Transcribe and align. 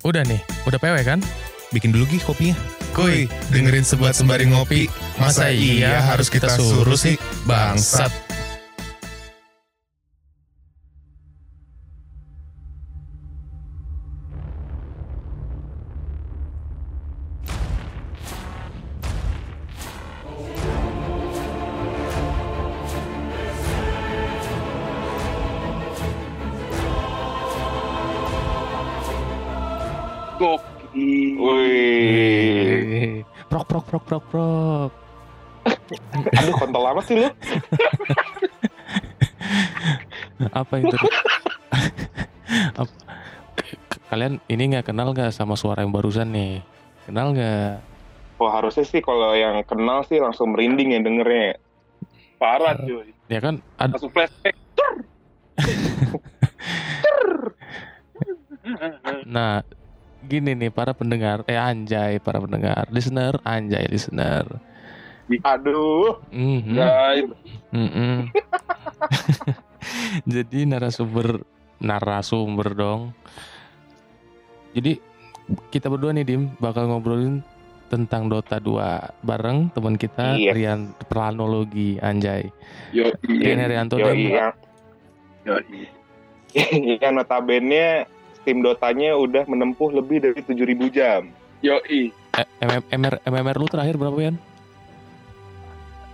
Udah 0.00 0.24
nih, 0.24 0.40
udah 0.64 0.80
PW 0.80 0.96
kan? 1.04 1.20
Bikin 1.76 1.92
dulu 1.92 2.08
Gi 2.08 2.24
kopinya. 2.24 2.56
Kuy, 2.96 3.28
dengerin 3.52 3.84
sebuat 3.84 4.16
sembari 4.16 4.48
ngopi. 4.48 4.88
Masa 5.20 5.52
iya 5.52 6.00
harus 6.00 6.32
kita 6.32 6.48
suruh 6.56 6.96
sih? 6.96 7.20
Bangsat. 7.44 8.08
Itu? 40.82 40.96
Kalian 44.10 44.42
ini 44.50 44.74
nggak 44.74 44.90
kenal 44.90 45.14
nggak 45.14 45.30
sama 45.30 45.54
suara 45.54 45.86
yang 45.86 45.94
barusan 45.94 46.34
nih? 46.34 46.58
Kenal 47.06 47.30
nggak? 47.30 47.78
Wah 48.40 48.52
harusnya 48.58 48.82
sih 48.82 48.98
kalau 49.04 49.36
yang 49.36 49.62
kenal 49.62 50.02
sih 50.02 50.18
langsung 50.18 50.56
merinding 50.56 50.96
ya 50.96 51.00
dengernya. 51.04 51.60
Parah 52.40 52.74
cuy. 52.74 53.12
Ya 53.30 53.38
kan? 53.38 53.62
Ad- 53.78 53.94
Langsung 53.94 54.10
flashback. 54.10 54.56
nah, 59.28 59.60
gini 60.24 60.56
nih 60.56 60.72
para 60.72 60.96
pendengar, 60.96 61.44
eh 61.46 61.60
anjay 61.60 62.18
para 62.18 62.40
pendengar, 62.40 62.88
listener, 62.90 63.38
anjay 63.44 63.84
listener. 63.86 64.48
Aduh. 65.46 66.18
Mhm. 66.34 66.74
Guys, 66.74 67.30
Mm-mm. 67.70 68.26
Jadi 70.28 70.64
narasumber 70.64 71.42
narasumber 71.78 72.68
dong. 72.72 73.00
Jadi 74.70 75.00
kita 75.68 75.90
berdua 75.90 76.14
nih 76.14 76.22
Dim 76.22 76.54
bakal 76.56 76.86
ngobrolin 76.86 77.42
tentang 77.90 78.30
Dota 78.30 78.62
2 78.62 79.26
bareng 79.26 79.66
teman 79.74 79.98
kita 79.98 80.38
Yes. 80.38 80.54
Rian 80.54 80.80
Planologi 81.10 81.98
Anjay. 81.98 82.46
yo 82.94 83.10
Rian 83.26 83.58
Herianto 83.58 83.98
Yo 83.98 84.06
Dim. 84.06 84.30
iya. 84.30 84.48
yo 85.42 85.54
Iya 86.54 87.08
notabene 87.14 88.06
Steam 88.40 88.62
Dotanya 88.62 89.18
udah 89.18 89.42
menempuh 89.44 89.90
lebih 89.90 90.22
dari 90.22 90.38
7000 90.38 90.86
jam. 90.90 91.26
yo 91.60 91.82
Eh, 92.30 92.46
MM, 92.62 92.82
MMR, 92.88 93.14
MMR 93.26 93.56
lu 93.58 93.66
terakhir 93.66 93.98
berapa 93.98 94.16
Yan? 94.22 94.36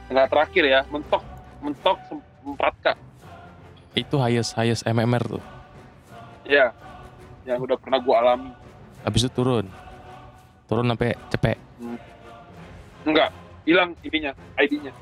Nggak 0.06 0.28
terakhir 0.32 0.64
ya, 0.64 0.80
mentok 0.88 1.22
mentok 1.60 1.98
4 2.40 2.56
k. 2.80 2.86
Itu 3.96 4.20
highest 4.20 4.52
highest 4.52 4.84
MMR 4.84 5.24
tuh. 5.24 5.44
Ya, 6.44 6.70
yang 7.48 7.64
udah 7.64 7.80
pernah 7.80 7.96
gua 7.98 8.20
alami. 8.22 8.52
Habis 9.02 9.26
itu 9.26 9.32
turun. 9.32 9.66
Turun 10.68 10.86
sampai 10.92 11.16
cepek. 11.32 11.56
Enggak, 13.08 13.32
hilang 13.64 13.96
ininya, 14.04 14.36
ID-nya. 14.60 14.92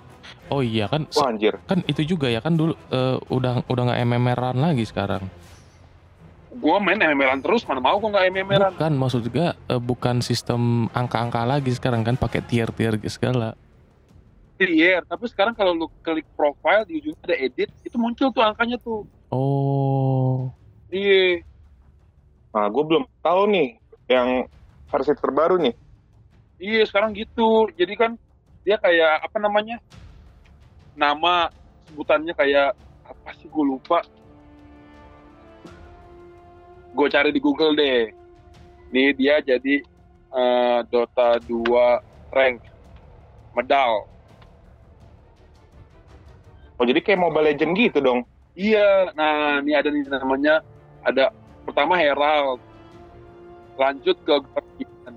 Oh 0.53 0.61
iya 0.61 0.89
kan 0.89 1.09
Wah 1.17 1.33
anjir. 1.33 1.57
kan 1.65 1.81
itu 1.89 2.05
juga 2.05 2.29
ya 2.29 2.41
kan 2.41 2.57
dulu 2.57 2.77
eh, 2.93 3.17
udah 3.33 3.65
udah 3.65 3.83
nggak 3.93 4.01
MMR-an 4.09 4.57
lagi 4.61 4.85
sekarang. 4.85 5.25
Gua 6.55 6.79
main 6.79 7.01
MMR-an 7.01 7.43
terus, 7.43 7.67
mana 7.67 7.81
mau 7.83 7.99
gua 7.99 8.15
nggak 8.15 8.25
MMR-an. 8.31 8.73
Bukan 8.77 8.95
maksud 8.95 9.21
juga 9.25 9.57
eh, 9.69 9.81
bukan 9.81 10.21
sistem 10.21 10.87
angka-angka 10.93 11.43
lagi 11.49 11.73
sekarang 11.75 12.05
kan 12.07 12.15
pakai 12.15 12.45
tier-tier 12.45 13.01
segala. 13.09 13.57
Iya, 14.55 15.03
tapi 15.03 15.27
sekarang 15.27 15.55
kalau 15.59 15.75
lu 15.75 15.87
klik 16.01 16.27
profile 16.39 16.87
di 16.87 17.03
ujungnya 17.03 17.23
ada 17.27 17.37
edit, 17.37 17.69
itu 17.83 17.97
muncul 17.99 18.31
tuh 18.31 18.43
angkanya 18.43 18.79
tuh. 18.79 19.03
Oh. 19.35 20.47
Iya, 20.95 21.43
Nah 22.55 22.71
gue 22.71 22.85
belum 22.87 23.05
tahu 23.19 23.51
nih 23.51 23.69
yang 24.07 24.47
versi 24.87 25.13
terbaru 25.19 25.59
nih. 25.59 25.75
iya 26.63 26.87
sekarang 26.87 27.11
gitu. 27.19 27.67
Jadi 27.75 27.95
kan 27.99 28.15
dia 28.63 28.79
kayak 28.79 29.27
apa 29.27 29.39
namanya? 29.43 29.83
Nama 30.95 31.51
sebutannya 31.91 32.31
kayak 32.31 32.79
apa 33.03 33.31
sih 33.43 33.51
gue 33.51 33.65
lupa. 33.67 34.07
Gue 36.95 37.11
cari 37.11 37.35
di 37.35 37.43
Google 37.43 37.75
deh. 37.75 38.07
Nih 38.95 39.11
dia 39.19 39.43
jadi 39.43 39.83
eh, 40.31 40.79
Dota 40.87 41.43
2 41.43 42.31
rank 42.31 42.63
medal. 43.59 44.14
Oh 46.85 46.89
jadi 46.93 47.01
kayak 47.01 47.17
Mobile 47.17 47.49
Legend 47.49 47.73
gitu 47.81 47.99
dong. 48.05 48.29
Iya, 48.53 49.09
nah 49.17 49.65
ini 49.65 49.73
ada 49.73 49.89
nih 49.89 50.05
namanya 50.05 50.61
ada 51.01 51.33
pertama 51.65 51.97
Herald, 51.97 52.61
lanjut 53.81 54.13
ke 54.21 54.35
Guardian, 54.37 55.13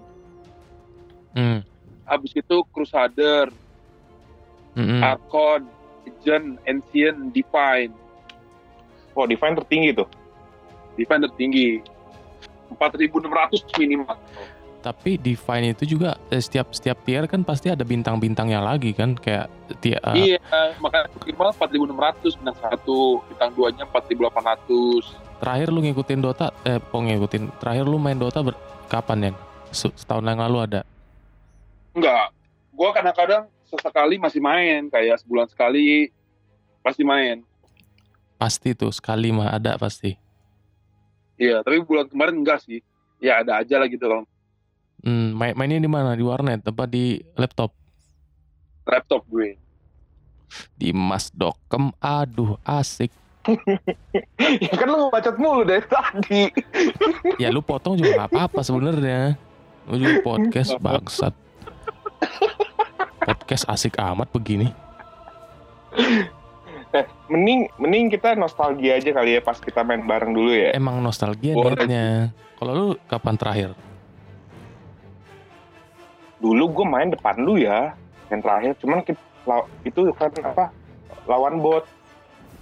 Hmm. 1.35 1.59
habis 2.07 2.31
itu 2.31 2.63
Crusader, 2.71 3.51
Mm-mm. 4.79 5.03
Archon, 5.03 5.67
Legend, 6.07 6.55
Ancient, 6.63 7.35
Divine, 7.35 7.91
Wah 9.11 9.27
Divine 9.27 9.59
tertinggi 9.59 9.91
tuh. 9.91 10.07
Divine 10.95 11.27
tertinggi, 11.27 11.83
4.600 12.79 13.75
minimal. 13.75 14.15
Tapi 14.77 15.17
Divine 15.17 15.73
itu 15.73 15.97
juga 15.97 16.15
eh, 16.29 16.37
setiap 16.37 16.71
setiap 16.71 17.01
tier 17.01 17.25
kan 17.25 17.41
pasti 17.41 17.67
ada 17.67 17.81
bintang-bintangnya 17.81 18.61
lagi 18.61 18.93
kan 18.93 19.13
kayak 19.13 19.49
tier 19.77 19.99
Iya, 20.13 20.39
makanya 20.77 21.11
minimal 21.17 21.51
4.600 21.51 22.39
bintang 22.39 22.57
satu, 22.57 23.19
bintang 23.25 23.51
duanya 23.51 23.83
4.800. 23.85 25.25
terakhir 25.37 25.69
lu 25.69 25.81
ngikutin 25.81 26.17
Dota 26.17 26.49
eh 26.63 26.81
kok 26.81 26.97
ngikutin 26.97 27.61
terakhir 27.61 27.85
lu 27.85 27.97
main 27.97 28.17
Dota 28.17 28.41
ber- 28.41 28.57
kapan 28.85 29.29
ya? 29.29 29.31
Se- 29.69 29.93
Setahun 29.93 30.23
yang 30.23 30.39
lalu 30.39 30.57
ada. 30.63 30.81
Enggak, 31.91 32.33
gua 32.71 32.89
kadang-kadang 32.89 33.43
sesekali 33.63 34.17
masih 34.17 34.39
main, 34.39 34.87
kayak 34.87 35.19
sebulan 35.19 35.45
sekali 35.45 36.09
pasti 36.79 37.03
main. 37.03 37.43
Pasti 38.37 38.71
tuh 38.71 38.89
sekali 38.89 39.29
mah 39.29 39.51
ada 39.51 39.75
pasti. 39.75 40.13
Iya, 41.35 41.61
tapi 41.61 41.81
bulan 41.81 42.07
kemarin 42.07 42.37
enggak 42.37 42.63
sih. 42.63 42.81
Ya 43.17 43.41
ada 43.41 43.59
aja 43.59 43.77
lah 43.77 43.85
gitu 43.85 44.01
kalau 44.01 44.25
Hmm, 45.07 45.39
main 45.39 45.55
mainnya 45.55 45.79
di 45.79 45.87
mana? 45.87 46.19
Di 46.19 46.23
warnet 46.27 46.67
apa 46.67 46.83
di 46.83 47.23
laptop? 47.39 47.71
laptop 48.83 49.23
gue. 49.31 49.55
Di 50.75 50.91
Mas 50.91 51.31
Dokem. 51.31 51.95
Aduh, 52.03 52.59
asik. 52.67 53.07
ya 54.67 54.73
kan 54.75 54.87
lu 54.91 55.07
ngebacot 55.07 55.35
mulu 55.39 55.63
dari 55.63 55.83
tadi. 55.87 56.43
Ya 57.41 57.47
lu 57.47 57.63
potong 57.63 57.95
juga 57.95 58.19
nggak 58.19 58.35
apa-apa 58.35 58.59
sebenarnya. 58.67 59.39
Lu 59.87 59.95
juga 59.95 60.19
podcast 60.27 60.75
bangsat. 60.75 61.31
Podcast 63.23 63.63
asik 63.71 63.95
amat 63.95 64.27
begini. 64.35 64.67
Eh, 66.91 67.05
mending 67.31 67.71
mending 67.79 68.11
kita 68.11 68.35
nostalgia 68.35 68.99
aja 68.99 69.11
kali 69.15 69.39
ya 69.39 69.41
pas 69.43 69.55
kita 69.55 69.87
main 69.87 70.03
bareng 70.03 70.35
dulu 70.35 70.51
ya. 70.51 70.75
Emang 70.75 70.99
nostalgia 70.99 71.55
niatnya. 71.55 72.35
Kalau 72.59 72.71
lu 72.75 72.87
kapan 73.07 73.35
terakhir? 73.39 73.86
Dulu 76.37 76.63
gue 76.69 76.85
main 76.85 77.09
depan 77.09 77.35
lu 77.41 77.57
ya. 77.57 77.93
Yang 78.29 78.41
terakhir 78.43 78.71
cuman 78.83 78.99
kita, 79.01 79.21
itu 79.87 79.99
kan 80.13 80.29
apa? 80.43 80.65
Lawan 81.25 81.59
bot. 81.59 81.83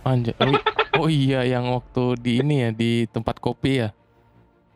Anjay. 0.05 0.33
Oh, 0.95 1.03
oh 1.03 1.09
iya 1.11 1.43
yang 1.43 1.75
waktu 1.75 2.15
di 2.23 2.39
ini 2.39 2.63
ya 2.63 2.69
di 2.71 3.03
tempat 3.11 3.35
kopi 3.43 3.83
ya. 3.83 3.91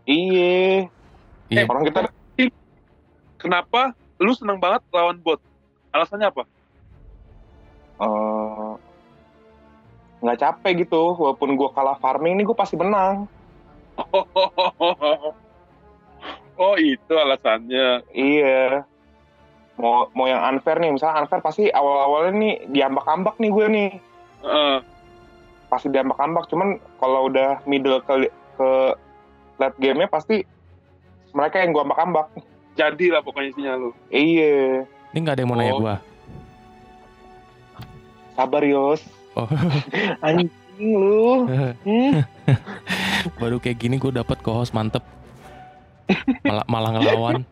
Iya. 0.03 0.91
Iya. 1.47 1.63
Orang 1.63 1.87
kita 1.87 2.11
Kenapa 3.39 3.95
lu 4.19 4.35
seneng 4.35 4.59
banget 4.59 4.83
lawan 4.91 5.15
bot? 5.23 5.39
Alasannya 5.95 6.27
apa? 6.27 6.43
eh, 7.99 8.71
nggak 10.19 10.39
capek 10.39 10.83
gitu. 10.83 11.15
Walaupun 11.15 11.55
gue 11.55 11.69
kalah 11.71 11.95
farming 12.03 12.35
nih 12.39 12.45
gue 12.47 12.57
pasti 12.57 12.75
menang. 12.75 13.27
oh 16.59 16.75
itu 16.75 17.13
alasannya. 17.15 18.03
Iya. 18.11 18.83
Mau 19.79 20.11
mau 20.11 20.27
yang 20.27 20.43
unfair 20.43 20.75
nih, 20.77 20.91
misalnya 20.91 21.23
unfair 21.23 21.39
pasti 21.39 21.71
awal-awalnya 21.71 22.35
nih 22.35 22.53
diambak-ambak 22.67 23.39
nih 23.39 23.49
gue 23.49 23.65
nih. 23.71 23.89
Heeh. 24.43 24.77
Pasti 25.71 25.87
diambak-ambak. 25.87 26.51
Cuman 26.51 26.69
kalau 26.99 27.31
udah 27.31 27.63
middle 27.63 28.03
ke 28.03 28.27
ke 28.59 28.69
late 29.55 29.77
game-nya 29.79 30.07
pasti 30.07 30.43
mereka 31.31 31.63
yang 31.63 31.71
gue 31.71 31.83
ambak-ambak. 31.83 32.27
jadi 32.75 33.05
lah 33.11 33.19
pokoknya 33.19 33.51
isinya 33.51 33.73
lu. 33.75 33.91
Iya. 34.07 34.87
Ini 35.11 35.17
nggak 35.19 35.35
ada 35.35 35.41
yang 35.43 35.49
mau 35.51 35.59
nanya 35.59 35.73
Oh. 35.75 35.81
gua. 35.83 35.95
Sabar 38.35 38.63
Yos. 38.63 39.03
Oh. 39.35 39.47
Anjing 40.25 40.47
lu. 40.79 41.43
Hmm. 41.83 42.23
Baru 43.35 43.59
kayak 43.59 43.77
gini 43.77 43.99
gue 43.99 44.09
dapat 44.09 44.39
co-host 44.39 44.71
mantep. 44.71 45.03
Malah 46.43 46.65
malah 46.65 46.91
ngelawan. 46.97 47.45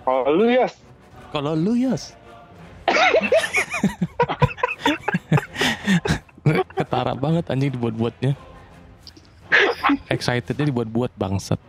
Kalau 0.00 0.30
lu 0.34 0.46
Yas, 0.50 0.74
kalau 1.30 1.52
lu 1.54 1.78
Yos. 1.78 2.18
Ketara 6.74 7.14
banget 7.14 7.46
anjing 7.46 7.70
dibuat-buatnya. 7.70 8.34
Excitednya 10.10 10.66
dibuat-buat 10.66 11.14
bangsat. 11.14 11.60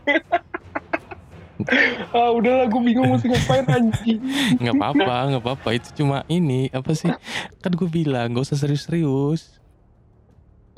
Ah 2.10 2.34
udahlah 2.34 2.66
gue 2.66 2.82
bingung 2.82 3.14
mesti 3.14 3.30
ngapain 3.30 3.66
anjing. 3.70 4.18
nggak 4.58 4.74
apa-apa 4.82 5.16
nggak 5.30 5.44
apa-apa. 5.46 5.70
Itu 5.78 5.94
cuma 6.02 6.26
ini 6.26 6.74
apa 6.74 6.98
sih? 6.98 7.14
Kan 7.62 7.78
gue 7.78 7.86
bilang 7.86 8.34
gak 8.34 8.50
usah 8.50 8.58
serius-serius 8.58 9.61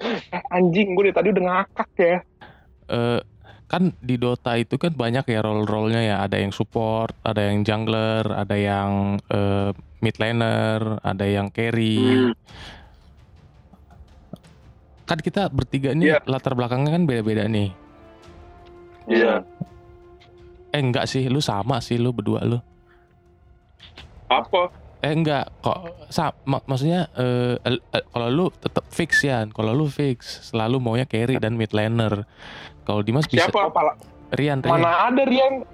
Eh, 0.03 0.44
anjing 0.50 0.94
gue 0.94 1.03
dari 1.07 1.15
tadi 1.15 1.27
udah 1.31 1.44
ngakak 1.44 1.89
ya. 1.95 2.17
eh 2.85 3.21
kan 3.63 3.89
di 3.97 4.15
Dota 4.15 4.53
itu 4.53 4.77
kan 4.77 4.94
banyak 4.94 5.25
ya 5.25 5.39
role-role-nya 5.41 6.01
ya. 6.03 6.15
Ada 6.21 6.38
yang 6.38 6.51
support, 6.51 7.15
ada 7.23 7.41
yang 7.41 7.63
jungler, 7.63 8.27
ada 8.27 8.53
yang 8.53 8.91
eh, 9.25 9.71
mid 10.00 10.15
laner, 10.17 11.00
ada 11.00 11.25
yang 11.25 11.47
carry. 11.50 11.97
Hmm. 12.29 12.33
Kan 15.03 15.19
kita 15.19 15.47
bertiga 15.47 15.91
nih 15.91 16.15
Iya. 16.15 16.19
latar 16.23 16.53
belakangnya 16.53 16.91
kan 16.91 17.03
beda-beda 17.03 17.44
nih. 17.45 17.71
Iya. 19.05 19.44
Eh 20.69 20.79
enggak 20.79 21.05
sih, 21.05 21.27
lu 21.27 21.38
sama 21.38 21.79
sih 21.79 22.00
lu 22.00 22.11
berdua 22.11 22.44
lu. 22.44 22.59
Apa? 24.27 24.71
Eh 25.03 25.11
enggak, 25.11 25.51
kok 25.59 25.77
sa- 26.07 26.31
mak- 26.45 26.63
maksudnya 26.63 27.11
eh, 27.13 27.59
eh, 27.59 27.75
kalau 28.07 28.27
lu 28.29 28.45
tetap 28.50 28.88
fix 28.88 29.19
ya. 29.21 29.44
Kalau 29.45 29.75
lu 29.75 29.85
fix 29.85 30.47
selalu 30.47 30.79
maunya 30.79 31.03
carry 31.03 31.35
dan 31.35 31.59
mid 31.59 31.75
laner. 31.75 32.23
Kalau 32.83 33.03
Dimas 33.03 33.27
bisa 33.27 33.47
Siapa? 33.47 33.67
Oh, 33.67 33.71
pala, 33.71 34.00
Rian, 34.31 34.59
Rian. 34.59 34.71
mana 34.71 35.07
ada 35.07 35.23
Rian? 35.23 35.67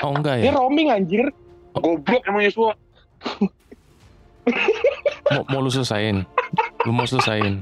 Oh 0.00 0.12
enggak 0.12 0.40
Dia 0.40 0.48
ya. 0.48 0.52
roaming 0.54 0.88
anjir. 0.88 1.32
Goblok 1.72 2.20
emang 2.24 2.42
Yosua. 2.42 2.72
Mau, 5.30 5.42
mau 5.46 5.60
lu 5.60 5.70
selesain. 5.70 6.24
Lu 6.84 6.92
mau 6.92 7.04
selesain. 7.04 7.60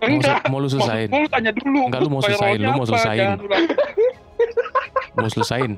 Mau, 0.00 0.08
Enggak. 0.08 0.40
mau 0.48 0.58
lu 0.58 0.66
selesain. 0.66 1.06
Maksud 1.06 1.22
lu 1.22 1.28
tanya 1.28 1.50
dulu. 1.52 1.80
Enggak, 1.86 2.00
lu 2.00 2.08
mau 2.08 2.20
selesain, 2.20 2.58
lu 2.58 2.70
mau 2.72 2.86
selesain. 2.88 3.28
Mau 5.12 5.28
selesain. 5.28 5.70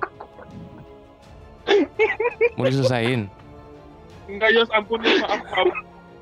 Mau 2.54 2.64
diselesain. 2.64 3.20
Enggak 4.30 4.50
Yos, 4.54 4.70
ampun 4.70 5.02
ya, 5.02 5.14
maaf, 5.26 5.40
maaf. 5.50 5.68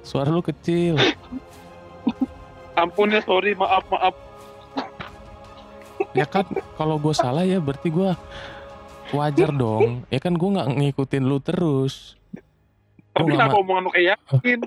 Suara 0.00 0.32
lu 0.32 0.40
kecil. 0.40 0.96
Ampun 2.74 3.12
ya, 3.12 3.20
sorry, 3.24 3.52
maaf, 3.52 3.84
maaf. 3.92 4.14
Ya 6.10 6.26
kan 6.26 6.42
kalau 6.74 6.98
gue 6.98 7.14
salah 7.14 7.46
ya 7.46 7.62
berarti 7.62 7.92
gue 7.92 8.10
wajar 9.14 9.50
dong. 9.54 10.02
Ya 10.10 10.18
kan 10.18 10.34
gue 10.34 10.48
nggak 10.48 10.70
ngikutin 10.80 11.22
lu 11.22 11.38
terus. 11.38 12.18
Tapi 13.14 13.30
kenapa 13.30 13.58
omongan 13.62 13.82
lu 13.86 13.90
kayak 13.94 14.18
yakin? 14.18 14.60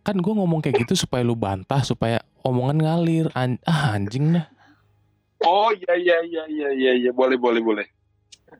kan 0.00 0.16
gue 0.16 0.32
ngomong 0.32 0.58
kayak 0.64 0.82
gitu 0.82 1.06
supaya 1.06 1.22
lu 1.22 1.38
bantah 1.38 1.86
supaya 1.86 2.18
omongan 2.42 2.82
ngalir. 2.82 3.26
An- 3.36 3.62
ah 3.62 3.94
anjing 3.94 4.34
dah. 4.34 4.46
Oh 5.46 5.70
iya 5.70 5.94
iya 5.96 6.16
iya 6.26 6.42
iya 6.50 6.68
iya 6.74 6.92
iya 7.06 7.10
boleh 7.14 7.38
boleh 7.38 7.62
boleh. 7.62 7.86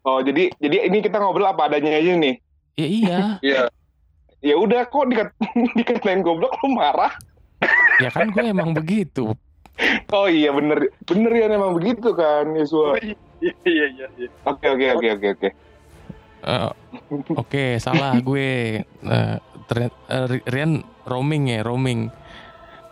Oh 0.02 0.18
jadi 0.20 0.48
jadi 0.56 0.88
ini 0.88 0.98
kita 1.00 1.20
ngobrol 1.20 1.50
apa 1.50 1.68
adanya 1.68 1.96
aja 1.96 2.12
nih. 2.16 2.34
Ya 2.76 2.86
iya. 2.88 3.18
Iya. 3.40 3.62
Ya 4.40 4.54
udah 4.56 4.88
kok 4.88 5.08
dikat 5.08 5.28
dikatain 5.78 6.24
goblok 6.24 6.56
lu 6.64 6.72
marah. 6.72 7.12
Ya 8.00 8.08
kan 8.08 8.32
gue 8.32 8.40
emang 8.40 8.72
begitu. 8.72 9.36
Oh 10.12 10.28
iya 10.28 10.52
bener 10.52 10.92
bener 11.04 11.32
ya 11.32 11.46
emang 11.48 11.76
begitu 11.76 12.12
kan 12.12 12.48
Oh, 12.48 12.56
Yesua. 12.56 12.96
iya 13.00 13.16
iya 13.64 13.86
iya. 13.92 14.06
iya. 14.16 14.28
Oke 14.48 14.66
oke 14.68 14.86
oke 14.96 15.08
oke 15.16 15.28
oke. 15.36 15.48
Eh, 16.40 16.70
Oke 17.36 17.64
salah 17.76 18.16
gue. 18.16 18.80
Eh, 18.80 19.36
ternyata 19.68 19.96
eh, 20.08 20.40
Rian 20.48 20.80
roaming 21.04 21.52
ya 21.52 21.60
roaming. 21.60 22.08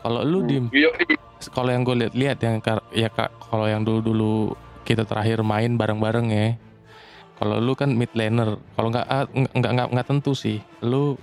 Kalau 0.05 0.21
lu 0.23 0.44
dim, 0.47 0.69
Iya, 0.71 0.93
iya. 0.94 1.17
kalau 1.51 1.73
yang 1.75 1.83
gue 1.83 1.97
lihat-lihat 2.06 2.39
yang 2.44 2.56
ya 2.94 3.09
kak 3.11 3.35
kalau 3.51 3.67
yang 3.67 3.83
dulu-dulu 3.83 4.55
kita 4.85 5.09
terakhir 5.09 5.41
main 5.41 5.75
bareng-bareng 5.81 6.29
ya. 6.29 6.49
Kalau 7.38 7.62
lu 7.62 7.73
kan 7.79 7.94
mid 7.94 8.11
laner, 8.19 8.58
kalau 8.75 8.90
nggak 8.90 9.06
ah, 9.06 9.31
nggak 9.31 9.55
nggak 9.55 9.73
nggak 9.79 9.88
nggak 9.94 10.06
tentu 10.11 10.35
sih. 10.35 10.58
Lu 10.82 11.14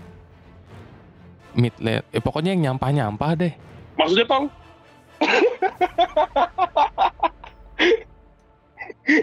mid 1.56 1.75
lane, 1.83 2.03
eh, 2.12 2.23
pokoknya 2.23 2.56
yang 2.56 2.71
nyampah-nyampah 2.71 3.31
deh. 3.35 3.53
Maksudnya 4.00 4.27
tau? 4.27 4.47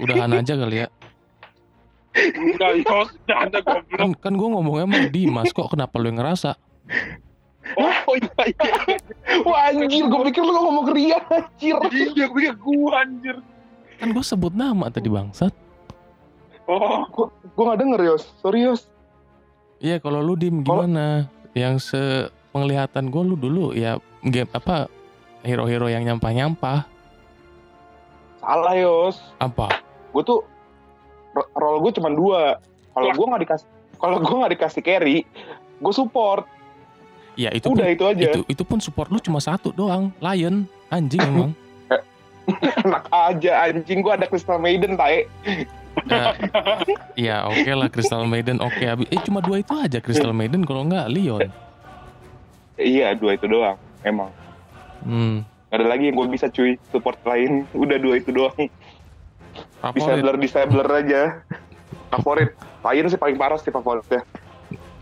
Udahan 0.04 0.32
aja 0.36 0.54
kali 0.56 0.76
ya. 0.84 0.88
Enggak 2.12 2.72
Yos, 2.84 3.08
jangan 3.24 3.48
ada 3.48 3.60
goblok. 3.64 3.96
Kan 3.96 4.10
kan 4.20 4.32
gue 4.36 4.48
ngomongnya 4.52 4.84
sama 4.84 5.00
Dimas 5.08 5.48
kok 5.48 5.72
kenapa 5.72 5.96
lu 5.96 6.12
yang 6.12 6.20
ngerasa? 6.20 6.60
Oh 7.80 8.14
iya 8.20 8.52
iya. 8.52 8.68
iya. 8.84 8.96
Wah 9.48 9.72
anjir 9.72 10.04
gue 10.04 10.20
pikir 10.28 10.42
lu 10.44 10.52
ngomong 10.52 10.84
ke 10.90 10.92
Rian 10.92 11.24
anjir. 11.32 11.76
Iya, 11.88 12.28
gue 12.28 12.36
pikir 12.36 12.54
gua 12.60 13.00
anjir. 13.00 13.40
Kan 13.96 14.12
gue 14.12 14.24
sebut 14.24 14.52
nama 14.52 14.92
tadi 14.92 15.08
bangsat. 15.08 15.61
Oh, 16.64 17.04
Gue 17.52 17.64
gak 17.64 17.78
denger 17.78 18.00
Yos. 18.04 18.24
Sorry 18.38 18.62
Yos. 18.62 18.86
Iya 19.76 19.98
kalau 19.98 20.20
lu 20.20 20.34
dim 20.34 20.62
gimana? 20.62 21.26
Yang 21.52 21.90
sepenglihatan 21.90 23.08
gue 23.08 23.22
lu 23.24 23.34
dulu 23.34 23.64
ya 23.72 23.96
game 24.22 24.48
apa 24.48 24.86
hero-hero 25.42 25.86
yang 25.86 26.02
nyampah-nyampah 26.04 26.86
Salah 28.38 28.74
Yos. 28.74 29.18
apa? 29.36 29.70
Gue 30.10 30.22
tuh 30.22 30.40
ro- 31.32 31.50
role 31.52 31.78
gue 31.80 31.92
cuma 31.94 32.10
dua. 32.10 32.58
Kalau 32.90 33.06
Lah. 33.06 33.14
gue 33.14 33.26
nggak 33.26 33.42
dikasih 33.42 33.66
kalau 33.96 34.16
gue 34.18 34.34
nggak 34.34 34.52
dikasih 34.52 34.82
carry, 34.82 35.16
gue 35.78 35.92
support. 35.92 36.42
Ya 37.32 37.48
itu 37.50 37.64
Udah 37.66 37.86
pun, 37.86 37.94
itu 37.94 38.04
aja. 38.04 38.22
itu 38.28 38.40
itu 38.44 38.62
pun 38.62 38.78
support 38.78 39.08
lu 39.08 39.18
cuma 39.18 39.38
satu 39.38 39.70
doang, 39.70 40.10
Lion. 40.18 40.66
Anjing 40.88 41.22
emang. 41.28 41.50
Enak 42.82 43.06
aja 43.08 43.52
anjing 43.64 43.98
gue 44.00 44.12
ada 44.12 44.26
Crystal 44.26 44.58
Maiden 44.58 44.94
tae. 44.94 45.26
Ya, 46.08 46.26
ya 47.14 47.36
oke 47.46 47.70
lah 47.72 47.88
Crystal 47.92 48.24
Maiden 48.24 48.58
oke 48.58 48.82
habis 48.82 49.06
eh 49.12 49.20
cuma 49.22 49.44
dua 49.44 49.60
itu 49.60 49.72
aja 49.76 49.98
Crystal 50.00 50.32
Maiden 50.32 50.64
kalau 50.64 50.84
enggak 50.86 51.08
Leon. 51.12 51.48
Iya 52.80 53.14
dua 53.14 53.36
itu 53.36 53.46
doang. 53.46 53.76
Emang. 54.02 54.30
Hmm. 55.06 55.46
Gak 55.72 55.78
ada 55.80 55.86
lagi 55.88 56.12
yang 56.12 56.16
gue 56.20 56.28
bisa 56.28 56.52
cuy 56.52 56.76
support 56.92 57.16
lain. 57.24 57.64
Udah 57.72 57.96
dua 57.96 58.20
itu 58.20 58.28
doang. 58.34 58.68
Favorit. 59.80 59.96
Disabler 59.96 60.36
disabler 60.40 60.88
aja. 60.88 61.22
Favorit. 62.12 62.50
Lion 62.82 63.06
sih 63.08 63.20
paling 63.20 63.36
parah 63.38 63.56
sih 63.60 63.72
favoritnya. 63.72 64.20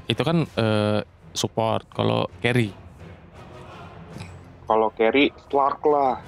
Itu 0.07 0.23
kan 0.23 0.47
eh, 0.47 1.00
support 1.35 1.87
kalau 1.95 2.26
carry 2.43 2.75
Kalau 4.67 4.91
carry 4.95 5.35
Slark 5.50 5.83
lah. 5.83 6.23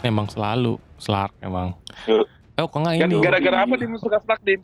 emang 0.00 0.30
selalu 0.30 0.80
Slark 0.96 1.36
emang. 1.44 1.76
Yuk. 2.08 2.37
Eh 2.58 2.66
kok 2.66 2.74
enggak 2.74 2.94
kan 2.98 3.08
ini? 3.08 3.22
gara-gara 3.22 3.56
apa 3.62 3.74
dia 3.78 3.86
suka 3.94 4.18
stuck 4.18 4.40
din? 4.42 4.58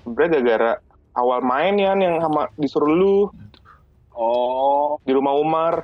Sebenernya 0.00 0.38
gara-gara 0.38 0.72
awal 1.12 1.42
main 1.42 1.74
ya 1.74 1.92
yang 1.92 2.22
sama 2.22 2.46
disuruh 2.54 2.88
lu 2.88 3.16
Oh, 4.14 4.94
di 5.02 5.10
rumah 5.10 5.34
Umar. 5.34 5.74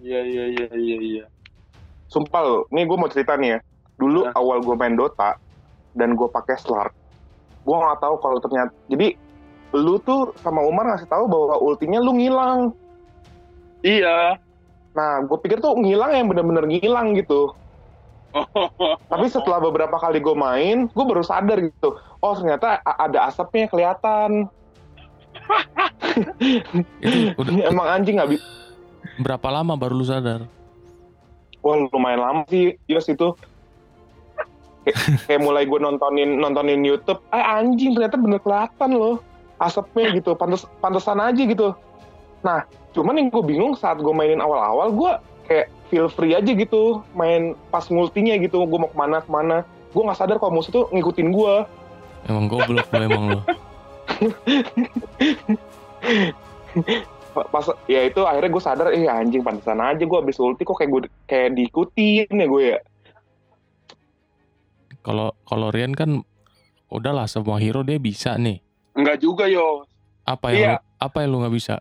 iya 0.00 0.24
iya 0.24 0.44
iya 0.48 0.66
iya 0.72 0.96
iya. 0.98 1.24
Sumpah 2.08 2.40
lo, 2.40 2.58
nih 2.72 2.88
gue 2.88 2.96
mau 2.96 3.04
cerita 3.06 3.36
nih 3.36 3.52
ya. 3.52 3.58
Dulu 4.00 4.24
Ya. 4.24 4.32
awal 4.32 4.64
gue 4.64 4.72
main 4.72 4.96
Dota 4.96 5.36
dan 5.92 6.16
gue 6.16 6.24
pakai 6.24 6.56
Slark, 6.56 6.96
gue 7.60 7.76
nggak 7.76 8.00
tahu 8.00 8.16
kalau 8.16 8.40
ternyata. 8.40 8.72
Jadi 8.88 9.12
lu 9.76 10.00
tuh 10.00 10.32
sama 10.40 10.64
Umar 10.64 10.88
ngasih 10.88 11.04
tahu 11.04 11.28
bahwa 11.28 11.60
ultinya 11.60 12.00
lu 12.00 12.16
ngilang. 12.16 12.72
Iya. 13.84 14.40
Nah, 14.96 15.20
gue 15.20 15.36
pikir 15.38 15.60
tuh 15.60 15.76
ngilang 15.76 16.16
yang 16.16 16.26
bener-bener 16.26 16.64
ngilang 16.64 17.12
gitu. 17.12 17.52
Tapi 19.12 19.26
setelah 19.30 19.58
beberapa 19.62 19.96
kali 19.98 20.18
gue 20.22 20.36
main, 20.36 20.86
gue 20.88 21.04
baru 21.04 21.22
sadar 21.24 21.58
gitu. 21.62 21.98
Oh 22.22 22.34
ternyata 22.36 22.80
ada 22.84 23.28
asapnya 23.30 23.66
kelihatan. 23.68 24.46
Itu 27.04 27.18
udah 27.38 27.52
Emang 27.72 27.86
anjing 27.88 28.18
nggak 28.18 28.30
bi- 28.36 28.44
berapa 29.22 29.48
lama 29.50 29.74
baru 29.74 29.98
lu 29.98 30.06
sadar? 30.06 30.46
Wah 31.62 31.76
lumayan 31.90 32.20
lama 32.22 32.42
sih 32.46 32.78
Yos 32.86 33.10
itu. 33.10 33.34
Kayak, 34.86 34.96
kayak 35.28 35.40
mulai 35.42 35.64
gue 35.68 35.76
nontonin 35.76 36.40
nontonin 36.40 36.80
YouTube, 36.80 37.20
eh 37.34 37.44
anjing 37.44 37.92
ternyata 37.92 38.16
bener 38.16 38.40
kelihatan 38.40 38.96
loh 38.96 39.20
asapnya 39.58 40.16
gitu, 40.16 40.32
pantes 40.38 40.64
pantesan 40.78 41.18
aja 41.18 41.42
gitu. 41.42 41.74
Nah, 42.46 42.62
cuman 42.94 43.18
yang 43.18 43.28
gue 43.28 43.42
bingung 43.42 43.74
saat 43.74 43.98
gue 43.98 44.14
mainin 44.14 44.38
awal-awal, 44.38 44.94
gue 44.94 45.12
kayak 45.50 45.66
feel 45.88 46.06
free 46.06 46.32
aja 46.32 46.46
gitu, 46.46 47.02
main 47.12 47.52
pas 47.68 47.82
multinya 47.88 48.32
gitu, 48.36 48.60
gue 48.60 48.78
mau 48.78 48.86
ke 48.86 48.94
mana 48.94 49.18
ke 49.18 49.26
mana. 49.26 49.56
Gue 49.88 50.02
nggak 50.02 50.16
sadar 50.16 50.36
kalau 50.36 50.54
musuh 50.54 50.70
tuh 50.70 50.84
ngikutin 50.90 51.28
gue. 51.28 51.54
Emang 52.24 52.46
goblok 52.46 52.86
lu 52.88 53.00
emang 53.00 53.22
lu. 53.30 53.38
pas 57.48 57.64
ya 57.86 58.02
itu 58.02 58.18
akhirnya 58.20 58.50
gue 58.50 58.60
sadar 58.60 58.86
eh 58.90 59.06
anjing 59.06 59.40
pantesan 59.40 59.78
aja 59.78 60.00
gue 60.00 60.18
abis 60.18 60.36
ulti 60.36 60.62
kok 60.62 60.74
kayak 60.74 60.90
gue 60.90 61.00
kayak 61.24 61.48
diikutin 61.54 62.28
ya 62.28 62.46
gue 62.46 62.62
ya 62.68 62.78
Kalau 64.98 65.30
kalau 65.42 65.70
Rian 65.70 65.94
kan 65.94 66.20
udahlah 66.88 67.24
semua 67.24 67.56
hero 67.56 67.80
dia 67.80 67.96
bisa 67.96 68.34
nih. 68.36 68.60
Enggak 68.92 69.18
juga 69.18 69.46
yo. 69.46 69.86
Apa 70.22 70.50
yang 70.50 70.58
Iya. 70.58 70.70
lu- 70.74 70.82
apa 70.98 71.16
yang 71.18 71.28
lu 71.30 71.36
nggak 71.40 71.54
bisa? 71.54 71.74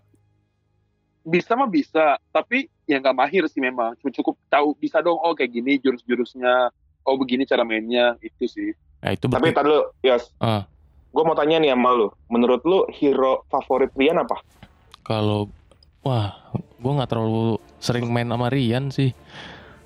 Bisa 1.26 1.52
mah 1.54 1.68
bisa, 1.68 2.06
tapi 2.30 2.70
ya 2.88 2.98
nggak 2.98 3.14
mahir 3.14 3.44
sih 3.46 3.60
memang. 3.60 3.94
Cuma 4.00 4.10
cukup 4.10 4.40
tahu 4.48 4.74
bisa 4.74 4.98
dong 5.00 5.16
oh 5.16 5.32
kayak 5.32 5.52
gini 5.52 5.78
jurus-jurusnya. 5.78 6.72
Oh 7.04 7.16
begini 7.16 7.44
cara 7.44 7.62
mainnya 7.62 8.16
itu 8.20 8.48
sih. 8.48 8.72
Ya 8.98 9.14
itu 9.14 9.28
tapi 9.28 9.52
tadi 9.52 9.68
lu 9.68 9.78
Yos 10.02 10.34
Ah. 10.38 10.66
gue 11.08 11.22
mau 11.22 11.34
tanya 11.34 11.58
nih 11.58 11.70
sama 11.70 11.94
lu 11.94 12.08
menurut 12.28 12.62
lu 12.62 12.82
hero 12.92 13.46
favorit 13.46 13.94
Rian 13.94 14.18
apa 14.18 14.42
kalau 15.02 15.50
wah 16.02 16.34
gua 16.78 16.92
nggak 16.96 17.10
terlalu 17.10 17.58
sering 17.78 18.06
main 18.08 18.26
sama 18.26 18.50
Rian 18.50 18.90
sih. 18.90 19.14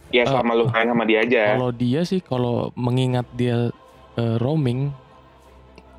ya 0.09 0.23
Ah, 0.23 0.39
selama 0.39 0.51
lu 0.53 0.65
main 0.65 0.87
sama 0.87 1.03
dia 1.03 1.19
aja 1.21 1.41
Kalau 1.53 1.69
dia 1.71 2.01
sih 2.03 2.19
kalau 2.19 2.55
mengingat 2.73 3.27
dia 3.31 3.67
eh, 4.15 4.35
roaming 4.37 4.91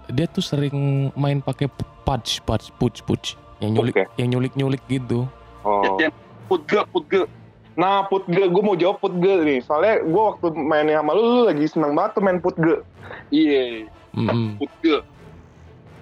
dia 0.08 0.26
tuh 0.26 0.42
sering 0.42 0.74
main 1.12 1.38
pakai 1.38 1.68
punch 2.02 2.40
punch 2.42 2.72
punch 2.76 3.00
punch 3.02 3.26
yang 3.58 3.72
nyulik 3.72 3.94
Oke. 3.94 4.04
yang 4.16 4.28
nyulik 4.28 4.52
nyulik 4.52 4.82
gitu. 4.86 5.24
oh 5.62 5.96
Yang 5.96 6.12
putge 6.52 6.84
putge. 6.92 7.24
Nah, 7.72 8.04
Putge, 8.04 8.52
gue 8.52 8.62
mau 8.62 8.76
jawab 8.76 9.00
Putge 9.00 9.32
nih. 9.48 9.64
Soalnya 9.64 10.04
gue 10.04 10.22
waktu 10.22 10.52
mainnya 10.52 11.00
sama 11.00 11.16
lu, 11.16 11.24
lu 11.24 11.48
lagi 11.48 11.64
seneng 11.64 11.96
banget 11.96 12.20
tuh 12.20 12.22
main 12.24 12.36
Putge. 12.36 12.84
Iya, 13.32 13.88
Mm 14.12 14.60
putge. 14.60 15.00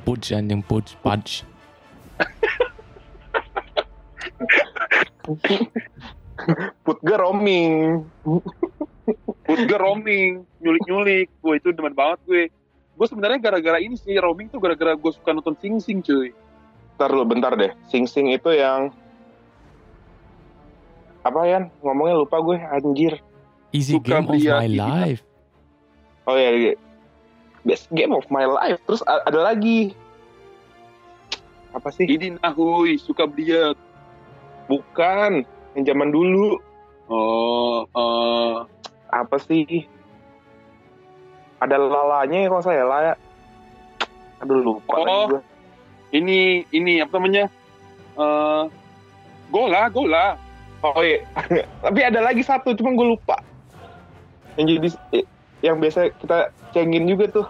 punch 0.03 0.35
anjing 0.35 0.67
punch. 0.67 0.99
Putge 6.83 7.15
roaming. 7.15 8.03
Putge 9.47 9.77
roaming, 9.79 10.43
nyulik-nyulik. 10.59 11.31
Gue 11.39 11.63
itu 11.63 11.71
demen 11.71 11.95
banget 11.95 12.19
gue. 12.27 12.51
Gue 12.99 13.07
sebenarnya 13.07 13.39
gara-gara 13.39 13.79
ini 13.79 13.95
sih 13.95 14.19
roaming 14.19 14.51
tuh 14.51 14.59
gara-gara 14.59 14.99
gue 14.99 15.13
suka 15.15 15.31
nonton 15.31 15.55
Sing 15.63 15.79
Sing 15.79 16.03
cuy. 16.03 16.35
Bentar 16.99 17.11
lu, 17.15 17.23
bentar 17.23 17.55
deh. 17.55 17.71
Sing 17.87 18.11
Sing 18.11 18.27
itu 18.35 18.51
yang... 18.51 18.91
Apa 21.21 21.41
ya? 21.45 21.59
Ngomongnya 21.85 22.17
lupa 22.17 22.41
gue, 22.41 22.57
anjir. 22.57 23.21
Easy 23.71 23.95
Suka 23.95 24.19
game 24.19 24.27
of 24.27 24.35
dia 24.37 24.57
my 24.59 24.69
life. 24.69 25.23
Oh 26.27 26.35
ya, 26.35 26.51
iya. 26.51 26.73
Best 27.63 27.93
game 27.93 28.11
of 28.11 28.25
my 28.33 28.49
life. 28.49 28.81
Terus 28.89 29.05
ada 29.07 29.37
lagi. 29.37 29.93
Apa 31.71 31.93
sih? 31.93 32.09
Ini 32.09 32.41
nahui, 32.41 32.99
suka 32.99 33.29
beliat. 33.29 33.77
Bukan. 34.67 35.45
Yang 35.77 35.85
zaman 35.93 36.11
dulu. 36.11 36.59
Oh, 37.07 37.87
eh, 37.87 38.57
Apa 39.11 39.37
sih? 39.39 39.87
Ada 41.61 41.77
lalanya 41.77 42.39
ya 42.41 42.49
kalau 42.49 42.65
saya 42.65 42.83
laya. 42.87 43.15
Aduh 44.41 44.63
lupa 44.63 44.95
Oh. 44.97 45.27
gue. 45.29 45.41
ini, 46.11 46.65
ini 46.73 47.03
apa 47.05 47.21
namanya? 47.21 47.45
Eh, 48.17 48.63
gola, 49.53 49.83
gola. 49.93 50.27
Oh 50.81 51.05
iya, 51.05 51.21
tapi 51.85 52.01
ada 52.01 52.25
lagi 52.25 52.41
satu, 52.41 52.73
cuma 52.73 52.97
gue 52.97 53.13
lupa. 53.13 53.37
Yang 54.57 54.81
jadi 54.81 54.89
yang 55.61 55.77
biasa 55.77 56.09
kita 56.17 56.49
cengin 56.73 57.05
juga 57.05 57.29
tuh. 57.29 57.45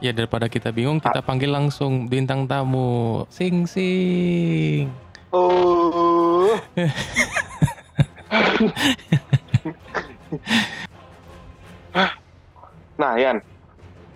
Ya 0.00 0.12
daripada 0.12 0.48
kita 0.48 0.72
bingung 0.72 1.00
kita 1.00 1.20
panggil 1.20 1.52
langsung 1.52 2.08
bintang 2.08 2.48
tamu. 2.48 3.26
Sing 3.28 3.68
sing. 3.68 4.88
Oh. 5.32 6.56
nah, 13.00 13.16
Yan, 13.16 13.40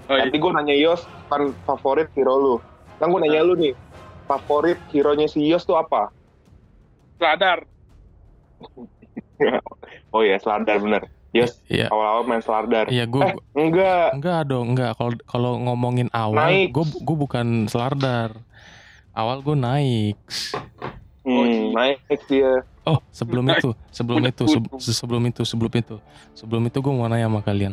Oh, 0.05 0.21
iya. 0.21 0.29
tadi 0.29 0.37
gue 0.37 0.53
nanya 0.53 0.77
Yos 0.77 1.09
kan 1.33 1.57
favorit 1.65 2.13
hero 2.13 2.37
lu. 2.37 2.55
Kan 3.01 3.09
gue 3.09 3.25
nanya 3.25 3.41
lu 3.41 3.57
nih, 3.57 3.73
favorit 4.29 4.77
hero-nya 4.93 5.25
si 5.25 5.41
Yos 5.49 5.65
tuh 5.65 5.81
apa? 5.81 6.13
Sadar. 7.17 7.65
Oh 10.09 10.21
iya, 10.21 10.37
Slardar 10.37 10.79
bener. 10.79 11.03
Yos 11.31 11.59
Iya. 11.67 11.89
awal-awal 11.89 12.23
main 12.25 12.39
Slardar. 12.39 12.87
Iya 12.87 13.05
gue 13.05 13.21
Eh, 13.21 13.35
enggak. 13.59 14.07
enggak 14.15 14.39
dong 14.47 14.65
enggak 14.71 14.91
kalau 14.95 15.11
kalau 15.25 15.51
ngomongin 15.61 16.07
awal 16.13 16.39
Naik. 16.41 16.71
gue 16.71 16.85
gue 16.97 17.17
bukan 17.19 17.47
selardar. 17.67 18.31
Awal 19.11 19.41
gue 19.41 19.57
naik. 19.57 20.15
Oh, 21.21 21.43
Hmm, 21.43 21.73
naik 21.73 21.99
dia. 22.25 22.63
Oh 22.85 23.01
sebelum 23.11 23.45
Naik. 23.45 23.59
itu 23.59 23.69
sebelum 23.91 24.17
Udah 24.21 24.31
itu 24.31 24.45
se- 24.47 24.93
sebelum 24.95 25.21
itu 25.25 25.41
sebelum 25.43 25.73
itu 25.73 25.95
sebelum 26.33 26.63
itu 26.65 26.77
gue 26.79 26.93
mau 26.93 27.05
nanya 27.05 27.27
sama 27.27 27.41
kalian. 27.41 27.73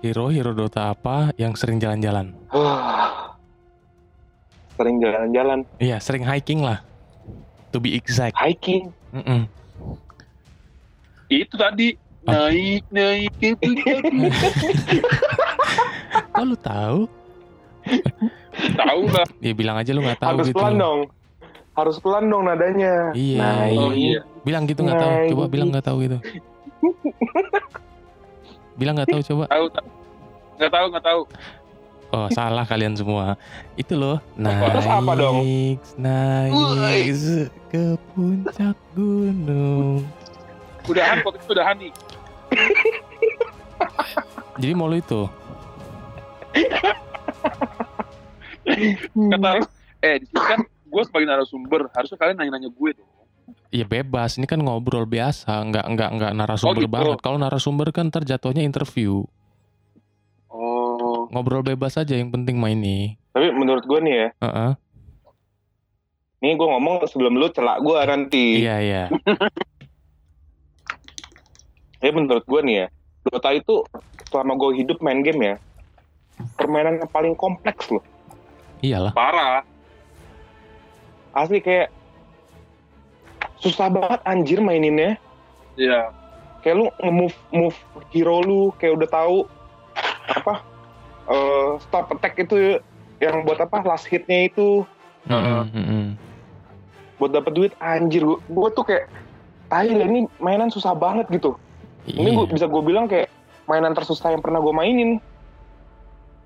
Hero 0.00 0.26
hero 0.26 0.50
Dota 0.52 0.88
apa 0.88 1.30
yang 1.36 1.52
sering 1.54 1.76
jalan-jalan? 1.76 2.32
Sering 4.76 4.96
jalan-jalan. 4.98 5.58
Iya 5.78 5.96
sering 5.98 6.22
hiking 6.22 6.60
lah. 6.60 6.82
To 7.76 7.78
be 7.78 7.92
exact. 7.92 8.32
Hiking. 8.40 8.88
Mm-mm. 9.12 9.44
Itu 11.28 11.54
tadi 11.60 11.92
Ah. 12.24 12.48
naik 12.48 12.88
naik. 12.88 13.36
Oh 16.32 16.42
lu 16.42 16.56
tahu? 16.56 17.04
Tahu 18.56 19.02
lah. 19.12 19.28
Ya 19.44 19.52
bilang 19.52 19.76
aja 19.76 19.92
lu 19.92 20.00
nggak 20.00 20.18
tahu 20.18 20.40
Harus 20.40 20.48
gitu. 20.48 20.56
pelan 20.56 20.74
dong. 20.80 21.00
Harus 21.76 21.96
pelan 22.00 22.24
dong 22.26 22.48
nadanya. 22.48 23.12
Iya. 23.12 23.44
Naik. 23.44 23.76
Oh 23.76 23.92
iya. 23.92 24.20
Bilang 24.40 24.64
gitu 24.64 24.80
nggak 24.80 24.96
tahu. 24.96 25.12
Naik. 25.12 25.30
Coba 25.36 25.44
bilang 25.52 25.68
nggak 25.68 25.84
tahu 25.84 25.96
gitu. 26.00 26.16
Bilang 28.80 28.94
nggak 28.96 29.12
tahu 29.12 29.20
coba. 29.20 29.44
Tahu. 29.52 29.64
Nggak 30.56 30.72
tahu 30.72 30.86
nggak 30.92 31.04
tahu. 31.04 31.20
Oh 32.08 32.30
salah 32.30 32.62
kalian 32.62 32.94
semua. 32.94 33.34
Itu 33.74 33.94
loh. 33.94 34.22
Terus 34.32 34.86
apa 34.86 35.12
dong? 35.14 35.42
Naik, 35.42 35.78
naik 36.78 37.06
ke 37.66 37.84
puncak 38.12 38.76
gunung. 38.94 40.06
Udahan 40.86 41.18
kok 41.20 41.34
itu 41.34 41.50
udahan 41.50 41.76
nih. 41.76 41.92
Jadi 44.56 44.72
mau 44.72 44.86
lu 44.86 44.96
itu. 44.96 45.22
Kata 49.32 49.50
eh 50.02 50.14
di 50.20 50.26
sini 50.26 50.42
kan 50.42 50.60
gue 50.64 51.02
sebagai 51.04 51.26
narasumber 51.26 51.80
harusnya 51.92 52.16
kalian 52.16 52.36
nanya-nanya 52.38 52.70
gue 52.70 52.90
dong. 52.94 53.08
Ya 53.70 53.84
bebas. 53.84 54.38
Ini 54.38 54.46
kan 54.46 54.58
ngobrol 54.58 55.04
biasa. 55.04 55.50
Nggak 55.66 55.84
nggak 55.92 56.10
nggak 56.16 56.32
narasumber 56.34 56.72
Oh, 56.72 56.82
gitu. 56.82 56.90
banget. 56.90 57.18
Kalau 57.20 57.38
narasumber 57.38 57.88
kan 57.90 58.06
terjatuhnya 58.08 58.62
interview. 58.62 59.26
Ngobrol 61.30 61.66
bebas 61.66 61.98
aja. 61.98 62.14
Yang 62.14 62.34
penting 62.34 62.58
main 62.58 62.78
nih. 62.78 63.18
Tapi 63.36 63.52
menurut 63.52 63.84
gue 63.84 64.00
nih 64.00 64.14
ya, 64.16 64.28
Heeh. 64.48 64.72
nih 66.40 66.52
gue 66.56 66.68
ngomong 66.72 67.04
sebelum 67.04 67.36
lu 67.36 67.52
celak 67.52 67.84
gue 67.84 67.98
nanti. 68.08 68.64
Iya 68.64 68.76
iya. 68.80 69.04
Tapi 72.00 72.12
menurut 72.16 72.44
gue 72.48 72.60
nih 72.64 72.74
ya, 72.80 72.86
Dota 73.28 73.52
itu 73.52 73.84
selama 74.32 74.56
gue 74.56 74.80
hidup 74.80 75.04
main 75.04 75.20
game 75.20 75.52
ya, 75.52 75.54
permainan 76.56 76.96
yang 76.96 77.10
paling 77.12 77.36
kompleks 77.36 77.92
loh. 77.92 78.00
Iyalah. 78.80 79.12
parah. 79.12 79.60
Asli 81.36 81.60
kayak 81.60 81.92
susah 83.60 83.92
banget 83.92 84.20
anjir 84.24 84.64
maininnya. 84.64 85.20
Iya. 85.76 86.08
Kayak 86.64 86.76
lu 86.80 86.86
nge-move 87.04 87.36
move 87.52 87.78
hero 88.12 88.40
lu 88.40 88.72
kayak 88.80 88.96
udah 88.96 89.08
tahu 89.12 89.38
apa 90.26 90.54
eh, 91.26 91.70
stop 91.80 92.10
attack 92.10 92.38
itu 92.38 92.78
yang 93.18 93.42
buat 93.42 93.58
apa 93.58 93.80
last 93.82 94.06
hitnya 94.06 94.46
itu 94.46 94.84
Mm-mm, 95.26 95.62
mm-mm. 95.72 96.04
buat 97.16 97.32
dapat 97.32 97.52
duit 97.52 97.72
anjir 97.76 98.22
gue, 98.22 98.68
tuh 98.70 98.84
kayak 98.84 99.08
tai 99.66 99.90
ini 99.90 100.30
mainan 100.38 100.70
susah 100.70 100.94
banget 100.94 101.26
gitu. 101.32 101.56
Ini 102.06 102.30
Iya. 102.30 102.36
gua, 102.38 102.46
bisa 102.46 102.66
gue 102.68 102.82
bilang 102.84 103.10
kayak 103.10 103.26
mainan 103.66 103.90
tersusah 103.90 104.30
yang 104.30 104.38
pernah 104.38 104.62
gue 104.62 104.70
mainin. 104.70 105.18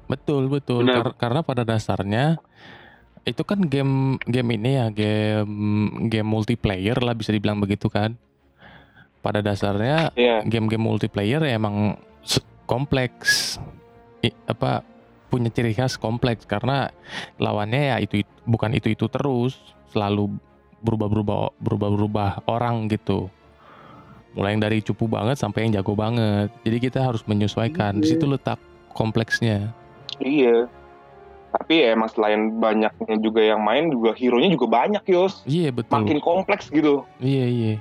Betul 0.09 0.49
betul 0.49 0.89
Benar. 0.89 1.13
Kar- 1.13 1.17
karena 1.21 1.41
pada 1.45 1.63
dasarnya 1.63 2.41
itu 3.29 3.45
kan 3.45 3.61
game 3.61 4.17
game 4.25 4.57
ini 4.57 4.81
ya 4.81 4.87
game 4.89 5.53
game 6.09 6.25
multiplayer 6.25 6.97
lah 6.97 7.13
bisa 7.13 7.31
dibilang 7.31 7.61
begitu 7.61 7.93
kan. 7.93 8.17
Pada 9.21 9.45
dasarnya 9.45 10.17
Iya. 10.17 10.41
game-game 10.49 10.81
multiplayer 10.81 11.45
ya 11.45 11.61
emang 11.61 12.01
kompleks 12.65 13.61
I- 14.21 14.37
apa 14.49 14.85
punya 15.31 15.49
ciri 15.49 15.73
khas 15.73 15.95
kompleks 15.95 16.43
karena 16.45 16.91
lawannya 17.39 17.95
ya 17.95 17.97
itu, 18.03 18.27
itu 18.27 18.33
bukan 18.45 18.75
itu 18.75 18.91
itu 18.91 19.07
terus 19.07 19.55
selalu 19.95 20.35
berubah-berubah 20.83 21.55
berubah-berubah 21.61 22.51
orang 22.51 22.91
gitu. 22.91 23.31
Mulai 24.35 24.55
yang 24.55 24.63
dari 24.63 24.79
cupu 24.83 25.11
banget 25.11 25.39
sampai 25.39 25.67
yang 25.67 25.83
jago 25.83 25.99
banget. 25.99 26.55
Jadi 26.63 26.77
kita 26.79 27.03
harus 27.03 27.23
menyesuaikan. 27.27 27.99
Di 27.99 28.15
situ 28.15 28.31
letak 28.31 28.63
kompleksnya. 28.95 29.75
Iya. 30.23 30.71
Tapi 31.51 31.83
ya 31.83 31.99
emang 31.99 32.11
selain 32.15 32.63
banyaknya 32.63 33.19
juga 33.19 33.43
yang 33.43 33.59
main 33.59 33.91
juga 33.91 34.15
hero-nya 34.15 34.55
juga 34.55 34.71
banyak 34.71 35.03
Yos. 35.11 35.43
Iya 35.51 35.75
betul. 35.75 36.07
Makin 36.07 36.23
kompleks 36.23 36.71
gitu. 36.71 37.03
Iya 37.19 37.47
iya. 37.51 37.75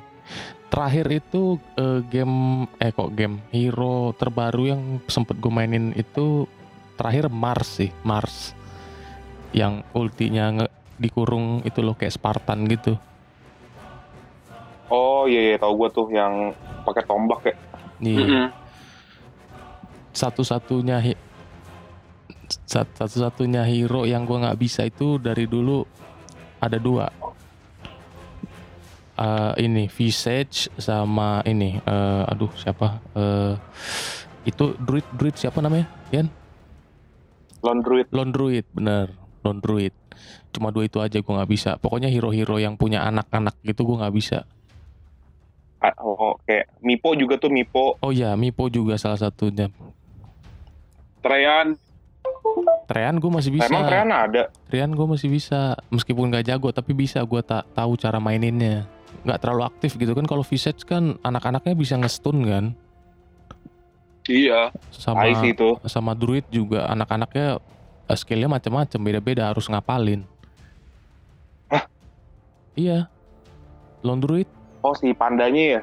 Terakhir 0.69 1.09
itu 1.09 1.57
eh, 1.75 1.99
game 2.05 2.69
eh 2.77 2.93
kok 2.93 3.09
game 3.17 3.41
hero 3.49 4.13
terbaru 4.13 4.63
yang 4.69 4.81
sempet 5.09 5.41
gue 5.41 5.49
mainin 5.49 5.91
itu 5.97 6.45
terakhir 6.93 7.25
Mars 7.33 7.81
sih 7.81 7.89
Mars 8.05 8.53
yang 9.49 9.81
ultinya 9.97 10.45
nge 10.61 10.67
dikurung 11.01 11.65
itu 11.65 11.81
loh 11.81 11.97
kayak 11.97 12.13
Spartan 12.13 12.69
gitu. 12.69 12.93
Oh 14.89 15.25
iya 15.29 15.53
iya 15.53 15.57
tahu 15.57 15.73
gue 15.85 15.89
tuh 15.93 16.07
yang 16.13 16.53
pakai 16.85 17.03
tombak 17.05 17.41
ya. 17.49 17.55
Nih 18.01 18.17
Mm-mm. 18.19 18.45
satu-satunya 20.13 20.97
hi- 21.01 21.21
sat- 22.65 22.93
satu-satunya 22.97 23.65
hero 23.65 24.05
yang 24.05 24.25
gue 24.25 24.37
nggak 24.37 24.59
bisa 24.59 24.85
itu 24.85 25.17
dari 25.17 25.45
dulu 25.45 25.85
ada 26.59 26.77
dua. 26.77 27.07
Eh, 29.19 29.53
ini 29.67 29.91
Visage 29.91 30.71
sama 30.79 31.43
ini 31.43 31.75
eh, 31.75 32.23
aduh 32.31 32.47
siapa? 32.55 33.03
Eh, 33.11 33.53
itu 34.47 34.79
druid 34.79 35.03
druid 35.11 35.35
siapa 35.35 35.59
namanya 35.59 35.91
Yan 36.15 36.31
Lone 37.59 37.83
Druid. 37.83 38.07
Lone 38.15 38.31
Druid 38.31 38.65
bener 38.71 39.11
Lone 39.43 39.59
Druid 39.59 39.91
cuma 40.55 40.71
dua 40.71 40.87
itu 40.87 41.03
aja 41.03 41.19
gue 41.19 41.33
nggak 41.35 41.51
bisa. 41.51 41.75
Pokoknya 41.83 42.07
hero-hero 42.07 42.55
yang 42.63 42.79
punya 42.79 43.03
anak-anak 43.03 43.59
gitu 43.67 43.83
gue 43.83 43.99
nggak 43.99 44.15
bisa. 44.15 44.47
Ah, 45.83 45.91
Oh 45.99 46.39
kayak 46.47 46.71
Mipo 46.79 47.11
juga 47.19 47.35
tuh 47.35 47.51
Mipo. 47.51 47.99
oh 47.99 48.11
ya 48.15 48.39
Mipo 48.39 48.71
juga 48.71 48.95
salah 48.95 49.19
satunya. 49.19 49.67
Treyan 51.19 51.75
Trean 52.87 53.19
gue 53.19 53.31
masih 53.31 53.51
bisa. 53.51 53.67
Emang 53.67 53.83
Trean 53.83 54.09
ada. 54.09 54.47
Rian 54.71 54.95
gue 54.95 55.07
masih 55.07 55.27
bisa. 55.27 55.75
Meskipun 55.91 56.31
gak 56.31 56.47
jago 56.47 56.71
tapi 56.71 56.95
bisa. 56.95 57.19
Gue 57.21 57.43
tak 57.43 57.67
tahu 57.75 57.99
cara 57.99 58.17
maininnya 58.17 58.87
nggak 59.23 59.39
terlalu 59.41 59.63
aktif 59.67 59.95
gitu 59.99 60.15
kan 60.15 60.25
kalau 60.25 60.43
Visage 60.45 60.83
kan 60.87 61.19
anak-anaknya 61.21 61.73
bisa 61.75 61.95
ngestun 61.99 62.37
kan 62.45 62.65
iya 64.29 64.69
sama 64.93 65.25
itu. 65.27 65.75
sama 65.89 66.13
druid 66.13 66.45
juga 66.53 66.85
anak-anaknya 66.87 67.57
eh, 68.07 68.17
skillnya 68.17 68.47
macam-macam 68.47 68.99
beda-beda 69.01 69.49
harus 69.49 69.65
ngapalin 69.67 70.23
Hah? 71.67 71.83
iya 72.77 73.09
lone 74.01 74.21
druid 74.21 74.49
Oh 74.79 74.95
si 74.95 75.11
pandanya 75.11 75.63
ya. 75.75 75.81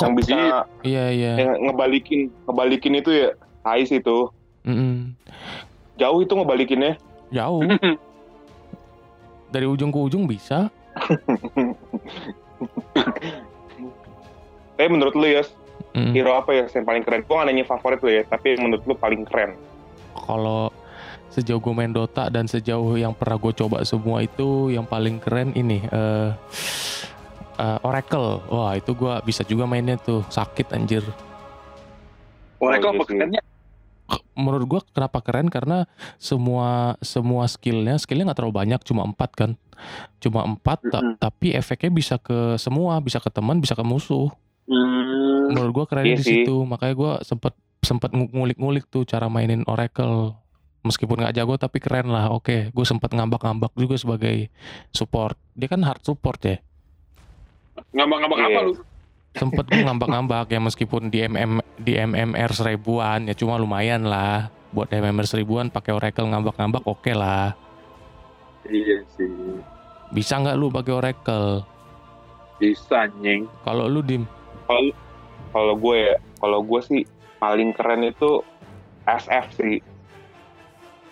yang 0.00 0.16
bisa 0.16 0.64
iya 0.80 1.12
iya 1.12 1.32
yang 1.36 1.52
ngebalikin 1.68 2.32
ngebalikin 2.48 2.96
itu 2.96 3.10
ya. 3.12 3.28
Ais 3.60 3.92
itu. 3.92 4.32
Mm-mm. 4.64 5.12
Jauh 6.00 6.24
itu 6.24 6.32
ngebalikinnya. 6.32 6.96
jauh 7.28 7.60
dari 9.52 9.68
ujung 9.68 9.92
ke 9.92 9.98
ujung 10.00 10.24
bisa 10.24 10.72
Tapi 14.76 14.88
menurut 14.88 15.14
lu 15.14 15.26
ya, 15.26 15.42
Mm. 15.92 16.10
hero 16.16 16.32
apa 16.32 16.50
ya 16.52 16.64
yang 16.66 16.82
paling 16.82 17.04
keren? 17.04 17.20
Gua 17.22 17.44
gak 17.44 17.52
nanya 17.52 17.64
favorit 17.68 18.00
lu 18.00 18.08
ya, 18.08 18.24
tapi 18.24 18.56
menurut 18.56 18.80
lu 18.82 18.92
paling 18.92 19.24
keren. 19.24 19.54
kalau 20.14 20.68
sejauh 21.28 21.58
gue 21.58 21.70
main 21.70 21.88
Dota 21.88 22.28
dan 22.28 22.44
sejauh 22.44 22.94
yang 22.94 23.12
pernah 23.12 23.36
gue 23.36 23.50
coba 23.54 23.82
semua 23.82 24.20
itu 24.20 24.68
yang 24.68 24.84
paling 24.84 25.16
keren 25.16 25.50
ini 25.52 25.80
eh 25.82 26.28
eh, 27.54 27.78
Oracle 27.80 28.40
wah 28.46 28.72
itu 28.72 28.90
gue 28.92 29.12
bisa 29.22 29.42
juga 29.42 29.64
mainnya 29.64 29.94
tuh 29.96 30.22
sakit 30.26 30.72
anjir 30.72 31.02
Mereka 32.58 32.82
iya 32.82 32.90
apa 32.90 33.02
sih. 33.02 33.06
kerennya 33.10 33.40
menurut 34.32 34.66
gue 34.66 34.80
kenapa 34.90 35.20
keren? 35.20 35.46
Karena 35.46 35.84
semua 36.16 36.96
semua 36.98 37.44
skillnya 37.44 37.96
skillnya 37.96 38.28
nggak 38.28 38.38
terlalu 38.38 38.56
banyak 38.56 38.80
cuma 38.82 39.02
empat 39.02 39.30
kan. 39.32 39.50
Cuma 40.18 40.42
empat 40.42 40.78
ta- 40.86 41.00
Mm-mm. 41.00 41.16
tapi 41.16 41.50
efeknya 41.50 41.90
bisa 41.90 42.14
ke 42.16 42.56
semua 42.56 42.98
bisa 42.98 43.18
ke 43.18 43.28
teman 43.28 43.58
bisa 43.58 43.72
ke 43.72 43.82
musuh. 43.82 44.30
Hmm, 44.64 45.50
menurut 45.50 45.72
gue 45.74 45.84
keren 45.86 46.04
Iya 46.04 46.16
di 46.16 46.24
sih. 46.24 46.32
situ. 46.42 46.56
Makanya 46.62 46.94
gue 46.94 47.12
sempet 47.22 47.52
sempet 47.80 48.10
ngulik-ngulik 48.12 48.86
tuh 48.86 49.02
cara 49.02 49.26
mainin 49.26 49.66
Oracle. 49.66 50.38
Meskipun 50.82 51.18
nggak 51.18 51.34
jago 51.34 51.54
tapi 51.56 51.78
keren 51.78 52.08
lah. 52.08 52.30
Oke 52.30 52.68
gue 52.68 52.84
sempet 52.84 53.10
ngambak-ngambak 53.10 53.74
juga 53.74 53.94
sebagai 53.94 54.50
support. 54.90 55.34
Dia 55.52 55.66
kan 55.66 55.82
hard 55.82 56.02
support 56.02 56.38
ya? 56.42 56.58
Ngambang-ngambang 57.92 58.40
Iya. 58.40 58.48
apa 58.48 58.60
lu 58.62 58.74
sempet 59.32 59.64
gue 59.68 59.80
ngambak-ngambak 59.80 60.52
ya 60.52 60.60
meskipun 60.60 61.08
di 61.08 61.24
MM 61.24 61.64
di 61.80 61.96
MMR 61.96 62.52
seribuan 62.52 63.28
ya 63.28 63.34
cuma 63.36 63.56
lumayan 63.56 64.04
lah. 64.04 64.52
Buat 64.72 64.88
MMR 64.88 65.28
seribuan 65.28 65.68
pakai 65.68 65.92
Oracle 65.92 66.28
ngambak-ngambak 66.32 66.84
oke 66.88 67.12
lah. 67.12 67.52
Iya 68.64 69.04
sih. 69.16 69.28
Bisa 70.12 70.40
nggak 70.40 70.56
lu 70.56 70.72
pakai 70.72 70.92
Oracle? 70.92 71.64
Bisa 72.56 73.08
nyeng 73.20 73.48
kalau 73.64 73.88
lu 73.88 74.00
dim? 74.00 74.24
Kalau 75.52 75.76
gue 75.76 75.96
ya, 76.08 76.16
kalau 76.40 76.64
gue 76.64 76.80
sih 76.80 77.02
paling 77.36 77.76
keren 77.76 78.08
itu 78.08 78.40
SF 79.04 79.46
sih. 79.58 79.76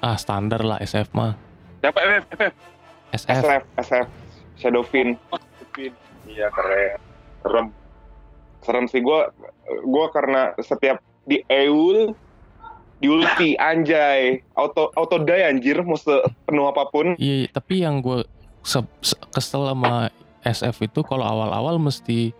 ah 0.00 0.16
standar 0.16 0.64
lah 0.64 0.80
SF 0.80 1.12
mah. 1.12 1.36
Siapa 1.84 2.00
FF 2.00 2.24
FF 2.32 2.54
SF 3.12 3.28
SF, 3.44 3.62
SF, 3.76 4.06
Shadowfin. 4.56 5.20
Pin. 5.76 5.92
iya 6.24 6.48
keren. 6.48 6.96
Serem 7.44 7.66
Serem 8.60 8.86
sih 8.86 9.00
gue, 9.00 9.20
gue 9.84 10.06
karena 10.12 10.52
setiap 10.60 11.00
di 11.24 11.40
Eul, 11.48 12.12
di 13.00 13.08
ulti 13.08 13.56
anjay, 13.70 14.40
auto 14.56 14.92
auto 14.96 15.16
die 15.20 15.40
anjir, 15.40 15.80
mau 15.80 15.96
sepenuh 15.96 16.68
apa 16.68 16.88
pun. 16.92 17.16
Iya, 17.16 17.48
tapi 17.52 17.84
yang 17.84 18.04
gue 18.04 18.24
kesel 19.32 19.62
sama 19.64 20.12
SF 20.44 20.88
itu 20.88 21.00
kalau 21.04 21.24
awal-awal 21.24 21.80
mesti 21.80 22.32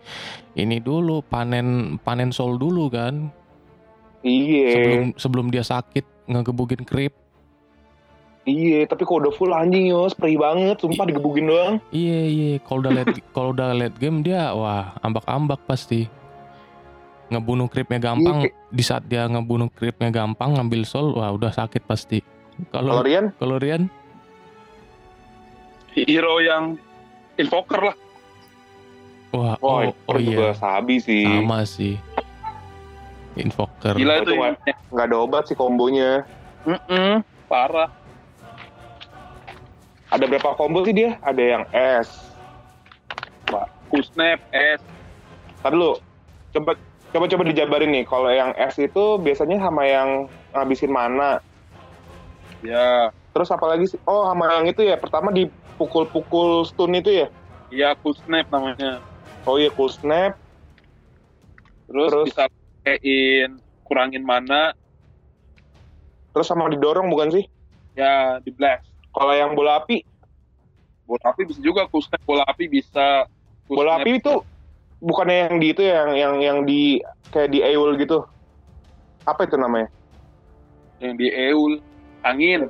ini 0.57 0.77
dulu 0.81 1.21
panen 1.25 1.97
panen 2.01 2.29
soul 2.29 2.57
dulu 2.57 2.89
kan 2.89 3.29
Iya, 4.21 4.69
sebelum 4.69 5.01
sebelum 5.17 5.47
dia 5.49 5.65
sakit 5.65 6.05
ngegebukin 6.29 6.85
creep. 6.85 7.13
Iya, 8.45 8.85
tapi 8.89 9.05
kok 9.05 9.21
udah 9.21 9.33
full 9.33 9.53
anjing 9.53 9.89
yos, 9.91 10.17
perih 10.17 10.41
banget, 10.41 10.81
sumpah 10.81 11.05
digebugin 11.05 11.49
doang. 11.49 11.73
Iya 11.93 12.19
iya, 12.25 12.51
kalau 12.65 12.81
udah 12.85 12.93
late 12.97 13.21
kalau 13.35 13.49
udah 13.53 13.69
late 13.77 13.97
game 14.01 14.25
dia 14.25 14.51
wah 14.53 14.97
ambak-ambak 15.05 15.61
pasti. 15.69 16.09
Ngebunuh 17.31 17.71
creepnya 17.71 18.11
gampang 18.11 18.43
Iya, 18.43 18.51
di 18.75 18.83
saat 18.83 19.07
dia 19.07 19.23
ngebunuh 19.23 19.71
creepnya 19.71 20.11
gampang 20.11 20.59
ngambil 20.59 20.83
soul 20.83 21.15
wah 21.15 21.31
udah 21.31 21.53
sakit 21.55 21.87
pasti. 21.87 22.19
Kalau 22.75 22.99
Kalau 22.99 23.03
Rian, 23.07 23.25
kalau 23.39 23.55
Rian 23.55 23.87
hero 25.95 26.39
yang 26.39 26.79
invoker 27.35 27.91
lah 27.91 27.97
wah 29.31 29.55
oh, 29.63 29.87
oh, 29.87 30.11
oh 30.11 30.19
juga 30.19 30.51
iya 30.51 30.59
sabi 30.59 30.99
sih. 30.99 31.23
sama 31.23 31.63
sih. 31.63 31.95
Invoker. 33.39 33.95
gila 33.95 34.27
Itu 34.27 34.35
Nggak 34.91 35.05
ada 35.07 35.17
obat 35.23 35.47
sih 35.47 35.55
kombonya. 35.55 36.27
Mm-mm, 36.67 37.23
parah 37.47 37.87
Ada 40.11 40.27
berapa 40.27 40.59
combo 40.59 40.83
sih 40.83 40.91
dia? 40.91 41.15
Ada 41.23 41.43
yang 41.43 41.63
S. 41.71 42.31
Kusnap 43.91 44.39
S 44.55 44.79
Tadi 45.59 45.75
lu, 45.75 45.99
coba 46.55 46.79
coba 47.11 47.25
coba 47.27 47.43
dijabarin 47.43 47.91
nih. 47.91 48.03
Kalau 48.07 48.31
yang 48.31 48.55
S 48.55 48.79
itu 48.79 49.19
biasanya 49.19 49.59
sama 49.59 49.83
yang 49.83 50.25
ngabisin 50.55 50.89
mana. 50.89 51.43
ya 52.63 53.11
Terus 53.31 53.51
apa 53.51 53.67
lagi 53.67 53.87
sih? 53.87 53.99
Oh, 54.07 54.27
sama 54.27 54.47
yang 54.59 54.67
itu 54.71 54.83
ya. 54.83 54.95
Pertama 54.95 55.31
dipukul-pukul 55.31 56.63
stun 56.63 56.95
itu 56.95 57.23
ya. 57.23 57.27
iya 57.71 57.95
Kusnap 57.95 58.47
namanya 58.51 58.99
Oh 59.43 59.57
iya, 59.57 59.71
cool 59.73 59.89
snap. 59.89 60.37
terus, 61.89 62.09
Terus? 62.13 62.27
bisa 62.31 62.45
pakein 62.85 63.57
kurangin 63.83 64.23
mana 64.23 64.71
Terus 66.31 66.47
sama 66.47 66.71
didorong 66.71 67.11
bukan 67.11 67.31
sih? 67.31 67.43
ya 67.91 68.39
di 68.39 68.55
blast 68.55 68.87
Kalau 69.11 69.33
yang 69.35 69.51
bola 69.53 69.83
api, 69.83 70.01
bola 71.03 71.23
api 71.35 71.41
bisa 71.43 71.59
juga 71.59 71.83
Kusnap 71.91 72.23
bola 72.23 72.43
api 72.47 72.71
bisa 72.71 73.27
bola 73.67 73.99
api 73.99 74.19
itu 74.23 74.39
bukannya 75.03 75.51
yang 75.51 75.55
di 75.59 75.67
itu 75.71 75.81
ya, 75.83 75.93
yang 76.07 76.11
yang 76.15 76.33
yang 76.39 76.57
di 76.63 76.81
kayak 77.31 77.51
di 77.51 77.59
Eul 77.63 77.99
gitu. 77.99 78.23
Apa 79.27 79.45
itu 79.45 79.55
namanya? 79.59 79.91
yang 81.01 81.17
di 81.17 81.27
Eul 81.33 81.81
angin 82.21 82.69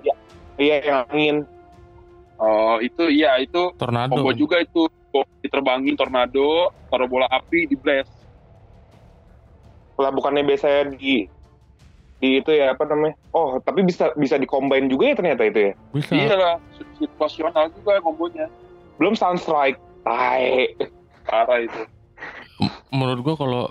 Iya, 0.55 0.75
yang 0.87 0.99
angin. 1.11 1.35
oh 2.39 2.79
itu 2.79 3.11
iya 3.11 3.37
itu 3.37 3.69
Tornado. 3.75 4.15
combo 4.17 4.31
juga 4.31 4.57
itu 4.63 4.87
diterbangin 5.43 5.93
tornado 5.99 6.71
taruh 6.87 7.05
bola 7.05 7.27
api 7.27 7.67
di 7.67 7.75
blast 7.75 8.09
Lah 9.99 10.09
bukannya 10.09 10.41
biasanya 10.41 10.95
di 10.97 11.27
itu 12.21 12.51
ya 12.53 12.77
apa 12.77 12.85
namanya? 12.85 13.17
Oh, 13.33 13.57
tapi 13.57 13.81
bisa 13.81 14.13
bisa 14.13 14.37
dicombine 14.37 14.85
juga 14.85 15.09
ya 15.09 15.15
ternyata 15.17 15.43
itu 15.49 15.59
ya. 15.59 15.73
Bisa. 15.89 16.11
iya 16.13 16.35
lah 16.37 16.55
situasional 17.01 17.73
juga 17.73 17.97
kombonya 18.05 18.45
Belum 19.01 19.17
sound 19.17 19.41
strike. 19.41 19.81
Tai. 20.01 20.73
parah 21.21 21.61
itu 21.61 21.81
menurut 22.93 23.19
gua 23.25 23.35
kalau 23.37 23.63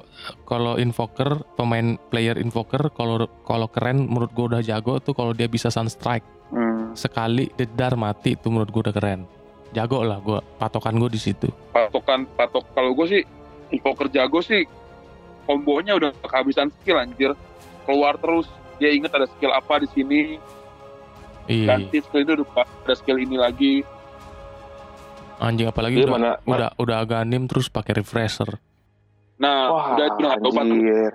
kalau 0.47 0.73
invoker 0.79 1.43
pemain 1.55 1.95
player 2.11 2.35
invoker 2.39 2.91
kalau 2.95 3.27
kalau 3.47 3.71
keren 3.71 4.07
menurut 4.07 4.31
gua 4.35 4.47
udah 4.57 4.63
jago 4.63 4.99
tuh 4.99 5.15
kalau 5.15 5.31
dia 5.31 5.47
bisa 5.47 5.71
sunstrike 5.71 6.27
hmm. 6.51 6.99
sekali 6.99 7.51
dedar 7.55 7.95
mati 7.95 8.35
itu 8.35 8.51
menurut 8.51 8.71
gue 8.71 8.83
udah 8.91 8.95
keren. 8.95 9.23
Jago 9.71 10.03
lah 10.03 10.19
gue, 10.19 10.43
patokan 10.59 10.99
gue 10.99 11.11
di 11.15 11.21
situ. 11.23 11.47
patokan 11.71 12.27
patok 12.35 12.67
kalau 12.75 12.91
gue 12.91 13.07
sih 13.07 13.23
invoker 13.71 14.11
jago 14.11 14.43
sih 14.43 14.67
kombonya 15.47 15.95
udah 15.95 16.11
kehabisan 16.27 16.75
skill 16.83 16.99
anjir 16.99 17.31
keluar 17.91 18.15
terus 18.17 18.47
dia 18.79 18.95
inget 18.95 19.11
ada 19.11 19.27
skill 19.27 19.51
apa 19.51 19.83
di 19.83 19.89
sini 19.91 20.21
Iya, 21.51 21.67
ganti 21.67 21.99
skill 21.99 22.23
itu 22.23 22.33
udah 22.39 22.47
ada 22.63 22.95
skill 22.95 23.19
ini 23.19 23.35
lagi 23.35 23.83
anjing 25.41 25.67
apalagi 25.67 25.99
Dia 25.99 26.07
udah, 26.07 26.15
mana, 26.15 26.31
udah 26.47 26.71
udah 26.79 26.97
aganim 27.03 27.49
terus 27.51 27.67
pakai 27.67 27.99
refresher. 27.99 28.61
nah 29.41 29.73
Wah, 29.73 29.87
udah 29.97 30.07
itu 30.07 30.19
nggak 30.21 30.61
anjir. 30.61 31.13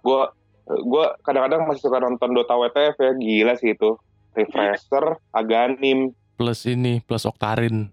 Gua 0.00 0.32
gua 0.66 1.14
kadang-kadang 1.20 1.68
masih 1.68 1.84
suka 1.84 2.00
nonton 2.00 2.32
Dota 2.32 2.56
WTF 2.56 2.96
ya, 2.96 3.12
gila 3.12 3.54
sih 3.60 3.76
itu. 3.76 4.00
Refresher, 4.32 5.20
Aganim, 5.32 6.16
Plus 6.36 6.64
ini, 6.68 7.00
plus 7.00 7.24
Oktarin. 7.24 7.88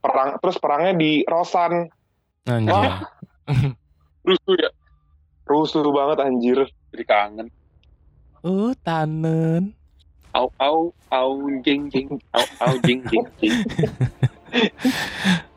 perang 0.00 0.40
terus 0.40 0.56
perangnya 0.56 0.96
di 0.96 1.20
Rosan. 1.28 1.88
Anjing. 2.48 2.72
Tuh 4.24 4.54
ya 4.64 4.68
Rusuh 5.50 5.82
banget 5.90 6.18
anjir. 6.22 6.58
jadi 6.90 7.04
kangen 7.04 7.48
Oh, 8.40 8.70
tanen. 8.80 9.74
au 10.30 10.46
au 10.56 10.78
au 11.10 11.30
jing 11.60 11.90
jing 11.90 12.06
au 12.30 12.46
au 12.62 12.74
jing 12.80 13.02
jing 13.04 13.26
jing 13.36 13.54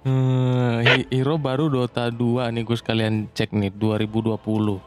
Hmm, 0.01 0.81
Hi- 0.85 1.07
Hero 1.09 1.37
baru 1.37 1.69
Dota 1.69 2.09
2 2.09 2.49
nih 2.49 2.61
gue 2.61 2.73
sekalian 2.73 3.29
cek 3.31 3.53
nih 3.53 3.69
2020. 3.71 4.81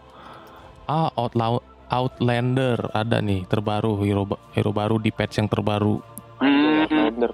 Ah, 0.86 1.10
Outlaw 1.14 1.58
Outlander 1.86 2.90
ada 2.92 3.18
nih 3.18 3.46
terbaru 3.46 3.98
hero 3.98 4.26
hero 4.52 4.70
baru 4.70 4.98
di 4.98 5.10
patch 5.10 5.38
yang 5.38 5.46
terbaru. 5.46 6.02
Hmm, 6.38 6.86
Bener. 7.14 7.32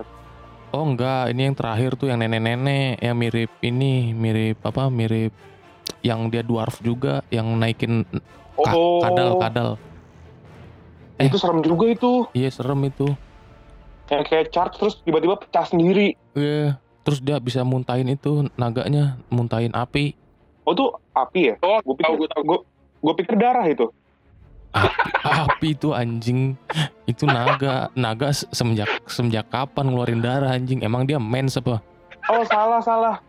Oh 0.71 0.85
enggak, 0.85 1.29
ini 1.29 1.49
yang 1.49 1.57
terakhir 1.57 1.97
tuh 1.97 2.09
yang 2.09 2.21
nenek-nenek 2.21 2.97
yang 2.99 3.17
mirip 3.17 3.51
ini, 3.61 4.13
mirip 4.13 4.61
apa? 4.63 4.89
Mirip 4.89 5.33
yang 6.03 6.29
dia 6.29 6.43
dwarf 6.43 6.79
juga 6.79 7.23
yang 7.29 7.57
naikin 7.57 8.03
ka- 8.55 8.75
Oh, 8.75 9.01
kadal-kadal. 9.01 9.79
Eh. 11.17 11.27
itu 11.27 11.37
serem 11.37 11.59
juga 11.61 11.87
itu. 11.89 12.27
Iya, 12.33 12.51
serem 12.51 12.83
itu. 12.83 13.07
Kayak 14.05 14.25
kayak 14.27 14.47
charge 14.51 14.75
terus 14.77 14.95
tiba-tiba 15.01 15.39
pecah 15.39 15.65
sendiri. 15.65 16.19
Iya. 16.33 16.77
Terus 17.03 17.19
dia 17.19 17.39
bisa 17.39 17.63
muntahin 17.63 18.07
itu 18.09 18.47
naganya, 18.55 19.19
muntahin 19.27 19.73
api. 19.73 20.15
Oh 20.63 20.71
tuh 20.73 20.95
api 21.13 21.41
ya? 21.49 21.55
oh 21.61 21.79
Gue 21.81 21.95
tahu 21.97 22.15
pikir, 22.15 22.15
gue 22.17 22.29
tahu 22.29 22.43
gue, 22.45 22.59
gue 23.01 23.15
pikir 23.17 23.35
darah 23.35 23.67
itu. 23.67 23.87
api 25.45 25.77
itu 25.77 25.93
anjing 25.93 26.57
itu 27.05 27.29
naga 27.29 27.93
naga 27.93 28.33
se- 28.33 28.49
semenjak 28.51 28.89
semenjak 29.05 29.45
kapan 29.47 29.85
ngeluarin 29.85 30.19
darah 30.19 30.49
anjing 30.51 30.81
emang 30.81 31.05
dia 31.05 31.21
mens 31.21 31.55
apa 31.55 31.77
Oh 32.25 32.41
salah 32.43 32.81
salah 32.81 33.21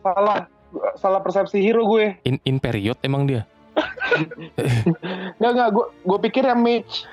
salah 0.00 0.46
salah 0.94 1.18
persepsi 1.18 1.58
hero 1.58 1.84
gue. 1.84 2.16
in, 2.22 2.36
in 2.42 2.56
period 2.56 2.96
emang 3.00 3.24
dia 3.24 3.44
Nggak 5.36 5.52
nggak 5.52 5.68
gue 5.70 5.86
gue 6.02 6.18
pikir 6.22 6.44
yang 6.44 6.60
mage. 6.60 7.06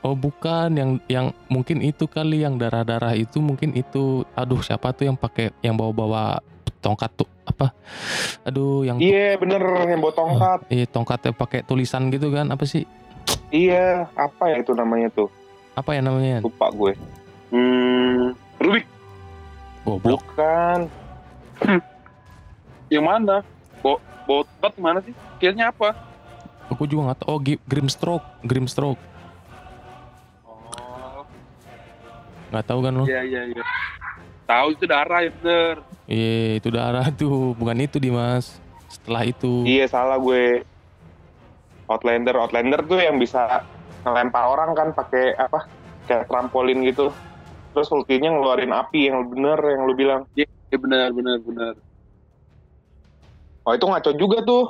oh 0.00 0.12
bukan 0.12 0.72
yang 0.72 0.90
yang 1.06 1.26
mungkin 1.46 1.78
itu 1.80 2.04
kali 2.04 2.40
yang 2.40 2.56
darah 2.56 2.82
darah 2.82 3.12
itu 3.12 3.38
mungkin 3.38 3.70
itu 3.72 4.24
aduh 4.32 4.58
siapa 4.58 4.90
tuh 4.90 5.04
yang 5.04 5.14
pakai 5.14 5.52
yang 5.60 5.74
bawa 5.74 5.92
bawa 5.92 6.22
tongkat 6.80 7.12
tuh 7.14 7.28
apa 7.44 7.76
aduh 8.42 8.82
yang 8.82 8.96
Iya 8.96 9.36
bener 9.36 9.60
yang 9.86 10.00
bawa 10.00 10.14
tongkat. 10.14 10.58
eh 10.68 10.84
tongkatnya 10.84 11.30
pakai 11.30 11.60
tulisan 11.62 12.08
gitu 12.08 12.28
kan 12.28 12.48
apa 12.48 12.64
sih 12.64 12.88
Iya 13.50 14.08
apa 14.10 14.48
ya 14.48 14.56
itu 14.58 14.72
namanya 14.72 15.10
tuh? 15.10 15.28
apa 15.70 15.92
ya 15.92 16.00
namanya 16.00 16.40
Lupa 16.40 16.66
gue. 16.70 16.92
hmm, 17.50 18.32
Rubik 18.58 18.86
goblok 19.82 20.20
Bukan. 20.24 20.80
Yang 22.90 23.06
mana? 23.06 23.46
Bo 23.80 24.02
botot 24.26 24.74
mana 24.76 24.98
sih? 25.00 25.14
Skillnya 25.38 25.70
apa? 25.70 25.94
Aku 26.74 26.84
juga 26.84 27.10
nggak 27.10 27.18
tahu. 27.22 27.28
Oh 27.30 27.38
Grimstroke 27.40 28.26
Grimstroke 28.42 29.00
oh. 30.42 31.24
Nggak 32.50 32.64
tahu 32.66 32.80
kan 32.82 32.92
lo? 32.98 33.04
Iya 33.06 33.22
iya 33.22 33.42
iya. 33.54 33.64
Tahu 34.44 34.66
itu 34.74 34.84
darah 34.90 35.22
ya 35.22 35.30
bener. 35.30 35.74
Iya 36.10 36.58
itu 36.58 36.68
darah 36.74 37.06
tuh. 37.14 37.54
Bukan 37.54 37.78
itu 37.78 38.02
Dimas. 38.02 38.58
Setelah 38.90 39.22
itu. 39.22 39.62
Iya 39.62 39.86
salah 39.86 40.18
gue. 40.18 40.66
Outlander. 41.86 42.34
Outlander 42.42 42.82
tuh 42.82 42.98
yang 42.98 43.22
bisa 43.22 43.62
ngelempar 44.02 44.50
orang 44.50 44.74
kan 44.74 44.88
pakai 44.90 45.38
apa? 45.38 45.70
Kayak 46.10 46.26
trampolin 46.26 46.82
gitu. 46.82 47.14
Terus 47.70 47.86
ultinya 47.94 48.34
ngeluarin 48.34 48.74
api 48.74 49.14
yang 49.14 49.30
bener 49.30 49.58
yang 49.62 49.86
lu 49.86 49.94
bilang. 49.94 50.26
iya 50.34 50.46
bener 50.78 51.10
bener 51.10 51.42
bener 51.42 51.74
Oh 53.62 53.72
itu 53.72 53.84
ngaco 53.84 54.10
juga 54.14 54.38
tuh. 54.40 54.64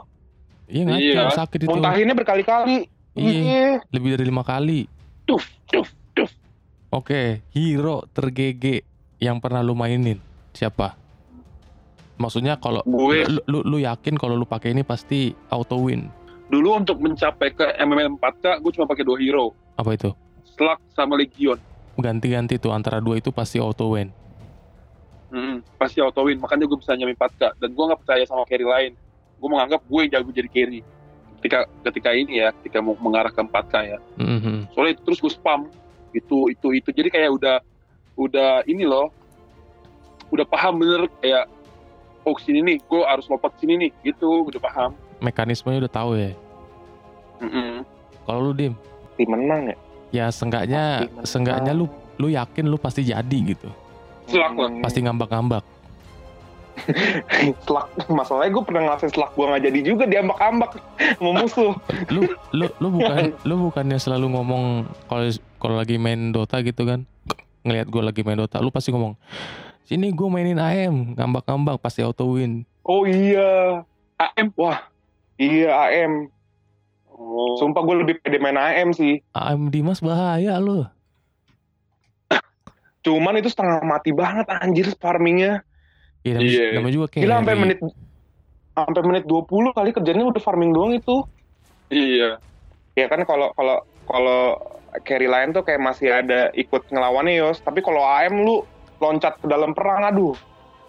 iya 0.67 0.83
ngaco 0.85 1.01
Iya. 1.01 1.23
sakit 1.33 1.59
itu 1.61 1.69
Muntahinnya 1.69 2.15
berkali-kali. 2.15 2.87
iya 3.13 3.83
lebih 3.89 4.15
dari 4.15 4.25
lima 4.25 4.41
kali 4.41 4.87
tuf 5.25 5.43
tuf 5.67 5.87
tuf 6.13 6.31
Oke, 6.91 7.43
hero 7.49 8.03
tergege 8.09 8.83
yang 9.17 9.39
pernah 9.39 9.61
lu 9.61 9.75
mainin 9.75 10.19
siapa? 10.51 10.95
Maksudnya 12.17 12.55
kalau 12.55 12.83
lu, 12.85 13.11
lu, 13.47 13.59
lu 13.63 13.79
yakin 13.79 14.15
kalau 14.15 14.35
lu 14.35 14.45
pakai 14.45 14.71
ini 14.71 14.83
pasti 14.83 15.31
auto 15.49 15.79
win. 15.81 16.11
dulu 16.47 16.75
untuk 16.77 16.99
mencapai 16.99 17.51
ke 17.51 17.63
MMM 17.79 18.19
4K 18.19 18.59
gue 18.59 18.73
cuma 18.73 18.85
pakai 18.85 19.03
dua 19.03 19.17
hero 19.17 19.55
Apa 19.75 19.95
itu? 19.95 20.11
Slug 20.51 20.83
sama 20.91 21.15
Legion 21.15 21.57
Ganti-ganti 21.95 22.57
tuh 22.57 22.71
antara 22.71 22.99
dua 22.99 23.17
itu 23.17 23.31
pasti 23.31 23.57
auto 23.57 23.95
win. 23.95 24.11
Mm, 25.31 25.63
pasti 25.79 26.03
auto 26.03 26.27
win 26.27 26.43
makanya 26.43 26.67
gue 26.67 26.75
bisa 26.75 26.91
nyampe 26.93 27.15
4K 27.15 27.55
dan 27.57 27.71
gue 27.71 27.85
nggak 27.87 28.01
percaya 28.03 28.23
sama 28.27 28.43
carry 28.45 28.67
lain 28.67 28.93
gue 29.39 29.49
menganggap 29.49 29.81
gue 29.81 30.01
yang 30.03 30.11
jago 30.11 30.31
jadi 30.31 30.51
carry 30.51 30.81
ketika 31.39 31.59
ketika 31.87 32.11
ini 32.13 32.43
ya 32.43 32.51
ketika 32.59 32.83
mau 32.83 32.99
mengarah 32.99 33.31
ke 33.31 33.39
4K 33.39 33.75
ya 33.87 33.99
Mhm. 34.19 34.75
soalnya 34.75 34.99
itu 34.99 35.03
terus 35.07 35.19
gue 35.19 35.31
spam 35.31 35.71
itu 36.11 36.51
itu 36.51 36.69
itu 36.75 36.89
jadi 36.91 37.09
kayak 37.09 37.31
udah 37.31 37.57
udah 38.19 38.67
ini 38.67 38.83
loh 38.83 39.15
udah 40.29 40.43
paham 40.45 40.83
bener 40.83 41.07
kayak 41.19 41.47
oh 42.23 42.35
sini 42.37 42.59
nih 42.61 42.77
gue 42.83 43.01
harus 43.07 43.25
lompat 43.27 43.55
sini 43.57 43.79
nih 43.79 43.91
gitu 44.05 44.45
udah 44.45 44.61
paham 44.61 44.91
Mekanismenya 45.21 45.85
udah 45.85 45.93
tahu 45.93 46.17
ya. 46.17 46.33
Mm-mm. 47.45 47.85
Kalau 48.25 48.41
lu 48.41 48.53
dim, 48.53 48.73
Tim 49.21 49.29
menang 49.29 49.69
ya. 49.69 49.77
ya 50.11 50.25
menang. 50.33 51.25
seenggaknya 51.25 51.73
lu 51.77 51.85
lu 52.17 52.33
yakin 52.33 52.65
lu 52.69 52.81
pasti 52.81 53.05
jadi 53.05 53.39
gitu. 53.45 53.69
Slug 54.31 54.55
lah. 54.55 54.71
Pasti 54.87 54.99
ngambak-ngambak. 55.03 55.65
Slug. 57.67 57.87
Masalahnya 58.09 58.51
gue 58.55 58.65
pernah 58.65 58.83
ngelasin 58.89 59.11
slug 59.11 59.31
gue 59.35 59.45
nggak 59.45 59.63
jadi 59.69 59.81
juga 59.85 60.05
diambak-ambak 60.07 60.79
sama 61.19 61.31
musuh. 61.43 61.75
Lu 62.09 62.23
lu 62.55 62.67
lu 62.79 62.89
bukan 62.95 63.35
lu 63.45 63.55
bukannya 63.69 63.99
selalu 63.99 64.33
ngomong 64.39 64.87
kalau 65.11 65.27
kalau 65.59 65.75
lagi 65.77 65.99
main 65.99 66.31
Dota 66.31 66.63
gitu 66.63 66.87
kan. 66.87 67.05
Ngelihat 67.67 67.93
gue 67.93 68.03
lagi 68.03 68.21
main 68.25 68.41
Dota, 68.41 68.57
lu 68.65 68.73
pasti 68.73 68.89
ngomong 68.89 69.21
Sini 69.85 70.15
gue 70.15 70.29
mainin 70.31 70.63
AM, 70.63 71.19
ngambak-ngambak 71.19 71.83
pasti 71.83 72.07
auto 72.07 72.23
win. 72.39 72.63
Oh 72.87 73.03
iya. 73.03 73.83
AM 74.23 74.55
Wah. 74.55 74.87
Iya 75.35 75.75
AM. 75.91 76.31
oh. 77.11 77.59
Sumpah 77.59 77.83
gue 77.83 77.97
lebih 78.07 78.23
pede 78.23 78.39
main 78.39 78.55
AM 78.55 78.95
sih. 78.95 79.19
AM 79.35 79.67
Dimas 79.75 79.99
bahaya 79.99 80.63
lu. 80.63 80.87
Cuman 83.01 83.41
itu 83.41 83.49
setengah 83.49 83.81
mati 83.81 84.13
banget 84.13 84.45
anjir 84.51 84.93
farmingnya. 84.97 85.65
Iya, 86.21 86.37
namanya, 86.37 86.53
Iya. 86.53 86.67
namanya 86.77 86.95
juga 86.95 87.07
kayak 87.09 87.23
Gila 87.25 87.35
sampai 87.41 87.55
menit 87.57 87.79
sampai 88.71 89.03
menit 89.03 89.25
20 89.25 89.73
kali 89.73 89.91
kerjanya 89.91 90.25
udah 90.25 90.43
farming 90.43 90.73
doang 90.73 90.93
itu. 90.93 91.17
iya 91.91 92.37
Ya 92.93 93.07
kan 93.09 93.25
kalau 93.25 93.51
kalau 93.53 93.81
kalau 94.05 94.43
carry 95.03 95.27
lain 95.27 95.51
tuh 95.51 95.63
kayak 95.63 95.81
masih 95.81 96.13
ada 96.13 96.51
ikut 96.53 96.83
ngelawannya 96.87 97.41
Yos, 97.41 97.63
tapi 97.63 97.81
kalau 97.81 98.03
AM 98.03 98.37
lu 98.37 98.67
loncat 99.01 99.39
ke 99.41 99.47
dalam 99.49 99.73
perang 99.73 100.05
aduh, 100.05 100.37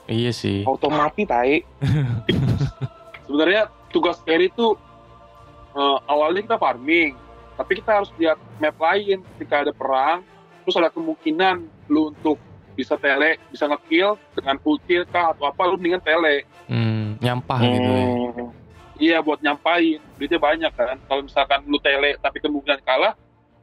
Iya 0.05 0.35
sih. 0.35 0.67
auto 0.67 0.91
mati 0.91 1.23
tai. 1.23 1.63
sebenarnya 3.25 3.71
tugas 3.89 4.19
carry 4.21 4.47
itu 4.47 4.75
eh, 5.71 5.97
awalnya 6.05 6.43
kita 6.43 6.57
farming 6.57 7.15
tapi 7.55 7.71
kita 7.77 8.01
harus 8.01 8.11
lihat 8.17 8.35
map 8.57 8.75
lain 8.75 9.23
ketika 9.35 9.63
ada 9.63 9.71
perang 9.71 10.19
terus 10.61 10.77
ada 10.77 10.89
kemungkinan 10.89 11.55
lu 11.87 12.09
untuk 12.09 12.37
bisa 12.71 12.95
tele 12.95 13.35
bisa 13.49 13.67
ngekill 13.67 14.15
dengan 14.31 14.55
ulti 14.63 15.03
kah 15.05 15.35
atau 15.35 15.45
apa 15.45 15.61
lu 15.67 15.75
mendingan 15.75 16.01
tele 16.01 16.47
Hmm, 16.71 17.19
nyampah 17.19 17.59
gitu 17.59 17.91
ya. 17.91 18.05
Hmm. 18.07 18.49
iya 18.95 19.17
buat 19.19 19.43
nyampain 19.43 19.99
duitnya 20.15 20.39
banyak 20.39 20.71
kan 20.71 20.97
kalau 21.03 21.21
misalkan 21.25 21.59
lu 21.67 21.77
tele 21.77 22.15
tapi 22.17 22.39
kemungkinan 22.39 22.79
kalah 22.81 23.13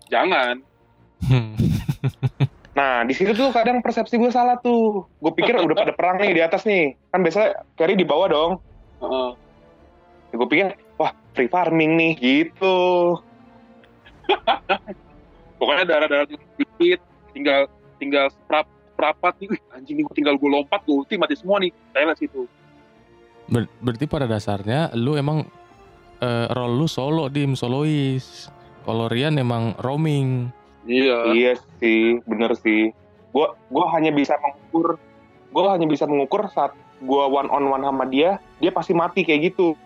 jangan 0.07 0.61
Hmm. 1.19 1.55
Nah, 2.79 3.03
di 3.03 3.11
situ 3.11 3.35
tuh 3.35 3.51
kadang 3.51 3.83
persepsi 3.83 4.15
gue 4.15 4.31
salah 4.31 4.55
tuh. 4.63 5.03
Gue 5.19 5.35
pikir 5.35 5.59
udah 5.59 5.75
pada 5.75 5.91
perang 5.91 6.23
nih 6.23 6.31
di 6.31 6.39
atas 6.39 6.63
nih. 6.63 6.95
Kan 7.11 7.27
biasanya 7.27 7.67
carry 7.75 7.99
di 7.99 8.07
bawah 8.07 8.31
dong. 8.31 8.53
Heeh. 9.03 9.31
gue 10.31 10.47
pikir, 10.47 10.79
wah 10.95 11.11
free 11.35 11.51
farming 11.51 11.99
nih 11.99 12.13
gitu. 12.15 13.19
pokoknya 15.59 15.85
darah-darah 15.85 16.27
dikit 16.57 17.01
tinggal 17.35 17.66
tinggal 17.99 18.31
seperapat 18.31 19.35
nih 19.38 19.49
Wih, 19.53 19.61
anjing 19.75 19.97
nih 20.01 20.05
tinggal 20.14 20.35
gue 20.35 20.49
lompat 20.49 20.81
gue 20.83 20.94
ulti 20.94 21.14
mati 21.14 21.35
semua 21.35 21.59
nih 21.59 21.71
Teles 21.92 22.18
itu 22.18 22.47
Ber- 23.49 23.71
berarti 23.81 24.05
pada 24.05 24.29
dasarnya 24.29 24.92
lu 24.94 25.16
emang 25.16 25.42
eh, 26.21 26.47
role 26.53 26.75
lu 26.77 26.85
solo 26.85 27.33
dim 27.33 27.57
solois. 27.57 28.53
Kalau 28.85 29.09
Rian 29.09 29.37
emang 29.37 29.73
roaming. 29.81 30.49
iya 30.85 31.33
Iya 31.33 31.53
sih, 31.81 32.21
bener 32.25 32.57
sih. 32.57 32.92
Gua 33.33 33.53
gua 33.68 33.92
hanya 33.92 34.12
bisa 34.12 34.37
mengukur, 34.37 34.97
gua 35.49 35.77
hanya 35.77 35.85
bisa 35.85 36.05
mengukur 36.05 36.49
saat 36.49 36.73
gua 37.01 37.29
one 37.29 37.49
on 37.49 37.68
one 37.68 37.85
sama 37.85 38.05
dia, 38.05 38.37
dia 38.59 38.68
pasti 38.68 38.92
mati 38.92 39.25
kayak 39.25 39.53
gitu. 39.53 39.77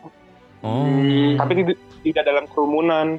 Oh, 0.63 0.87
Hmm. 0.87 1.35
Tapi 1.39 1.53
tidak, 1.59 1.79
tidak 2.03 2.23
dalam 2.23 2.45
kerumunan. 2.47 3.19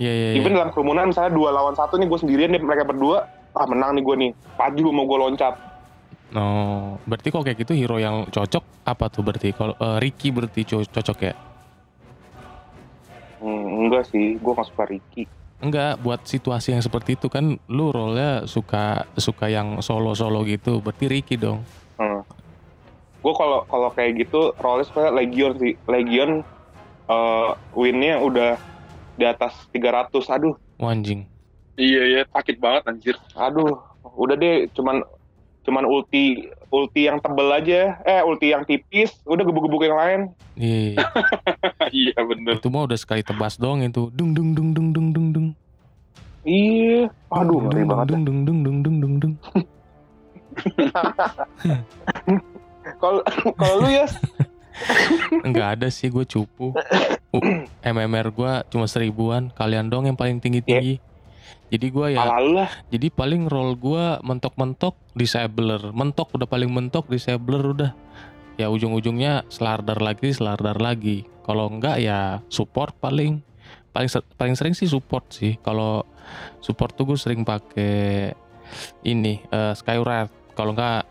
Iya 0.00 0.12
iya. 0.12 0.28
iya. 0.32 0.40
Even 0.40 0.56
dalam 0.56 0.72
kerumunan 0.72 1.12
misalnya 1.12 1.36
dua 1.36 1.52
lawan 1.52 1.76
satu 1.76 2.00
nih 2.00 2.08
gue 2.08 2.18
sendirian 2.18 2.50
nih 2.56 2.64
mereka 2.64 2.88
berdua, 2.88 3.28
ah 3.52 3.66
menang 3.68 3.94
nih 3.94 4.02
gue 4.02 4.16
nih. 4.16 4.30
Paju 4.56 4.84
mau 4.90 5.04
gue 5.04 5.18
loncat. 5.20 5.54
Oh, 6.30 6.94
berarti 7.10 7.28
kok 7.34 7.42
kayak 7.42 7.58
gitu 7.58 7.74
hero 7.74 7.98
yang 7.98 8.24
cocok 8.30 8.86
apa 8.86 9.04
tuh 9.12 9.22
berarti? 9.26 9.50
Kalau 9.52 9.74
eh, 9.76 9.98
Ricky 9.98 10.30
berarti 10.30 10.62
co- 10.62 10.86
cocok 10.86 11.18
ya? 11.26 11.34
Hmm, 13.40 13.88
enggak 13.88 14.08
sih, 14.08 14.38
gue 14.38 14.52
gak 14.52 14.68
suka 14.68 14.84
Ricky. 14.86 15.24
Enggak, 15.60 16.00
buat 16.00 16.24
situasi 16.24 16.72
yang 16.72 16.80
seperti 16.80 17.20
itu 17.20 17.28
kan 17.28 17.60
lu 17.68 17.92
role-nya 17.92 18.48
suka 18.48 19.04
suka 19.18 19.52
yang 19.52 19.84
solo-solo 19.84 20.46
gitu. 20.48 20.80
Berarti 20.80 21.04
Ricky 21.10 21.36
dong. 21.36 21.60
Hmm. 22.00 22.24
Gue 23.20 23.34
kalau 23.36 23.68
kalau 23.68 23.92
kayak 23.92 24.24
gitu 24.24 24.56
role 24.56 24.80
sebenarnya 24.86 25.12
Legion 25.20 25.52
sih. 25.60 25.74
Legion 25.84 26.30
eh 27.10 27.50
winnya 27.74 28.22
udah 28.22 28.69
di 29.20 29.28
atas 29.28 29.52
300. 29.70 30.08
Aduh, 30.32 30.56
Wah, 30.80 30.96
anjing. 30.96 31.28
iya 31.76 32.02
iya 32.08 32.20
sakit 32.32 32.56
banget 32.56 32.82
anjir 32.88 33.16
aduh. 33.36 33.76
Udah 34.16 34.34
deh 34.34 34.64
cuman 34.72 35.04
cuman 35.60 35.84
ulti 35.84 36.48
ulti 36.72 37.04
yang 37.04 37.20
tebel 37.20 37.52
aja. 37.52 38.00
Eh, 38.02 38.24
ulti 38.24 38.48
yang 38.48 38.64
tipis, 38.64 39.12
udah 39.28 39.44
gebuk-gebuk 39.44 39.84
yang 39.84 39.98
lain. 40.00 40.20
Iya, 40.56 41.04
iya 41.92 42.16
bener 42.32 42.56
itu 42.56 42.68
mah 42.72 42.88
udah 42.88 42.96
sekali 42.96 43.20
tebas 43.20 43.60
dong 43.60 43.84
itu. 43.84 44.08
Dung 44.10 44.32
dung 44.32 44.56
dung 44.56 44.72
dung 44.72 44.88
dung 44.90 45.08
dung 45.12 45.26
dung. 45.36 45.46
Iya, 46.40 47.12
aduh 47.28 47.60
ngeri 47.68 47.84
Dung, 47.84 47.88
banget. 47.92 48.06
Dung 48.08 48.22
dung 48.24 48.38
dung 48.42 48.58
dung 48.64 48.76
dung 48.80 48.96
dung 49.04 49.14
dung. 49.20 49.34
Kalau 53.00 53.20
kalau 53.56 53.74
lu 53.84 53.88
ya, 53.92 54.04
Enggak 55.46 55.78
ada 55.78 55.88
sih 55.92 56.08
gue 56.08 56.24
cupu. 56.24 56.74
Uh, 57.30 57.64
MMR 57.82 58.34
gue 58.34 58.52
cuma 58.68 58.86
seribuan. 58.90 59.52
Kalian 59.54 59.88
dong 59.88 60.06
yang 60.08 60.18
paling 60.18 60.42
tinggi-tinggi. 60.42 60.98
Jadi 61.70 61.86
gue 61.86 62.06
ya, 62.18 62.26
ala 62.26 62.42
lu 62.42 62.52
lah. 62.58 62.70
jadi 62.90 63.14
paling 63.14 63.46
roll 63.46 63.78
gue 63.78 64.18
mentok-mentok 64.26 64.98
disabler. 65.14 65.94
Mentok 65.94 66.34
udah 66.34 66.46
paling 66.50 66.66
mentok 66.66 67.06
disabler 67.06 67.62
udah. 67.62 67.90
Ya 68.58 68.66
ujung-ujungnya 68.66 69.46
selardar 69.46 70.02
lagi, 70.02 70.34
selardar 70.34 70.82
lagi. 70.82 71.26
Kalau 71.46 71.70
enggak 71.70 72.02
ya 72.02 72.42
support 72.50 72.98
paling 72.98 73.42
paling 73.94 74.10
ser- 74.10 74.26
paling 74.34 74.58
sering 74.58 74.74
sih 74.74 74.90
support 74.90 75.30
sih. 75.30 75.58
Kalau 75.62 76.02
support 76.58 76.94
tuh 76.98 77.14
gue 77.14 77.18
sering 77.18 77.46
pakai 77.46 78.34
ini 79.06 79.38
eh 79.50 79.72
Skywrath. 79.74 80.30
Kalau 80.58 80.74
enggak 80.74 81.06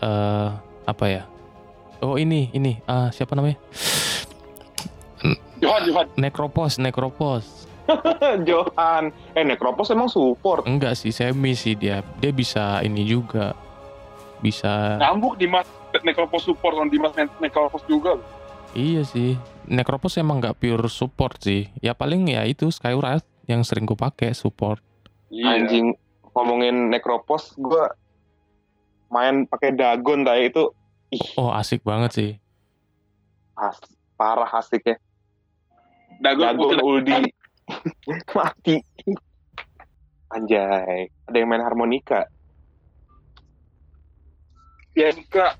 eh 0.00 0.48
apa 0.88 1.04
ya? 1.04 1.22
Oh 1.98 2.14
ini 2.14 2.50
ini 2.54 2.78
ah 2.86 3.10
siapa 3.10 3.34
namanya? 3.34 3.58
Johan 5.58 5.82
Johan 5.90 6.06
Necropos, 6.14 6.78
Necropos. 6.78 7.66
Johan. 8.48 9.10
Eh, 9.34 9.42
Necropos 9.42 9.90
emang 9.90 10.06
support. 10.06 10.62
Enggak 10.68 10.94
sih, 10.94 11.10
semi 11.10 11.58
sih 11.58 11.74
dia. 11.74 12.06
Dia 12.22 12.30
bisa 12.30 12.78
ini 12.86 13.02
juga. 13.02 13.56
Bisa 14.38 15.02
ngambuk 15.02 15.34
di 15.34 15.50
mas 15.50 15.66
Necropos 16.06 16.46
support 16.46 16.78
on 16.78 16.86
di 16.86 17.02
mas 17.02 17.16
Necropos 17.42 17.82
juga. 17.90 18.14
Iya 18.78 19.02
sih. 19.02 19.34
Necropos 19.66 20.14
emang 20.20 20.38
nggak 20.38 20.62
pure 20.62 20.86
support 20.86 21.42
sih. 21.42 21.66
Ya 21.82 21.96
paling 21.98 22.30
ya 22.30 22.46
itu 22.46 22.70
Skywrath 22.70 23.26
yang 23.50 23.66
sering 23.66 23.88
gue 23.88 23.98
pakai 23.98 24.36
support. 24.36 24.78
iya 25.32 25.58
Anjing 25.58 25.96
ngomongin 26.36 26.92
Necropos, 26.92 27.56
gue 27.58 27.84
main 29.10 29.48
pakai 29.48 29.74
Dagon 29.74 30.22
tadi 30.22 30.52
itu 30.52 30.70
Oh 31.34 31.50
asik 31.50 31.80
banget 31.82 32.10
sih. 32.12 32.30
as, 33.54 33.74
parah 34.14 34.46
asiknya. 34.52 35.00
Dagon 36.18 36.54
Dagon 36.54 36.56
putih 36.58 36.78
Uldi 36.80 37.16
mati. 38.36 38.76
Anjay, 40.28 41.08
ada 41.24 41.36
yang 41.36 41.48
main 41.48 41.64
harmonika. 41.64 42.28
Pianika 44.92 45.56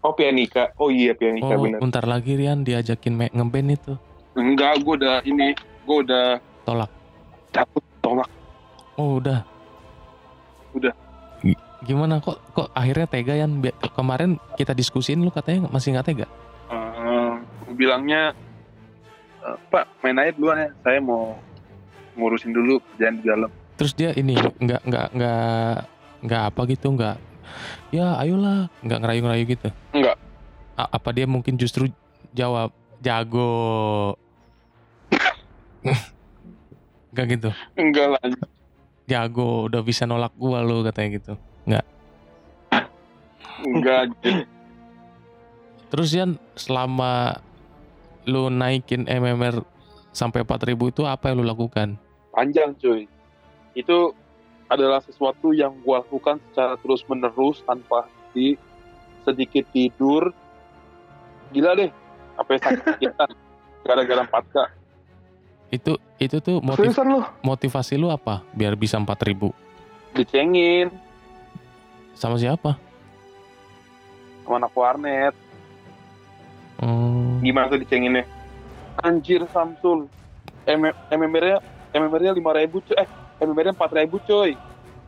Oh 0.00 0.12
pianika. 0.12 0.68
Oh 0.76 0.88
iya 0.88 1.14
pianika 1.14 1.48
Oh 1.48 1.56
bener. 1.56 1.80
bentar 1.80 2.04
lagi 2.04 2.34
Rian 2.34 2.60
diajakin 2.60 3.16
ngeband 3.30 3.70
itu. 3.72 3.94
enggak 4.34 4.82
gue 4.82 4.94
udah 4.98 5.22
ini 5.22 5.54
gue 5.86 5.96
udah 6.02 6.42
Tolak. 6.66 6.90
takut 7.48 7.84
tolak 8.00 8.26
Oh 8.96 9.16
udah. 9.16 9.46
Udah. 10.74 10.90
Gimana 11.84 12.18
kok 12.18 12.40
kok 12.52 12.68
akhirnya 12.72 13.06
tega? 13.06 13.34
Bi- 13.46 13.76
Kemarin 13.92 14.40
kita 14.56 14.72
diskusin 14.72 15.20
lu 15.20 15.28
katanya 15.28 15.68
masih 15.68 15.92
nggak 15.92 16.06
tega. 16.06 16.26
Gue 17.64 17.74
bilangnya 17.76 18.32
"Eh, 19.40 19.56
Pak 19.68 20.00
main 20.00 20.16
aja 20.16 20.32
duluan 20.32 20.58
ya 20.58 20.68
saya 20.80 20.98
mau 20.98 21.36
ngurusin 22.14 22.54
dulu 22.54 22.78
kerjaan 22.94 23.18
di 23.20 23.26
dalam 23.26 23.50
Terus 23.74 23.92
dia 23.92 24.14
ini 24.14 24.38
nggak 24.38 24.80
nggak 24.86 25.08
nggak 25.12 25.74
nggak 26.24 26.42
apa 26.46 26.60
gitu 26.70 26.86
nggak. 26.94 27.16
Ya 27.90 28.14
ayolah 28.16 28.70
nggak 28.80 28.98
ngerayu-ngerayu 29.02 29.44
gitu. 29.50 29.68
Nggak. 29.92 30.16
A- 30.78 30.90
apa 30.94 31.08
dia 31.10 31.26
mungkin 31.26 31.58
justru 31.58 31.90
jawab 32.32 32.70
jago. 33.02 34.14
Gak 37.14 37.26
gitu. 37.30 37.50
enggak 37.78 38.10
lah 38.10 38.20
Jago, 39.04 39.68
udah 39.68 39.84
bisa 39.84 40.02
nolak 40.02 40.32
gua 40.34 40.64
lo 40.64 40.82
katanya 40.82 41.20
gitu. 41.20 41.34
Enggak 43.64 43.98
anjir. 44.10 44.34
Terus 45.90 46.08
Yan 46.12 46.30
selama 46.54 47.38
lu 48.24 48.48
naikin 48.48 49.04
MMR 49.04 49.62
sampai 50.10 50.42
4000 50.42 50.74
itu 50.90 51.02
apa 51.04 51.30
yang 51.30 51.40
lu 51.40 51.46
lakukan? 51.46 51.96
panjang 52.30 52.74
cuy 52.74 53.06
itu 53.72 54.10
adalah 54.66 54.98
sesuatu 54.98 55.54
yang 55.54 55.70
gue 55.78 55.94
lakukan 55.94 56.42
secara 56.50 56.74
terus 56.74 57.06
menerus 57.06 57.62
tanpa 57.62 58.10
di 58.34 58.58
sedikit 59.22 59.62
tidur 59.70 60.34
gila 61.48 61.78
deh 61.78 61.90
apa 62.34 62.48
yang 62.50 62.62
sakitan 62.64 63.30
gara-gara 63.80 64.22
4K 64.26 64.56
Itu 65.70 65.92
itu 66.18 66.36
tuh 66.40 66.58
motiv 66.58 66.90
Seriusan 66.90 67.06
lu? 67.06 67.20
motivasi 67.40 67.94
lu 67.94 68.10
apa 68.10 68.42
biar 68.50 68.74
bisa 68.74 68.98
4000? 68.98 69.54
dicengin 70.12 70.90
Sama 72.14 72.38
siapa? 72.38 72.78
sama 74.44 74.60
anak 74.60 74.76
warnet 74.76 75.32
Hmm, 76.76 77.40
Gimana 77.40 77.70
tuh 77.70 77.80
dicenginnya? 77.80 78.28
anjir 79.00 79.40
Samsul. 79.48 80.04
MMR-nya 81.10 81.58
MMR-nya 81.92 82.32
5000 82.34 82.44
cuy. 82.84 82.96
Eh 82.96 83.08
MMR-nya 83.40 83.72
4000 83.72 84.20
coy 84.20 84.50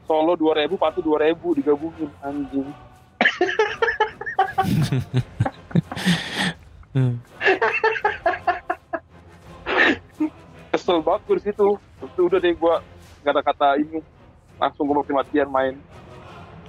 Solo 0.04 0.32
2000 0.34 0.72
Patu 0.74 1.00
2000 1.00 1.36
digabungin 1.54 2.08
anjing. 2.20 2.68
Kesel 10.72 10.98
banget 11.02 11.20
gue 11.26 11.36
di 11.40 11.44
situ. 11.50 11.68
Terus 12.00 12.12
udah 12.18 12.38
deh 12.38 12.52
gue 12.54 12.74
kata-kata 13.24 13.68
ini. 13.80 14.00
Langsung 14.56 14.88
gue 14.88 14.96
mati-matian 14.96 15.48
main 15.48 15.74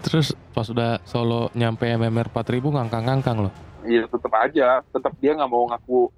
Terus 0.03 0.33
pas 0.53 0.67
udah 0.69 1.01
solo 1.03 1.49
nyampe 1.57 1.89
MMR 1.89 2.29
4000 2.29 2.61
ngangkang-ngangkang 2.63 3.37
loh. 3.47 3.53
Iya 3.87 4.05
tetap 4.09 4.33
aja, 4.35 4.81
tetap 4.91 5.13
dia 5.21 5.31
nggak 5.37 5.51
mau 5.51 5.65
ngaku 5.69 6.11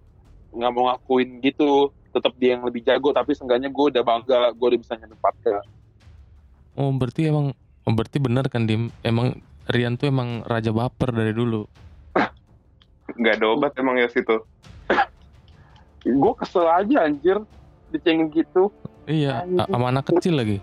nggak 0.50 0.72
mau 0.74 0.84
ngakuin 0.94 1.40
gitu. 1.46 1.94
Tetap 2.10 2.34
dia 2.42 2.58
yang 2.58 2.66
lebih 2.66 2.82
jago, 2.82 3.14
tapi 3.14 3.38
seenggaknya 3.38 3.70
gue 3.70 3.86
udah 3.94 4.02
bangga, 4.02 4.50
gue 4.58 4.68
udah 4.74 4.80
bisa 4.82 4.98
nyampe 4.98 5.14
4K. 5.22 5.46
Oh 6.80 6.90
berarti 6.96 7.30
emang 7.30 7.54
oh, 7.86 7.94
berarti 7.94 8.18
bener 8.18 8.46
kan 8.50 8.66
Dim? 8.66 8.90
Emang 9.06 9.38
Rian 9.70 10.02
tuh 10.02 10.10
emang 10.10 10.42
raja 10.50 10.74
baper 10.74 11.14
dari 11.14 11.30
dulu. 11.30 11.70
Gak 13.22 13.38
ada 13.38 13.46
obat 13.54 13.78
emang 13.78 14.02
ya 14.02 14.10
situ. 14.10 14.42
Gue 16.02 16.34
kesel 16.42 16.66
aja 16.66 17.06
anjir, 17.06 17.38
dicengin 17.94 18.34
gitu. 18.34 18.74
Iya, 19.06 19.46
sama 19.70 19.94
anak 19.94 20.10
kecil 20.10 20.42
lagi. 20.42 20.58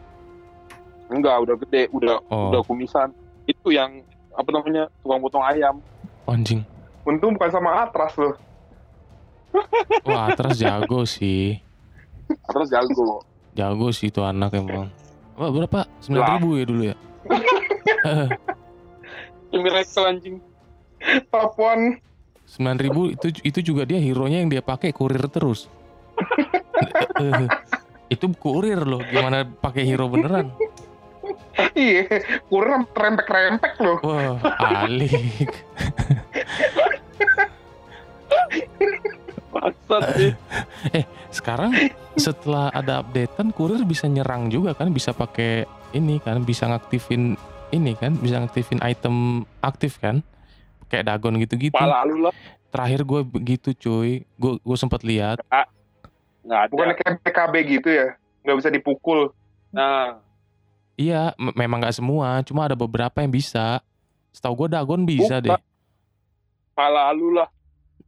Enggak, 1.06 1.36
udah 1.46 1.56
gede, 1.62 1.86
udah 1.94 2.18
Oh, 2.26 2.50
udah 2.50 2.62
kumisan. 2.66 3.14
Itu 3.46 3.70
yang 3.70 4.02
apa 4.34 4.50
namanya 4.50 4.90
tukang 5.00 5.22
potong 5.22 5.44
ayam. 5.44 5.78
anjing. 6.26 6.66
Untung 7.06 7.38
bukan 7.38 7.50
sama 7.54 7.86
Atras 7.86 8.18
loh. 8.18 8.34
Wah, 10.10 10.34
terus 10.34 10.58
jago 10.58 11.06
sih. 11.06 11.62
Terus 12.26 12.68
jago. 12.68 13.22
Jago 13.54 13.88
sih 13.94 14.10
itu 14.10 14.20
anak 14.26 14.58
emang. 14.58 14.90
Wah, 15.38 15.50
berapa? 15.54 15.86
9 16.02 16.10
ribu 16.36 16.48
ya 16.58 16.64
dulu 16.66 16.82
ya? 16.82 16.96
Miracle 19.54 20.04
anjing. 20.04 20.36
Top 21.30 21.54
one. 21.56 22.02
9 22.46 22.82
ribu 22.82 23.10
itu 23.10 23.30
itu 23.42 23.58
juga 23.62 23.86
dia 23.86 23.98
hero-nya 23.98 24.42
yang 24.42 24.50
dia 24.50 24.60
pakai 24.60 24.90
kurir 24.90 25.22
terus. 25.30 25.70
Eh, 27.16 27.48
itu 28.12 28.28
kurir 28.36 28.84
loh, 28.84 29.00
gimana 29.00 29.48
pakai 29.48 29.88
hero 29.88 30.12
beneran? 30.12 30.52
Iya, 31.76 32.20
kurang 32.48 32.84
rempek-rempek 32.92 33.80
loh. 33.80 33.98
Wah, 34.04 34.36
alik. 34.84 35.48
Bangsat 39.52 40.02
sih. 40.16 40.32
Sekarang 41.32 41.72
setelah 42.16 42.68
ada 42.72 43.00
updatean 43.00 43.52
kurir 43.52 43.80
bisa 43.88 44.08
nyerang 44.08 44.52
juga 44.52 44.76
kan, 44.76 44.92
bisa 44.92 45.16
pakai 45.16 45.64
ini 45.96 46.20
kan, 46.20 46.44
bisa 46.44 46.68
ngaktifin 46.68 47.36
ini 47.72 47.92
kan, 47.96 48.16
bisa 48.16 48.40
ngaktifin 48.40 48.80
item 48.84 49.48
aktif 49.64 49.96
kan? 50.00 50.20
Kayak 50.92 51.16
Dagon 51.16 51.40
gitu-gitu. 51.40 51.76
Pala 51.76 52.04
lu 52.04 52.28
lah. 52.28 52.34
Terakhir 52.68 53.00
gue 53.08 53.20
begitu 53.24 53.72
cuy, 53.72 54.28
gue 54.36 54.52
gue 54.60 54.76
sempat 54.76 55.00
lihat. 55.00 55.40
Nggak 56.44 56.60
ada. 56.68 56.72
Bukan 56.72 56.88
kayak 57.00 57.14
PKB 57.24 57.54
gitu 57.80 57.88
ya? 57.88 58.08
Nggak 58.44 58.56
bisa 58.60 58.70
dipukul. 58.70 59.32
Nah, 59.72 60.20
Iya, 60.96 61.36
me- 61.36 61.52
memang 61.54 61.78
nggak 61.78 61.92
semua, 61.94 62.40
cuma 62.42 62.64
ada 62.64 62.72
beberapa 62.72 63.20
yang 63.20 63.28
bisa. 63.28 63.84
Setahu 64.32 64.64
gue 64.64 64.68
Dagon 64.72 65.04
bisa 65.04 65.38
deh. 65.38 65.52
Bukan. 65.52 65.64
pala 66.72 67.08
lu 67.10 67.32
lah. 67.32 67.48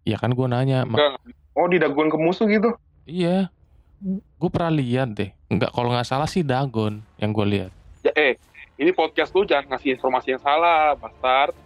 Ya 0.05 0.17
kan 0.17 0.29
gue 0.29 0.45
nanya, 0.45 0.85
"Ma- 0.85 0.97
Enggak. 0.97 1.21
Oh, 1.53 1.65
didaguan 1.67 2.09
ke 2.09 2.17
musuh 2.17 2.45
gitu? 2.45 2.73
iya. 3.05 3.49
Gue 4.37 4.47
pernah 4.47 4.71
lihat 4.71 5.11
deh. 5.11 5.33
Enggak, 5.49 5.73
kalau 5.73 5.89
nggak 5.89 6.05
salah 6.05 6.25
sih 6.25 6.41
Dagon 6.41 7.01
yang 7.17 7.33
gue 7.33 7.47
lihat. 7.47 7.73
Ya, 8.01 8.13
eh, 8.15 8.37
ini 8.77 8.93
podcast 8.93 9.33
lu 9.33 9.43
jangan 9.43 9.73
ngasih 9.73 9.97
informasi 9.97 10.33
yang 10.33 10.41
salah, 10.41 10.93
bastard. 10.95 11.57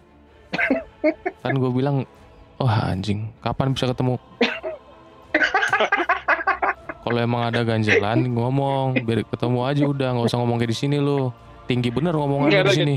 Kan 1.39 1.53
gue 1.53 1.69
bilang, 1.69 2.07
wah 2.55 2.87
anjing, 2.87 3.29
kapan 3.39 3.71
bisa 3.71 3.85
ketemu? 3.85 4.15
Kalau 7.13 7.29
emang 7.29 7.45
ada 7.45 7.61
ganjalan 7.61 8.25
ngomong, 8.25 9.05
biar 9.05 9.21
ketemu 9.21 9.59
aja 9.61 9.83
udah, 9.85 10.07
nggak 10.17 10.33
usah 10.33 10.41
ngomong 10.41 10.57
kayak 10.57 10.73
di 10.73 10.77
sini 10.81 10.97
lo. 10.97 11.29
Tinggi 11.69 11.93
bener 11.93 12.17
ngomongannya 12.17 12.57
Nggak 12.57 12.73
di 12.73 12.73
sini. 12.73 12.95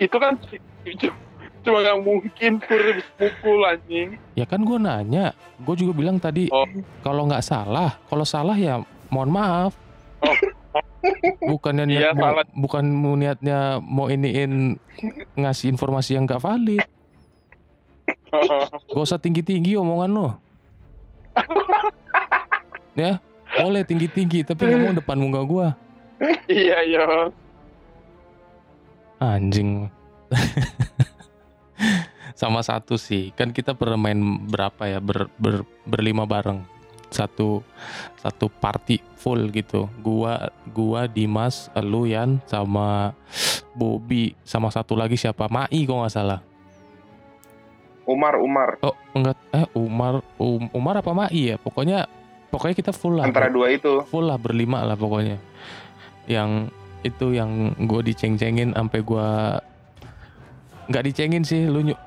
Itu 0.08 0.16
kan 0.16 0.40
cuma 1.60 1.84
yang 1.84 2.00
mungkin 2.00 2.56
bisa 2.56 3.04
pukul 3.20 3.68
anjing. 3.68 4.16
Ya 4.32 4.48
kan 4.48 4.64
gue 4.64 4.80
nanya, 4.80 5.36
gue 5.60 5.74
juga 5.76 5.92
bilang 5.92 6.16
tadi 6.16 6.48
Oh. 6.48 6.64
kalau 7.04 7.28
nggak 7.28 7.44
salah, 7.44 8.00
kalau 8.08 8.24
salah 8.24 8.56
ya 8.56 8.80
mohon 9.12 9.28
maaf. 9.28 9.76
Oh. 10.24 10.32
Bukannya 11.52 11.84
niat 11.84 12.00
Iya, 12.00 12.10
mau, 12.16 12.32
salah. 12.32 12.44
bukan 12.56 12.84
mau 12.96 13.12
niatnya 13.12 13.76
mau 13.76 14.08
iniin 14.08 14.80
ngasih 15.36 15.68
informasi 15.68 16.16
yang 16.16 16.24
nggak 16.24 16.40
valid. 16.40 16.80
Gak 18.88 19.04
usah 19.04 19.20
tinggi 19.20 19.44
tinggi 19.44 19.76
omongan 19.76 20.08
lo. 20.16 20.51
ya, 23.02 23.18
boleh 23.58 23.82
tinggi 23.84 24.08
tinggi 24.08 24.40
tapi 24.44 24.68
ngomong 24.68 25.00
depan 25.00 25.16
muka 25.18 25.40
gue. 25.44 25.68
iya, 26.50 26.78
iya. 26.86 27.06
Anjing. 29.22 29.86
Sama 32.40 32.58
satu 32.66 32.98
sih, 32.98 33.30
kan 33.38 33.54
kita 33.54 33.78
pernah 33.78 33.94
main 33.94 34.18
berapa 34.50 34.82
ya 34.88 34.98
ber, 34.98 35.30
ber- 35.38 35.68
berlima 35.86 36.26
bareng. 36.26 36.66
Satu 37.12 37.60
satu 38.18 38.48
party 38.48 38.98
full 39.20 39.52
gitu. 39.52 39.86
Gua 40.00 40.50
gua 40.72 41.04
Dimas, 41.06 41.68
lu 41.76 42.08
Yan 42.08 42.40
sama 42.48 43.12
Bobby 43.76 44.32
sama 44.42 44.72
satu 44.72 44.96
lagi 44.96 45.20
siapa? 45.20 45.46
Mai 45.52 45.84
kok 45.84 45.92
nggak 45.92 46.10
salah. 46.10 46.40
Umar, 48.04 48.34
Umar. 48.36 48.70
Oh, 48.80 48.94
enggak 49.12 49.38
eh 49.50 49.66
Umar 49.72 50.20
Um- 50.36 50.70
Umar 50.70 50.98
apa 50.98 51.12
Mai 51.12 51.30
ya? 51.32 51.56
Pokoknya 51.56 52.10
pokoknya 52.48 52.74
kita 52.74 52.92
full 52.92 53.16
lah. 53.16 53.24
Antara 53.24 53.48
dua 53.48 53.70
itu. 53.70 54.02
full 54.04 54.26
lah 54.26 54.36
berlima 54.36 54.82
lah 54.82 54.94
pokoknya 54.94 55.38
yang 56.24 56.70
itu 57.02 57.34
yang 57.34 57.50
gue 57.76 58.00
diceng-cengin 58.04 58.70
sampai 58.72 59.02
gue 59.02 59.26
nggak 60.86 61.04
dicengin 61.04 61.42
sih 61.42 61.66
lu 61.66 61.82
nyu- 61.82 61.98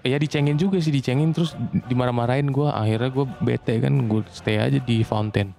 ya 0.00 0.14
dicengin 0.14 0.54
juga 0.54 0.78
sih 0.78 0.90
dicengin 0.90 1.34
terus 1.34 1.58
dimarah-marahin 1.84 2.48
gue 2.48 2.64
akhirnya 2.64 3.10
gue 3.10 3.26
bete 3.40 3.82
kan 3.82 3.94
gue 4.06 4.22
stay 4.30 4.56
aja 4.56 4.78
di 4.78 5.02
fountain 5.02 5.50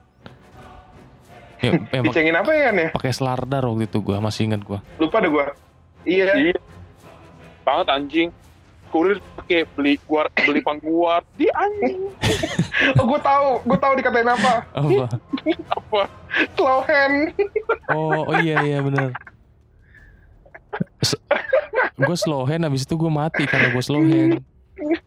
ya, 1.59 1.75
emang 1.97 2.07
Dicengin 2.09 2.35
apa 2.35 2.51
ya 2.51 2.71
nih? 2.71 2.87
pakai 2.91 3.11
selardar 3.11 3.63
waktu 3.63 3.85
itu 3.85 3.99
gue 3.99 4.15
masih 4.15 4.47
ingat 4.47 4.63
gue 4.63 4.79
Lupa 4.95 5.19
deh 5.19 5.27
gua. 5.27 5.51
Iya. 6.05 6.31
Iya. 6.37 6.57
Banget 7.61 7.87
anjing. 7.89 8.29
Kurir 8.95 9.19
pakai 9.35 9.67
beli 9.75 9.99
guar 10.07 10.31
beli 10.31 10.63
pangguar 10.63 11.27
di 11.35 11.51
anjing 11.51 11.99
Oh, 12.99 13.03
gua 13.03 13.19
tahu. 13.19 13.49
Gua 13.67 13.75
tahu 13.75 13.93
dikatain 13.99 14.23
apa. 14.23 14.63
apa 14.71 15.05
apa 15.83 16.01
Slow 16.55 16.79
hand. 16.87 17.35
oh, 17.91 18.23
oh 18.23 18.37
iya 18.39 18.63
iya 18.63 18.79
bener 18.79 19.11
gue 21.95 22.17
slow 22.17 22.43
hand 22.43 22.67
habis 22.67 22.83
itu 22.83 22.99
gue 22.99 23.07
mati 23.07 23.47
karena 23.47 23.71
gue 23.71 23.83
slow 23.83 24.03
hand 24.03 24.43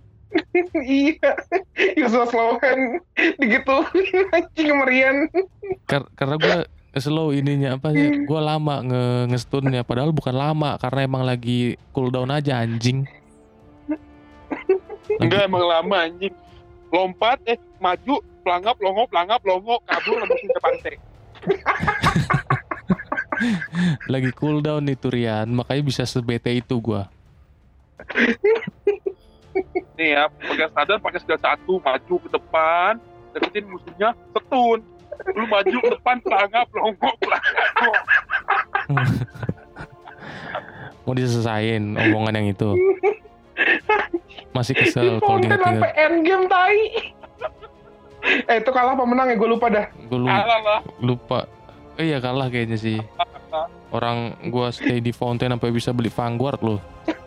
iya. 0.80 1.32
Yusuf 1.96 2.32
slow 2.32 2.56
hand. 2.60 3.00
Digitu. 3.36 3.76
Anjing 4.32 4.68
Marian. 4.72 5.16
Kar- 5.84 6.08
karena 6.16 6.36
gue 6.36 6.56
slow 6.96 7.30
ininya 7.30 7.76
apa 7.76 7.92
sih 7.92 8.24
gue 8.24 8.40
lama 8.40 8.80
nge 8.80 9.04
ngestunnya 9.30 9.84
padahal 9.84 10.10
bukan 10.10 10.32
lama 10.34 10.80
karena 10.80 11.00
emang 11.04 11.22
lagi 11.22 11.76
cooldown 11.92 12.32
aja 12.32 12.58
anjing 12.64 13.04
enggak 15.16 15.48
emang 15.48 15.64
lama 15.64 15.96
anjing. 16.04 16.34
Lompat 16.88 17.40
eh 17.48 17.56
maju 17.80 18.20
pelangap 18.44 18.76
longo 18.80 19.04
pelangap 19.08 19.40
longo 19.44 19.80
kabur 19.84 20.24
lebih 20.24 20.48
ke 20.48 20.60
pantai 20.60 20.96
lagi 24.08 24.30
cooldown 24.34 24.82
nih 24.88 24.98
Turian. 24.98 25.48
Makanya 25.52 25.82
bisa 25.84 26.02
sebete 26.08 26.52
itu 26.52 26.80
gue 26.80 27.02
nih 29.98 30.14
ya 30.14 30.30
pakai 30.30 30.70
sadar 30.70 31.02
pakai 31.02 31.18
skill 31.18 31.42
satu 31.42 31.82
maju 31.82 32.14
ke 32.22 32.28
depan 32.30 32.92
deketin 33.34 33.66
musuhnya 33.66 34.14
setun. 34.30 34.78
Lu 35.34 35.44
maju 35.50 35.76
ke 35.82 35.90
depan 35.98 36.16
pelangap 36.22 36.70
longo 36.70 37.10
pelangap. 37.18 37.66
Mau 41.04 41.16
diselesain 41.16 41.96
omongan 41.96 42.36
yang 42.36 42.52
itu 42.52 42.68
masih 44.50 44.74
kesel 44.74 45.18
kalau 45.18 45.38
Konten 45.38 45.46
diinget-inget 45.46 45.64
sampai 45.76 45.90
endgame 45.96 46.44
tai. 46.46 46.78
eh 48.44 48.56
itu 48.58 48.70
kalah 48.70 48.92
apa 48.92 49.04
menang 49.04 49.30
ya 49.30 49.36
gue 49.36 49.46
lupa 49.48 49.66
dah. 49.68 49.86
gue 49.94 50.18
lupa, 50.18 50.34
kalah 50.36 50.60
lah 50.60 50.80
lupa 50.98 51.38
eh 51.94 52.04
iya 52.06 52.18
kalah 52.18 52.46
kayaknya 52.46 52.76
sih 52.76 52.98
orang 53.90 54.18
gue 54.44 54.66
stay 54.68 54.98
di 54.98 55.10
fountain 55.10 55.48
sampai 55.48 55.70
bisa 55.70 55.90
beli 55.90 56.08
Vanguard 56.08 56.60
loh 56.60 56.80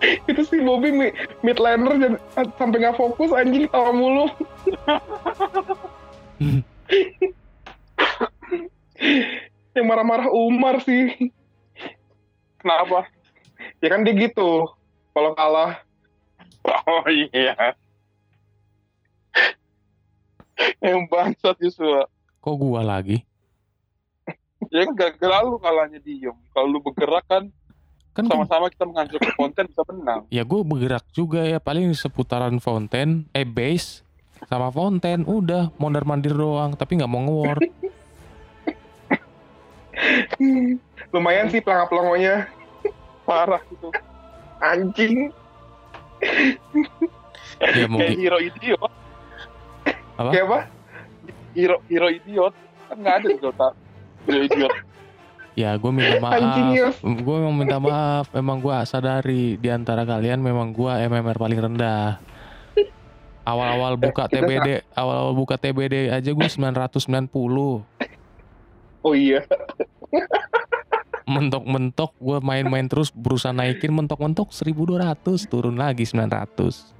Itu 0.00 0.42
si 0.42 0.56
Bobby 0.58 0.90
mi- 0.90 1.12
mid 1.40 1.56
laner 1.56 1.92
jadi 1.94 2.16
sampai 2.56 2.78
nggak 2.80 2.96
fokus 2.96 3.30
anjing 3.30 3.68
tawa 3.68 3.92
mulu. 3.92 4.32
Yang 9.70 9.86
marah-marah 9.86 10.28
Umar 10.30 10.80
sih. 10.80 11.30
kenapa 12.56 13.08
Ya 13.80 13.88
kan 13.88 14.00
dia 14.02 14.16
gitu. 14.18 14.72
Kalau 15.10 15.32
kalah 15.32 15.84
oh 16.86 17.04
iya. 17.08 17.74
Yang 20.80 21.08
bangsat 21.08 21.56
Yusua 21.60 22.04
kok 22.40 22.56
gua 22.56 22.80
lagi? 22.80 23.24
Ya 24.68 24.84
kan 24.84 24.92
gara-gara 24.92 25.40
lu 25.42 25.56
kalahnya 25.56 26.00
diem. 26.00 26.36
Kalau 26.52 26.68
lu 26.68 26.78
bergerak 26.80 27.24
kan 27.26 27.48
kan 28.12 28.24
gua- 28.24 28.44
sama-sama 28.44 28.68
kita 28.68 28.84
menghancurkan 28.84 29.32
konten 29.34 29.64
bisa 29.68 29.82
menang. 29.88 30.20
Ya 30.28 30.44
gue 30.44 30.60
bergerak 30.60 31.04
juga 31.10 31.44
ya. 31.44 31.56
Paling 31.58 31.92
seputaran 31.92 32.60
fountain 32.60 33.24
eh 33.32 33.44
base 33.44 34.04
sama 34.48 34.68
fountain 34.68 35.24
udah 35.24 35.68
mondar 35.76 36.04
mandir 36.04 36.32
doang 36.32 36.72
tapi 36.72 36.96
nggak 36.96 37.08
mau 37.08 37.20
nge-war. 37.24 37.58
Lumayan 41.12 41.48
sih 41.48 41.60
pelangap-pelongonya. 41.60 42.48
Parah 43.24 43.60
gitu. 43.68 43.88
Anjing. 44.60 45.32
Ya 47.80 47.86
mau 47.88 47.98
kayak 48.00 48.16
hero 48.16 48.38
idiot. 48.40 48.92
Apa? 50.16 50.30
Kayak 50.32 50.46
apa? 50.46 50.58
hero 51.54 51.76
hero 51.90 52.08
idiot. 52.08 52.54
Kan 52.88 52.96
nggak 53.02 53.14
ada 53.22 53.26
di 53.26 53.38
Dota 53.40 53.68
hero 54.28 54.40
idiot. 54.46 54.72
Ya 55.58 55.74
gue 55.76 55.90
minta 55.92 56.16
maaf. 56.22 56.72
Yus. 56.72 56.96
gue 57.02 57.34
memang 57.42 57.56
minta 57.56 57.76
maaf. 57.82 58.30
Emang 58.32 58.62
gue 58.62 58.72
sadari 58.86 59.58
di 59.58 59.68
antara 59.68 60.06
kalian 60.06 60.40
memang 60.40 60.72
gue 60.72 60.92
MMR 61.10 61.36
paling 61.36 61.60
rendah. 61.60 62.22
Awal-awal 63.40 63.96
buka 63.98 64.28
kita 64.28 64.46
TBD 64.46 64.68
awal-awal 64.94 65.32
buka 65.34 65.56
TBD 65.56 66.12
aja 66.12 66.30
gue 66.30 66.48
990 66.48 67.82
Oh 69.00 69.16
iya. 69.16 69.40
Mentok-mentok 71.30 72.10
gue 72.18 72.38
main-main 72.42 72.90
terus 72.90 73.14
berusaha 73.14 73.54
naikin 73.54 73.94
mentok-mentok 73.94 74.50
1200 74.50 75.22
turun 75.46 75.78
lagi 75.78 76.02
900 76.02 76.98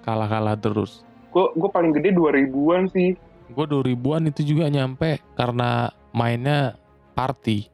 kalah-kalah 0.00 0.56
terus. 0.56 1.04
Gue 1.30 1.46
gue 1.56 1.70
paling 1.70 1.92
gede 1.94 2.12
2000-an 2.12 2.84
sih. 2.90 3.16
gue 3.50 3.66
2000an 3.66 4.30
itu 4.30 4.54
juga 4.54 4.70
nyampe 4.70 5.18
karena 5.34 5.90
mainnya 6.14 6.78
party. 7.18 7.66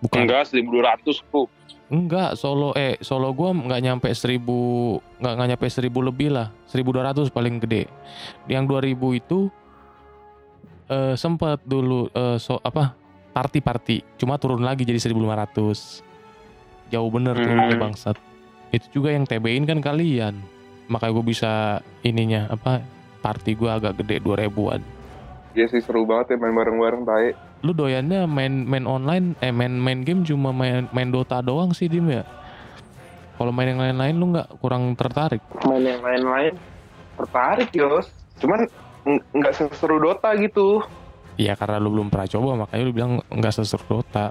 Bukan 0.00 0.24
Enggak, 0.24 0.48
1200 0.48 1.20
tuh. 1.28 1.46
enggak 1.92 2.40
solo 2.40 2.72
eh 2.72 2.96
solo 3.04 3.36
gue 3.36 3.52
nggak 3.52 3.82
nyampe 3.84 4.08
1000 4.08 4.40
nggak 5.20 5.32
nggak 5.36 5.48
nyampe 5.52 5.66
1000 5.68 5.92
lebih 5.92 6.28
lah. 6.32 6.48
1200 6.72 7.28
paling 7.28 7.60
gede. 7.60 7.84
Yang 8.48 8.64
2000 8.96 9.20
itu 9.20 9.38
eh 10.88 11.14
sempat 11.14 11.60
dulu 11.64 12.08
eh, 12.10 12.36
so 12.40 12.56
apa 12.60 12.96
party 13.32 13.58
party 13.58 13.96
cuma 14.14 14.36
turun 14.36 14.60
lagi 14.60 14.84
jadi 14.84 15.00
1500 15.00 16.04
jauh 16.88 17.08
bener 17.08 17.34
Hmm. 17.34 17.42
turunnya 17.42 17.76
bangsat 17.78 18.16
itu 18.70 18.86
juga 18.92 19.10
yang 19.10 19.24
TB-in 19.24 19.64
kan 19.64 19.80
kalian 19.80 20.40
makanya 20.86 21.12
gue 21.12 21.24
bisa 21.26 21.52
ininya 22.02 22.48
apa 22.48 22.84
party 23.20 23.52
gue 23.52 23.68
agak 23.68 23.96
gede 23.98 24.20
2000an 24.20 24.82
Iya 25.52 25.68
sih 25.68 25.80
seru 25.80 26.04
banget 26.04 26.32
ya 26.32 26.36
main 26.38 26.52
bareng-bareng 26.54 27.04
tae. 27.04 27.28
lu 27.60 27.70
doyannya 27.70 28.24
main 28.24 28.64
main 28.64 28.82
online 28.82 29.36
eh 29.38 29.50
main 29.50 29.70
main 29.70 30.00
game 30.00 30.22
cuma 30.22 30.48
main 30.50 30.88
main 30.90 31.08
Dota 31.08 31.38
doang 31.38 31.70
sih 31.70 31.86
dim 31.86 32.08
ya 32.08 32.24
kalau 33.34 33.50
main 33.50 33.68
yang 33.68 33.78
lain-lain 33.78 34.14
lu 34.14 34.32
nggak 34.32 34.48
kurang 34.58 34.92
tertarik 34.92 35.38
Main 35.62 35.82
yang 35.82 36.00
lain-lain 36.00 36.52
tertarik 37.14 37.70
Yos. 37.70 38.08
Cuman 38.36 38.66
ng- 39.04 39.22
nggak 39.32 39.52
seseru 39.52 39.98
Dota 39.98 40.32
gitu. 40.34 40.82
Iya 41.40 41.56
karena 41.56 41.80
lu 41.80 41.88
belum 41.96 42.08
pernah 42.12 42.28
coba 42.28 42.66
makanya 42.66 42.82
lu 42.84 42.92
bilang 42.92 43.12
nggak 43.28 43.52
seseru 43.56 43.84
Dota 43.88 44.30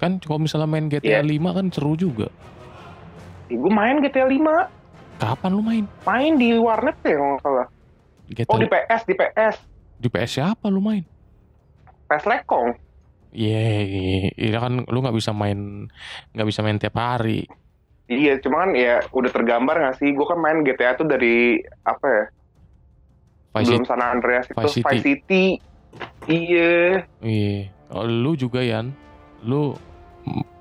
kan 0.00 0.16
kalau 0.24 0.40
misalnya 0.40 0.64
main 0.64 0.88
GTA 0.88 1.20
5 1.20 1.56
kan 1.56 1.66
seru 1.68 1.92
juga 1.94 2.28
Ibu 3.50 3.68
main 3.68 4.00
GTA 4.00 4.24
5. 4.24 5.20
kapan 5.20 5.50
lu 5.52 5.60
main 5.60 5.84
Main 6.08 6.32
di 6.40 6.56
warnet 6.56 6.96
ya 7.04 7.12
kalau 7.18 7.36
nggak 7.36 7.42
salah. 7.44 7.66
GTA 8.30 8.48
Oh 8.48 8.56
di 8.56 8.66
PS, 8.70 9.02
di 9.04 9.14
PS. 9.18 9.56
di 10.00 10.08
PS 10.08 10.30
siapa 10.40 10.72
lu 10.72 10.80
main 10.80 11.04
PS 12.08 12.24
Lekong. 12.26 12.74
Iya, 13.30 13.62
iya 14.34 14.58
kan 14.58 14.82
lu 14.88 14.98
nggak 14.98 15.14
bisa 15.14 15.30
main 15.30 15.86
nggak 16.34 16.48
bisa 16.48 16.60
main 16.66 16.80
tiap 16.80 16.98
hari. 16.98 17.46
Iya, 18.10 18.42
cuma 18.42 18.66
kan 18.66 18.74
ya 18.74 18.98
udah 19.14 19.30
tergambar 19.30 19.76
nggak 19.78 19.96
sih? 20.02 20.10
Gue 20.10 20.26
kan 20.26 20.40
main 20.42 20.66
GTA 20.66 20.98
tuh 20.98 21.06
dari 21.06 21.62
apa 21.86 22.06
ya? 22.10 22.24
Vice 23.54 23.70
Belum 23.70 23.82
City. 23.82 23.90
San 23.90 24.02
Andreas 24.02 24.46
itu 24.50 24.58
Vice 24.58 24.82
Vice 24.82 25.04
City. 25.06 25.44
Iya. 26.30 27.04
Iya. 27.24 27.74
Oh, 27.90 28.06
lu 28.06 28.38
juga 28.38 28.62
Yan. 28.62 28.94
Lu 29.42 29.74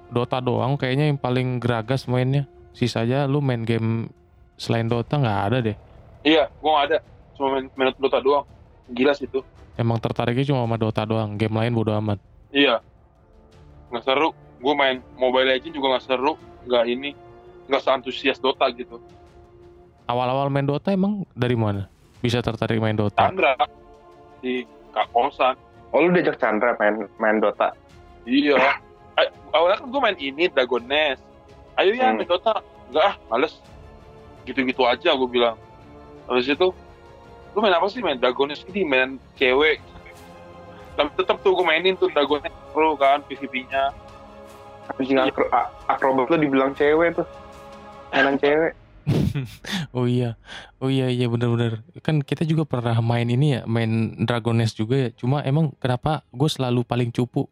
Dota 0.10 0.42
doang 0.42 0.74
kayaknya 0.80 1.12
yang 1.14 1.20
paling 1.22 1.62
geragas 1.62 2.10
mainnya. 2.10 2.50
Sisanya 2.74 3.30
lu 3.30 3.44
main 3.44 3.62
game 3.62 4.10
selain 4.58 4.90
Dota 4.90 5.22
nggak 5.22 5.42
ada 5.52 5.58
deh. 5.62 5.78
Iya, 6.26 6.50
gua 6.60 6.72
nggak 6.80 6.86
ada. 6.90 6.98
Cuma 7.38 7.48
main, 7.54 7.66
main 7.78 7.94
Dota 7.96 8.20
doang. 8.20 8.46
Gila 8.90 9.14
sih 9.14 9.30
itu. 9.30 9.46
Emang 9.78 10.02
tertariknya 10.02 10.50
cuma 10.50 10.66
sama 10.66 10.76
Dota 10.82 11.06
doang. 11.06 11.38
Game 11.38 11.56
lain 11.56 11.72
bodo 11.72 11.94
amat. 11.94 12.18
Iya. 12.50 12.82
Nggak 13.94 14.04
seru. 14.04 14.34
Gue 14.60 14.76
main 14.76 15.00
Mobile 15.16 15.56
Legends 15.56 15.78
juga 15.78 15.96
nggak 15.96 16.06
seru. 16.10 16.34
Nggak 16.68 16.86
ini. 16.90 17.12
Nggak 17.70 17.82
seantusias 17.86 18.42
Dota 18.42 18.68
gitu. 18.74 19.00
Awal-awal 20.10 20.50
main 20.50 20.66
Dota 20.66 20.90
emang 20.90 21.24
dari 21.38 21.54
mana? 21.54 21.86
Bisa 22.20 22.42
tertarik 22.42 22.82
main 22.82 22.98
Dota? 22.98 23.30
Chandra. 23.30 23.56
Di 24.42 24.66
Kak 24.90 25.08
Kosan. 25.10 25.56
Oh 25.90 26.00
lu 26.00 26.12
diajak 26.12 26.38
Chandra 26.38 26.78
main 26.78 27.10
main 27.18 27.38
Dota. 27.38 27.74
Iya. 28.24 28.58
A- 29.16 29.34
Awalnya 29.56 29.78
kan 29.80 29.88
gue 29.88 30.02
main 30.02 30.18
ini 30.18 30.44
Dragon 30.48 30.86
Nest. 30.86 31.22
Ayo 31.76 31.94
ya 31.94 32.10
Hmm. 32.10 32.18
main 32.18 32.28
Dota. 32.28 32.62
Enggak 32.90 33.06
ah, 33.06 33.16
males. 33.28 33.54
Gitu-gitu 34.44 34.82
aja 34.84 35.14
gue 35.14 35.30
bilang. 35.30 35.58
Habis 36.26 36.46
itu, 36.48 36.68
lu 37.52 37.60
main 37.60 37.74
apa 37.74 37.90
sih 37.90 38.02
main 38.02 38.18
Dragon 38.18 38.48
Nest 38.48 38.66
ini 38.68 38.82
main 38.82 39.10
cewek. 39.36 39.82
Tapi 40.94 41.10
tetap 41.16 41.40
tuh 41.42 41.56
gue 41.56 41.66
mainin 41.66 41.96
tuh 41.96 42.10
Dragon 42.10 42.38
Nest 42.40 42.56
pro 42.70 42.94
kan 42.94 43.26
PvP-nya. 43.26 43.90
Anjing 44.90 45.18
akro, 45.18 45.46
a- 45.50 45.70
akrobat 45.86 46.28
lu 46.28 46.38
dibilang 46.40 46.74
cewek 46.74 47.14
tuh. 47.14 47.26
Mainan 48.10 48.38
cewek. 48.44 48.74
Oh 49.98 50.06
iya, 50.06 50.38
oh 50.78 50.90
iya 50.90 51.10
iya 51.10 51.26
bener-bener. 51.26 51.82
Kan 52.06 52.22
kita 52.22 52.46
juga 52.46 52.66
pernah 52.66 52.98
main 53.02 53.26
ini 53.26 53.58
ya, 53.58 53.62
main 53.66 54.14
Dragon 54.22 54.58
Nest 54.58 54.78
juga 54.78 55.08
ya. 55.08 55.10
Cuma 55.16 55.42
emang 55.42 55.74
kenapa 55.82 56.22
gue 56.30 56.50
selalu 56.50 56.86
paling 56.86 57.10
cupu? 57.10 57.50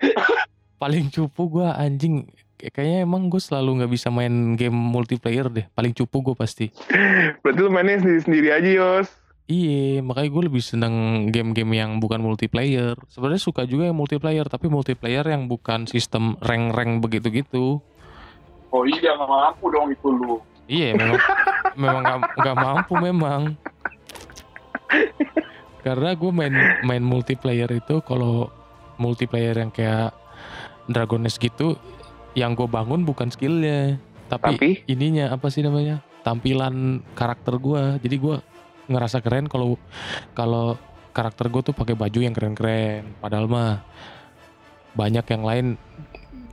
paling 0.82 1.10
cupu 1.10 1.42
gue 1.60 1.68
anjing. 1.68 2.30
Kayaknya 2.60 3.08
emang 3.08 3.32
gue 3.32 3.40
selalu 3.40 3.82
nggak 3.82 3.92
bisa 3.92 4.12
main 4.12 4.54
game 4.54 4.76
multiplayer 4.76 5.48
deh. 5.48 5.66
Paling 5.72 5.96
cupu 5.96 6.32
gue 6.32 6.34
pasti. 6.36 6.68
Berarti 7.42 7.60
lu 7.60 7.70
mainnya 7.72 7.98
sendiri-sendiri 7.98 8.48
aja, 8.52 8.70
Yos. 8.70 9.08
Iya, 9.50 9.98
makanya 10.06 10.30
gue 10.30 10.42
lebih 10.46 10.62
seneng 10.62 10.94
game-game 11.34 11.74
yang 11.74 11.98
bukan 11.98 12.22
multiplayer. 12.22 12.94
Sebenarnya 13.10 13.42
suka 13.42 13.66
juga 13.66 13.90
yang 13.90 13.98
multiplayer, 13.98 14.46
tapi 14.46 14.70
multiplayer 14.70 15.26
yang 15.26 15.50
bukan 15.50 15.90
sistem 15.90 16.38
rank-rank 16.38 17.02
begitu-gitu. 17.02 17.82
Oh 18.70 18.84
iya, 18.86 19.10
nggak 19.18 19.26
mampu 19.26 19.66
dong 19.74 19.90
itu 19.90 20.06
lu. 20.06 20.38
Iya 20.70 20.94
memang 20.94 21.18
memang 21.74 22.02
gak, 22.06 22.18
nggak 22.38 22.56
mampu 22.56 22.94
memang. 23.02 23.42
Karena 25.82 26.14
gue 26.14 26.30
main 26.30 26.54
main 26.86 27.02
multiplayer 27.02 27.66
itu 27.74 27.98
kalau 28.06 28.54
multiplayer 29.02 29.58
yang 29.58 29.74
kayak 29.74 30.14
Dragon 30.86 31.26
Nest 31.26 31.42
gitu, 31.42 31.74
yang 32.38 32.54
gue 32.54 32.70
bangun 32.70 33.02
bukan 33.02 33.32
skillnya, 33.34 33.98
tapi, 34.30 34.54
Tapi 34.54 34.70
ininya 34.86 35.34
apa 35.34 35.50
sih 35.50 35.66
namanya 35.66 35.98
tampilan 36.22 37.02
karakter 37.18 37.58
gue. 37.58 37.98
Jadi 37.98 38.16
gue 38.22 38.36
ngerasa 38.86 39.18
keren 39.18 39.50
kalau 39.50 39.74
kalau 40.38 40.78
karakter 41.10 41.50
gue 41.50 41.62
tuh 41.66 41.74
pakai 41.74 41.98
baju 41.98 42.18
yang 42.22 42.34
keren-keren. 42.36 43.10
Padahal 43.18 43.50
mah 43.50 43.82
banyak 44.94 45.26
yang 45.26 45.42
lain 45.42 45.66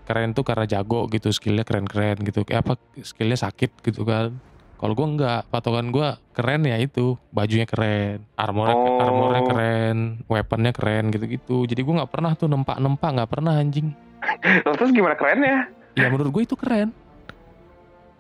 keren 0.07 0.31
tuh 0.31 0.41
karena 0.41 0.63
jago 0.63 1.05
gitu 1.07 1.27
skillnya 1.29 1.61
keren-keren 1.61 2.15
gitu. 2.21 2.41
Kayak 2.41 2.63
apa 2.63 2.73
skillnya 2.97 3.35
sakit 3.35 3.83
gitu 3.83 4.01
kan. 4.01 4.31
Kalau 4.77 4.93
gue 4.93 5.07
enggak 5.09 5.49
patokan 5.49 5.89
gue 5.89 6.05
keren 6.31 6.61
ya 6.63 6.77
itu 6.77 7.17
bajunya 7.29 7.65
keren 7.65 8.23
armornya 8.33 8.71
Oh. 8.73 9.01
armornya 9.01 9.41
keren 9.43 9.97
weaponnya 10.25 10.71
keren 10.71 11.09
gitu-gitu. 11.09 11.65
Jadi 11.65 11.81
gue 11.81 11.93
nggak 11.93 12.07
pernah 12.07 12.31
tuh 12.33 12.47
nempak-nempak 12.47 13.09
nggak 13.11 13.29
pernah 13.29 13.57
anjing. 13.57 13.91
Terus 14.63 14.89
gimana 14.91 15.13
kerennya? 15.13 15.67
ya? 15.93 16.07
Menurut 16.07 16.31
gue 16.31 16.43
itu 16.45 16.53
keren. 16.53 16.93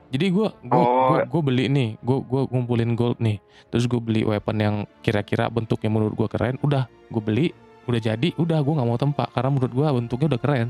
Jadi 0.07 0.25
gue 0.27 0.47
gue 0.49 0.81
Oh. 0.81 1.19
gue 1.19 1.41
beli 1.41 1.67
nih 1.67 1.99
gue 1.99 2.17
gue 2.21 2.41
ngumpulin 2.47 2.95
gold 2.95 3.19
nih. 3.19 3.37
Terus 3.69 3.85
gue 3.85 3.99
beli 3.99 4.23
weapon 4.23 4.57
yang 4.57 4.75
kira-kira 4.99 5.47
bentuknya 5.47 5.91
menurut 5.91 6.15
gue 6.15 6.27
keren 6.27 6.57
udah 6.63 6.89
gue 6.89 7.21
beli 7.21 7.47
udah 7.87 8.01
jadi 8.03 8.29
udah 8.35 8.59
gue 8.59 8.73
nggak 8.75 8.89
mau 8.89 8.99
tempat 8.99 9.31
karena 9.31 9.49
menurut 9.49 9.71
gue 9.71 9.87
bentuknya 9.87 10.27
udah 10.35 10.41
keren. 10.43 10.67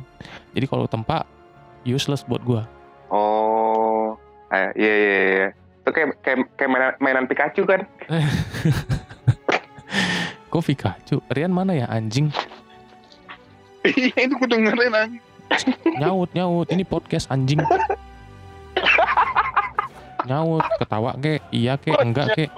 Jadi 0.54 0.66
kalau 0.70 0.86
tempat 0.86 1.26
useless 1.84 2.22
buat 2.24 2.44
gue 2.46 2.62
Oh, 3.08 4.20
eh, 4.52 4.70
iya 4.76 4.94
iya 4.94 5.20
iya. 5.24 5.48
Itu 5.82 5.90
kayak 5.96 6.20
kayak, 6.20 6.38
kayak 6.60 6.70
mainan, 6.70 6.92
mainan 7.00 7.26
Pikachu 7.26 7.64
kan? 7.64 7.88
kok 10.52 10.64
Pikachu? 10.68 11.24
Rian 11.32 11.56
mana 11.56 11.72
ya 11.72 11.88
anjing? 11.88 12.28
Iya, 13.88 14.28
itu 14.28 14.36
gue 14.36 14.50
dengerin 14.52 14.92
anjing. 14.92 15.24
nyaut 15.96 16.28
nyaut. 16.36 16.68
Ini 16.68 16.84
podcast 16.84 17.32
anjing. 17.32 17.64
Nyaut. 20.28 20.68
Ketawa 20.76 21.16
ke? 21.16 21.40
Iya 21.56 21.80
ke? 21.80 21.96
Enggak 21.96 22.36
ke 22.36 22.52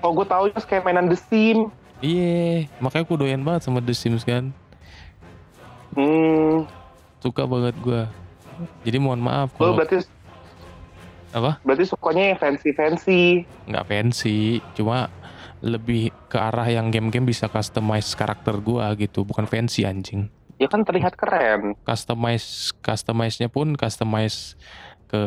Oh, 0.00 0.10
gue 0.10 0.24
tahu 0.24 0.48
Yos 0.48 0.64
kayak 0.64 0.82
mainan 0.82 1.06
The 1.06 1.18
Sims. 1.18 1.68
iya 2.00 2.64
makanya 2.78 3.04
gue 3.04 3.16
doyan 3.18 3.42
banget 3.42 3.62
sama 3.62 3.78
The 3.78 3.92
Sims 3.92 4.24
kan 4.24 4.56
Hmm, 5.90 6.64
suka 7.18 7.44
banget 7.44 7.74
gue 7.76 8.02
jadi 8.80 8.96
mohon 8.96 9.18
maaf 9.18 9.50
kalau 9.54 9.74
berarti 9.74 10.00
apa 11.30 11.58
berarti 11.60 11.84
sukanya 11.84 12.32
yang 12.32 12.38
fancy 12.38 12.70
fancy. 12.70 13.22
nggak 13.66 13.84
fancy 13.84 14.38
cuma 14.72 15.10
lebih 15.60 16.08
ke 16.26 16.36
arah 16.36 16.64
yang 16.64 16.88
game-game 16.88 17.26
bisa 17.26 17.44
customize 17.46 18.14
karakter 18.14 18.56
gua 18.56 18.94
gitu 18.94 19.22
bukan 19.22 19.44
fancy 19.44 19.84
anjing 19.84 20.30
Ya 20.56 20.66
kan 20.66 20.80
terlihat 20.80 21.12
keren. 21.14 21.72
customize 21.82 22.72
customize-nya 22.80 23.48
pun 23.48 23.72
customize 23.74 24.56
ke 25.06 25.22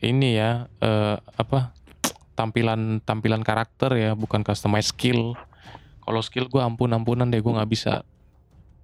ini 0.00 0.34
ya 0.34 0.66
eh, 0.78 1.16
apa 1.32 1.70
tampilan 2.38 3.02
tampilan 3.02 3.42
karakter 3.42 3.90
ya 3.98 4.10
bukan 4.14 4.46
customize 4.46 4.94
skill 4.94 5.34
kalau 6.06 6.22
skill 6.22 6.46
gua 6.46 6.70
ampun 6.70 6.94
ampunan 6.94 7.26
deh 7.26 7.42
gua 7.42 7.58
nggak 7.62 7.72
bisa 7.74 7.94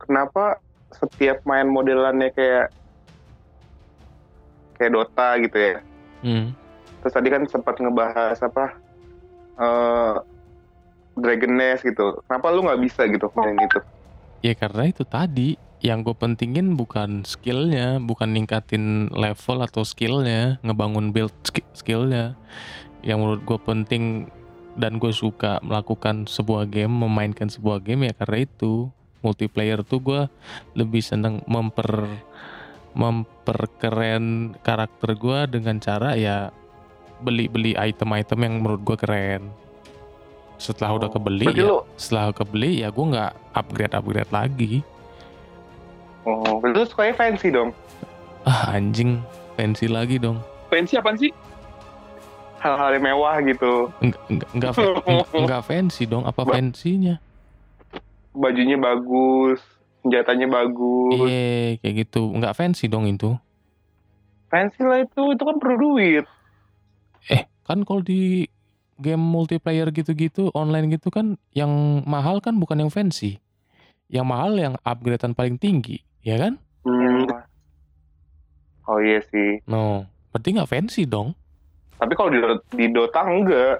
Kenapa 0.02 0.60
setiap 0.92 1.42
main 1.48 1.66
modelannya 1.66 2.30
kayak 2.34 2.66
kayak 4.76 4.92
Dota 4.92 5.28
gitu 5.40 5.56
ya? 5.58 5.76
hmm. 6.20 6.46
Terus 7.00 7.14
tadi 7.14 7.28
kan 7.30 7.42
sempat 7.46 7.74
ngebahas 7.78 8.38
apa? 8.42 8.66
eh 9.56 10.14
Dragon 11.14 11.52
Nest 11.54 11.86
gitu. 11.86 12.18
Kenapa 12.26 12.50
lu 12.50 12.66
nggak 12.66 12.82
bisa 12.82 13.06
gitu 13.06 13.30
main 13.38 13.54
gitu? 13.64 13.78
Ya 14.42 14.52
karena 14.58 14.90
itu 14.90 15.06
tadi 15.06 15.56
yang 15.80 16.00
gue 16.02 16.16
pentingin 16.16 16.74
bukan 16.80 17.22
skillnya, 17.28 18.00
bukan 18.00 18.32
ningkatin 18.34 19.12
level 19.12 19.58
atau 19.62 19.84
skillnya, 19.84 20.58
ngebangun 20.64 21.12
build 21.14 21.34
sk- 21.44 21.68
skillnya. 21.76 22.40
Yang 23.04 23.18
menurut 23.20 23.42
gue 23.44 23.58
penting 23.60 24.04
dan 24.74 24.96
gue 24.96 25.12
suka 25.12 25.60
melakukan 25.60 26.24
sebuah 26.24 26.66
game, 26.66 26.90
memainkan 26.90 27.46
sebuah 27.46 27.78
game 27.78 28.08
ya 28.08 28.14
karena 28.16 28.42
itu 28.42 28.88
multiplayer 29.20 29.80
tuh 29.80 30.00
gue 30.00 30.22
lebih 30.74 31.00
seneng 31.00 31.44
memper 31.46 32.08
memperkeren 32.94 34.54
karakter 34.60 35.14
gue 35.14 35.38
dengan 35.50 35.76
cara 35.78 36.14
ya 36.14 36.48
beli-beli 37.20 37.74
item-item 37.74 38.38
yang 38.40 38.54
menurut 38.58 38.80
gue 38.82 38.96
keren. 38.96 39.42
Setelah 40.56 40.96
udah 40.96 41.08
Oh, 41.08 41.12
kebeli 41.12 41.44
berarti 41.44 41.60
ya, 41.60 41.68
lu- 41.68 41.84
setelah 41.94 42.30
kebeli 42.30 42.70
ya 42.80 42.88
gue 42.88 43.06
nggak 43.06 43.32
upgrade 43.52 43.94
upgrade 43.94 44.30
lagi. 44.30 44.72
Oh, 46.24 46.56
lu 46.58 46.82
sukanya 46.84 47.12
fancy 47.12 47.50
dong. 47.50 47.74
Ah 48.42 48.72
anjing, 48.72 49.20
fancy 49.54 49.86
lagi 49.86 50.16
dong. 50.16 50.40
Fancy 50.68 50.96
apaan 50.96 51.16
sih? 51.16 51.30
Hal-hal 52.64 52.96
yang 52.96 53.04
mewah 53.04 53.36
gitu. 53.44 53.92
Enggak 54.00 54.22
enggak 54.32 54.48
enggak, 54.56 54.72
fa- 54.72 54.96
enggak, 55.04 55.28
enggak 55.36 55.62
fancy 55.68 56.02
dong. 56.08 56.24
Apa 56.24 56.48
Ba- 56.48 56.56
fancy-nya? 56.56 57.20
Bajunya 58.32 58.80
bagus, 58.80 59.60
senjatanya 60.00 60.48
bagus. 60.48 61.28
Iya, 61.28 61.76
kayak 61.84 61.94
gitu. 62.08 62.32
Enggak 62.32 62.56
fancy 62.56 62.88
dong 62.88 63.04
itu. 63.04 63.36
Fancy 64.48 64.80
lah 64.80 65.04
itu, 65.04 65.22
itu 65.28 65.42
kan 65.44 65.56
perlu 65.60 65.76
duit. 65.76 66.24
Eh, 67.28 67.44
kan 67.68 67.84
kalau 67.84 68.00
di 68.00 68.48
game 68.96 69.20
multiplayer 69.20 69.92
gitu-gitu, 69.92 70.48
online 70.56 70.88
gitu 70.88 71.12
kan 71.12 71.36
yang 71.52 72.00
mahal 72.08 72.40
kan 72.40 72.56
bukan 72.56 72.80
yang 72.80 72.88
fancy. 72.88 73.44
Yang 74.08 74.26
mahal 74.26 74.52
yang 74.56 74.74
upgradean 74.80 75.36
paling 75.36 75.60
tinggi, 75.60 76.00
ya 76.24 76.40
kan? 76.40 76.56
Hmm. 76.80 77.28
Oh 78.84 79.00
iya 79.00 79.20
sih. 79.28 79.60
No, 79.64 80.08
berarti 80.32 80.48
nggak 80.54 80.70
fancy 80.70 81.04
dong. 81.04 81.36
Tapi 81.98 82.12
kalau 82.18 82.30
di, 82.30 82.38
di 82.74 82.86
Dota 82.90 83.20
enggak. 83.24 83.76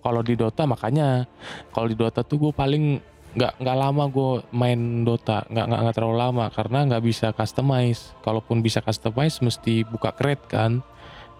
Kalau 0.00 0.20
di 0.24 0.34
Dota 0.38 0.62
makanya, 0.64 1.28
kalau 1.74 1.86
di 1.90 1.96
Dota 1.98 2.24
tuh 2.24 2.48
gue 2.48 2.52
paling 2.56 3.00
nggak 3.30 3.62
nggak 3.62 3.76
lama 3.78 4.04
gue 4.10 4.30
main 4.50 5.04
Dota, 5.04 5.44
nggak 5.46 5.66
nggak 5.70 5.80
nggak 5.86 5.96
terlalu 5.96 6.16
lama 6.16 6.44
karena 6.50 6.78
nggak 6.88 7.04
bisa 7.04 7.26
customize. 7.36 8.16
Kalaupun 8.24 8.64
bisa 8.64 8.80
customize, 8.80 9.38
mesti 9.44 9.84
buka 9.84 10.10
crate 10.16 10.44
kan, 10.48 10.80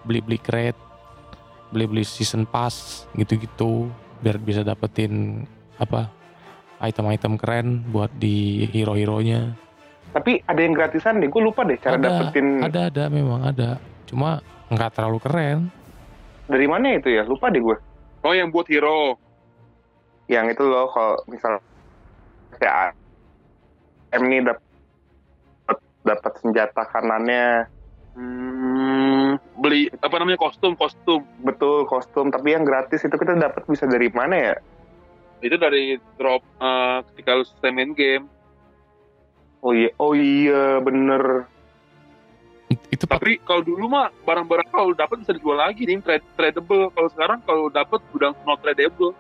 beli 0.05 0.21
beli 0.21 0.39
crate, 0.39 0.79
beli 1.73 1.87
beli 1.89 2.05
season 2.05 2.45
pass 2.45 3.09
gitu-gitu, 3.17 3.89
biar 4.21 4.37
bisa 4.37 4.61
dapetin 4.61 5.47
apa 5.81 6.13
item-item 6.85 7.37
keren 7.37 7.85
buat 7.89 8.13
di 8.17 8.69
hero-heronya. 8.73 9.57
Tapi 10.11 10.43
ada 10.43 10.61
yang 10.61 10.75
gratisan 10.75 11.23
deh, 11.23 11.31
gue 11.31 11.43
lupa 11.43 11.63
deh 11.63 11.79
cara 11.79 11.95
Ada, 11.95 12.03
dapetin 12.03 12.47
Ada 12.67 12.81
ada 12.91 13.05
memang 13.07 13.41
ada, 13.47 13.71
cuma 14.11 14.43
nggak 14.71 14.91
terlalu 14.95 15.19
keren. 15.23 15.61
dari 16.51 16.67
mana 16.67 16.99
itu 16.99 17.15
ya, 17.15 17.23
lupa 17.23 17.47
deh 17.47 17.63
gue. 17.63 17.79
Oh 18.27 18.35
yang 18.35 18.51
buat 18.51 18.67
hero. 18.67 19.15
Yang 20.27 20.59
itu 20.59 20.63
loh, 20.67 20.91
kalau 20.91 21.15
misal 21.31 21.63
kayak 22.59 22.95
M 24.19 24.27
nih 24.27 24.43
dapat 24.43 25.79
dapat 26.03 26.33
senjata 26.43 26.83
kanannya 26.91 27.71
Hmm, 28.11 29.39
beli 29.63 29.87
apa 30.03 30.19
namanya 30.19 30.37
kostum 30.41 30.75
kostum. 30.75 31.23
betul 31.47 31.87
kostum, 31.87 32.29
tapi 32.35 32.59
yang 32.59 32.67
gratis 32.67 33.07
itu 33.07 33.15
kita 33.15 33.39
dapat 33.39 33.63
bisa 33.71 33.87
dari 33.87 34.11
mana 34.11 34.35
ya? 34.35 34.55
Itu 35.41 35.55
dari 35.57 35.95
drop 36.19 36.43
eh, 36.59 36.99
ketika 37.13 37.39
lu 37.39 37.47
main 37.71 37.95
game. 37.95 38.27
Oh 39.63 39.71
iya, 39.71 39.95
oh 40.03 40.13
iya 40.17 40.83
bener. 40.83 41.47
It- 42.71 42.87
Itu 42.95 43.05
Tapi 43.05 43.43
kalau 43.43 43.63
dulu 43.67 43.91
mah 43.91 44.15
barang-barang 44.23 44.69
kalau 44.71 44.95
dapat 44.95 45.27
bisa 45.27 45.35
dijual 45.35 45.59
lagi 45.59 45.83
nih 45.83 45.99
trade 46.01 46.27
tradable. 46.39 46.89
Kalau 46.95 47.09
sekarang 47.11 47.39
kalau 47.43 47.67
dapat 47.67 47.99
udah 48.15 48.31
not 48.47 48.63
tradable. 48.63 49.13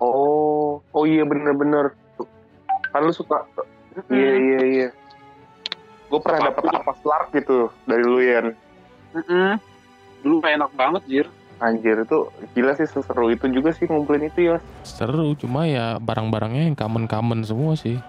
Oh, 0.00 0.80
oh 0.80 1.04
iya 1.04 1.28
bener-bener. 1.28 1.92
Kan 2.90 3.04
lu 3.04 3.12
suka, 3.12 3.44
iya 4.08 4.32
iya 4.34 4.60
iya. 4.64 4.88
Gue 6.10 6.18
pernah 6.18 6.50
dapat 6.50 6.72
apa 6.72 6.92
Lark 7.04 7.36
gitu 7.36 7.68
dari 7.84 8.02
lu 8.02 8.18
Yan. 8.18 8.56
Mm-mm. 9.14 9.60
Dulu 10.24 10.34
mah 10.40 10.50
enak 10.56 10.70
banget 10.74 11.02
jir. 11.06 11.26
Anjir 11.60 12.08
itu 12.08 12.18
gila 12.56 12.72
sih 12.72 12.88
seseru 12.88 13.28
itu 13.28 13.44
juga 13.52 13.76
sih 13.76 13.84
ngumpulin 13.84 14.32
itu 14.32 14.48
ya. 14.48 14.56
seru, 14.80 15.36
cuma 15.36 15.68
ya 15.68 16.00
barang-barangnya 16.00 16.72
yang 16.72 16.76
common-common 16.76 17.44
semua 17.44 17.76
sih. 17.76 18.00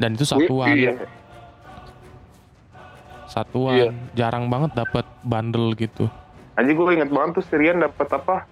Dan 0.00 0.16
itu 0.16 0.24
satuan. 0.24 0.72
Iya. 0.72 0.96
Satuan 3.30 3.74
Iya. 3.76 3.90
jarang 4.12 4.50
banget 4.50 4.74
dapat 4.76 5.06
bundle 5.22 5.72
gitu 5.72 6.10
Anjir 6.52 6.74
gue 6.74 6.92
inget 6.92 7.08
banget 7.08 7.40
tuh 7.40 7.44
Sirian 7.46 7.80
dapat 7.80 8.10
apa? 8.10 8.44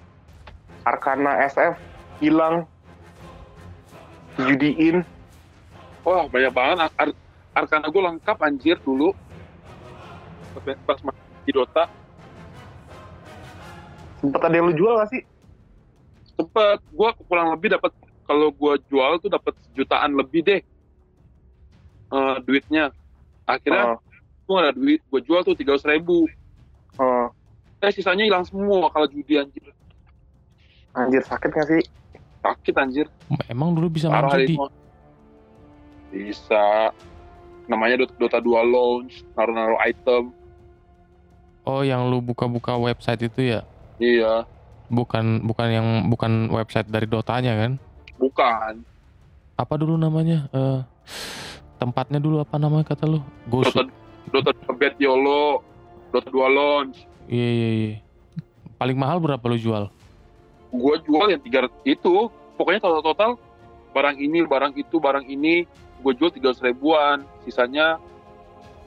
Arkana 0.81 1.45
SF 1.45 1.77
hilang 2.19 2.65
dijudiin. 4.33 5.05
Wah 6.01 6.25
banyak 6.25 6.49
banget. 6.49 6.79
Ar- 6.81 6.95
Ar- 6.97 7.19
Arkana 7.53 7.87
gue 7.87 8.01
lengkap 8.01 8.39
anjir 8.41 8.81
dulu. 8.81 9.13
Pas- 10.57 10.81
Pas 10.87 10.99
main 11.03 11.21
di 11.45 11.53
Dota. 11.53 11.85
Sempet 14.19 14.41
ada 14.41 14.55
yang 14.55 14.67
lu 14.67 14.75
jual 14.75 14.97
gak 14.97 15.11
sih? 15.13 15.23
Sempet. 16.33 16.81
Gue 16.89 17.11
kurang 17.23 17.53
lebih 17.53 17.71
dapat 17.71 17.93
kalau 18.25 18.49
gue 18.49 18.73
jual 18.89 19.21
tuh 19.21 19.29
dapat 19.29 19.53
sejutaan 19.67 20.15
lebih 20.15 20.41
deh. 20.43 20.63
eh, 22.09 22.37
duitnya. 22.41 22.89
Akhirnya 23.45 23.93
Oh, 23.93 24.01
gue 24.49 24.57
ada 24.57 24.73
duit. 24.73 25.01
Gue 25.07 25.21
jual 25.21 25.45
tuh 25.45 25.53
tiga 25.53 25.77
ribu. 25.85 26.25
oh. 26.97 27.29
Eh 27.79 27.93
sisanya 27.93 28.25
hilang 28.25 28.43
semua 28.43 28.89
kalau 28.89 29.07
judi 29.07 29.37
anjir. 29.37 29.69
Anjir 30.91 31.23
sakit 31.23 31.47
gak 31.49 31.69
sih? 31.69 31.85
Sakit 32.41 32.75
anjir. 32.75 33.07
emang 33.47 33.71
dulu 33.71 33.93
bisa 33.93 34.09
main 34.09 34.25
judi. 34.35 34.57
Bisa. 36.09 36.91
Namanya 37.69 38.01
Dota, 38.01 38.15
Dota 38.17 38.39
2 38.41 38.49
launch, 38.65 39.21
naruh-naruh 39.35 39.77
item. 39.79 40.33
oh 41.63 41.85
yang 41.85 42.09
lu 42.09 42.25
buka-buka 42.25 42.81
website 42.81 43.29
itu 43.29 43.53
ya 43.53 43.61
Iya, 44.01 44.49
bukan 44.89 45.45
bukan 45.45 45.69
yang 45.69 45.89
bukan 46.09 46.49
website 46.49 46.89
dari 46.89 47.05
dotanya 47.05 47.61
kan 47.61 47.73
bukan. 48.17 48.81
apa 49.53 49.75
dulu 49.77 50.01
namanya 50.01 50.49
Eh 50.49 50.81
tempatnya 51.77 52.19
dulu 52.19 52.41
apa 52.41 52.57
namanya 52.57 52.89
kata 52.89 53.05
lu 53.05 53.21
Dota 53.45 53.85
Dota 54.29 54.53
Bet 54.77 54.95
YOLO, 55.01 55.65
Dota 56.13 56.29
2 56.31 56.57
launch. 56.57 56.97
iya 57.29 57.49
iya 57.49 57.69
iya 57.69 57.93
paling 58.79 58.97
mahal 58.97 59.19
berapa 59.19 59.43
lu 59.49 59.59
jual 59.59 59.91
Gue 60.69 61.01
jual 61.09 61.33
yang 61.33 61.41
tiga 61.41 61.65
itu. 61.89 62.29
Pokoknya 62.61 62.85
total-total 62.85 63.41
barang 63.97 64.21
ini, 64.21 64.45
barang 64.45 64.77
itu, 64.77 65.01
barang 65.01 65.25
ini. 65.25 65.65
Gue 66.05 66.13
jual 66.13 66.29
tiga 66.29 66.53
ribuan. 66.61 67.25
Sisanya 67.49 67.97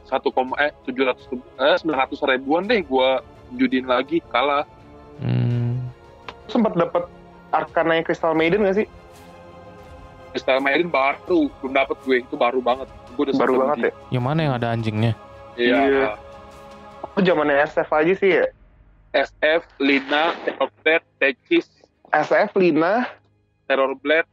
satu 0.06 0.30
koma 0.30 0.54
eh 0.62 0.70
tujuh 0.86 1.08
ratus 1.08 1.26
eh 1.58 1.76
sembilan 1.82 2.06
ratus 2.06 2.20
ribuan 2.26 2.68
deh 2.68 2.84
gue 2.84 3.10
judiin 3.56 3.88
lagi 3.88 4.20
kalah 4.28 4.66
hmm. 5.24 5.78
Sempet 6.52 6.76
dapat 6.76 7.08
Arkana 7.54 7.96
yang 7.96 8.04
Crystal 8.04 8.36
Maiden 8.36 8.68
gak 8.68 8.84
sih? 8.84 8.88
Crystal 10.36 10.60
Maiden 10.60 10.92
baru 10.92 11.48
belum 11.62 11.74
dapet 11.76 11.98
gue 12.04 12.18
itu 12.28 12.36
baru 12.36 12.60
banget 12.60 12.92
gue 13.16 13.24
udah 13.30 13.36
Baru 13.40 13.54
banget 13.62 13.78
ya? 13.88 13.92
yang 14.20 14.24
mana 14.26 14.40
yang 14.44 14.54
ada 14.58 14.74
anjingnya 14.74 15.16
iya 15.56 15.80
Iya. 15.88 16.08
Oh 17.02 17.22
zamannya 17.22 17.66
SF 17.68 17.90
aja 17.92 18.14
sih 18.16 18.32
ya? 18.40 18.46
SF 19.12 19.68
Lina 19.84 20.32
Terror 20.48 20.72
Blade 20.80 21.08
Techis 21.20 21.68
SF 22.12 22.56
Lina. 22.56 23.08
Terror 23.68 23.96
Blade 24.00 24.30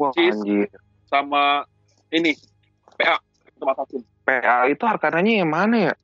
Wah 0.00 0.10
anjir. 0.16 0.72
sama 1.06 1.68
ini 2.08 2.32
PA 2.96 3.20
tempat 3.60 3.76
PA 4.24 4.58
itu 4.66 4.84
Arkananya 4.88 5.44
yang 5.44 5.50
mana 5.52 5.92
ya? 5.92 5.94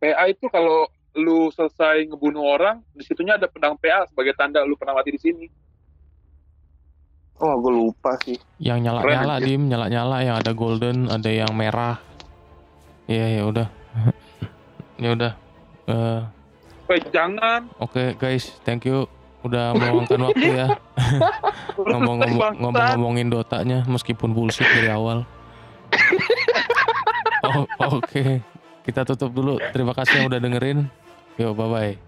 PA 0.00 0.24
itu 0.26 0.48
kalau 0.48 0.88
lu 1.12 1.52
selesai 1.52 2.08
ngebunuh 2.08 2.56
orang 2.56 2.80
di 2.96 3.04
situnya 3.04 3.36
ada 3.36 3.44
pedang 3.44 3.76
PA 3.76 4.08
sebagai 4.08 4.32
tanda 4.32 4.64
lu 4.64 4.74
pernah 4.80 4.96
mati 4.96 5.12
di 5.12 5.20
sini 5.20 5.46
Oh 7.42 7.58
gue 7.58 7.72
lupa 7.74 8.14
sih. 8.22 8.38
yang 8.56 8.78
nyala-nyala 8.78 9.36
Keren, 9.36 9.46
dim. 9.46 9.62
Nyala-nyala 9.66 10.16
yang 10.22 10.36
ada 10.38 10.52
golden 10.54 11.10
ada 11.10 11.26
yang 11.26 11.50
merah. 11.52 11.98
Iya 13.06 13.26
ya 13.38 13.42
udah. 13.44 13.68
Ya 15.02 15.10
udah. 15.18 15.32
Eh, 15.90 16.20
Eh, 16.86 17.00
jangan. 17.10 17.66
Oke 17.82 18.14
guys, 18.14 18.54
thank 18.62 18.86
you. 18.86 19.10
Udah 19.42 19.74
meluangkan 19.74 20.22
waktu 20.30 20.48
ya. 20.54 20.66
Ngomong-ngomong 21.90 22.62
ngomong-ngomongin 22.62 23.26
dotanya 23.26 23.82
meskipun 23.90 24.30
bullshit 24.30 24.68
dari 24.68 24.86
awal. 24.86 25.26
Oh, 27.42 27.66
Oke, 27.98 28.38
kita 28.86 29.02
tutup 29.02 29.34
dulu. 29.34 29.58
Terima 29.74 29.90
kasih 29.92 30.22
yang 30.22 30.26
udah 30.30 30.38
dengerin. 30.38 30.86
Yo, 31.34 31.50
bye 31.50 31.98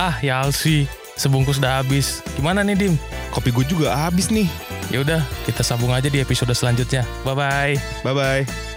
ah. 0.00 0.16
Ya 0.24 0.40
sih. 0.48 0.88
Sebungkus 1.20 1.60
udah 1.60 1.84
habis. 1.84 2.24
Gimana 2.32 2.64
nih, 2.64 2.76
Dim? 2.76 2.94
Kopi 3.28 3.52
gue 3.52 3.68
juga 3.68 3.92
habis 3.92 4.32
nih. 4.32 4.48
Ya 4.88 5.04
udah, 5.04 5.20
kita 5.44 5.60
sambung 5.60 5.92
aja 5.92 6.08
di 6.08 6.18
episode 6.18 6.50
selanjutnya. 6.56 7.04
Bye 7.22 7.36
bye. 7.36 7.74
Bye 8.02 8.14
bye. 8.16 8.69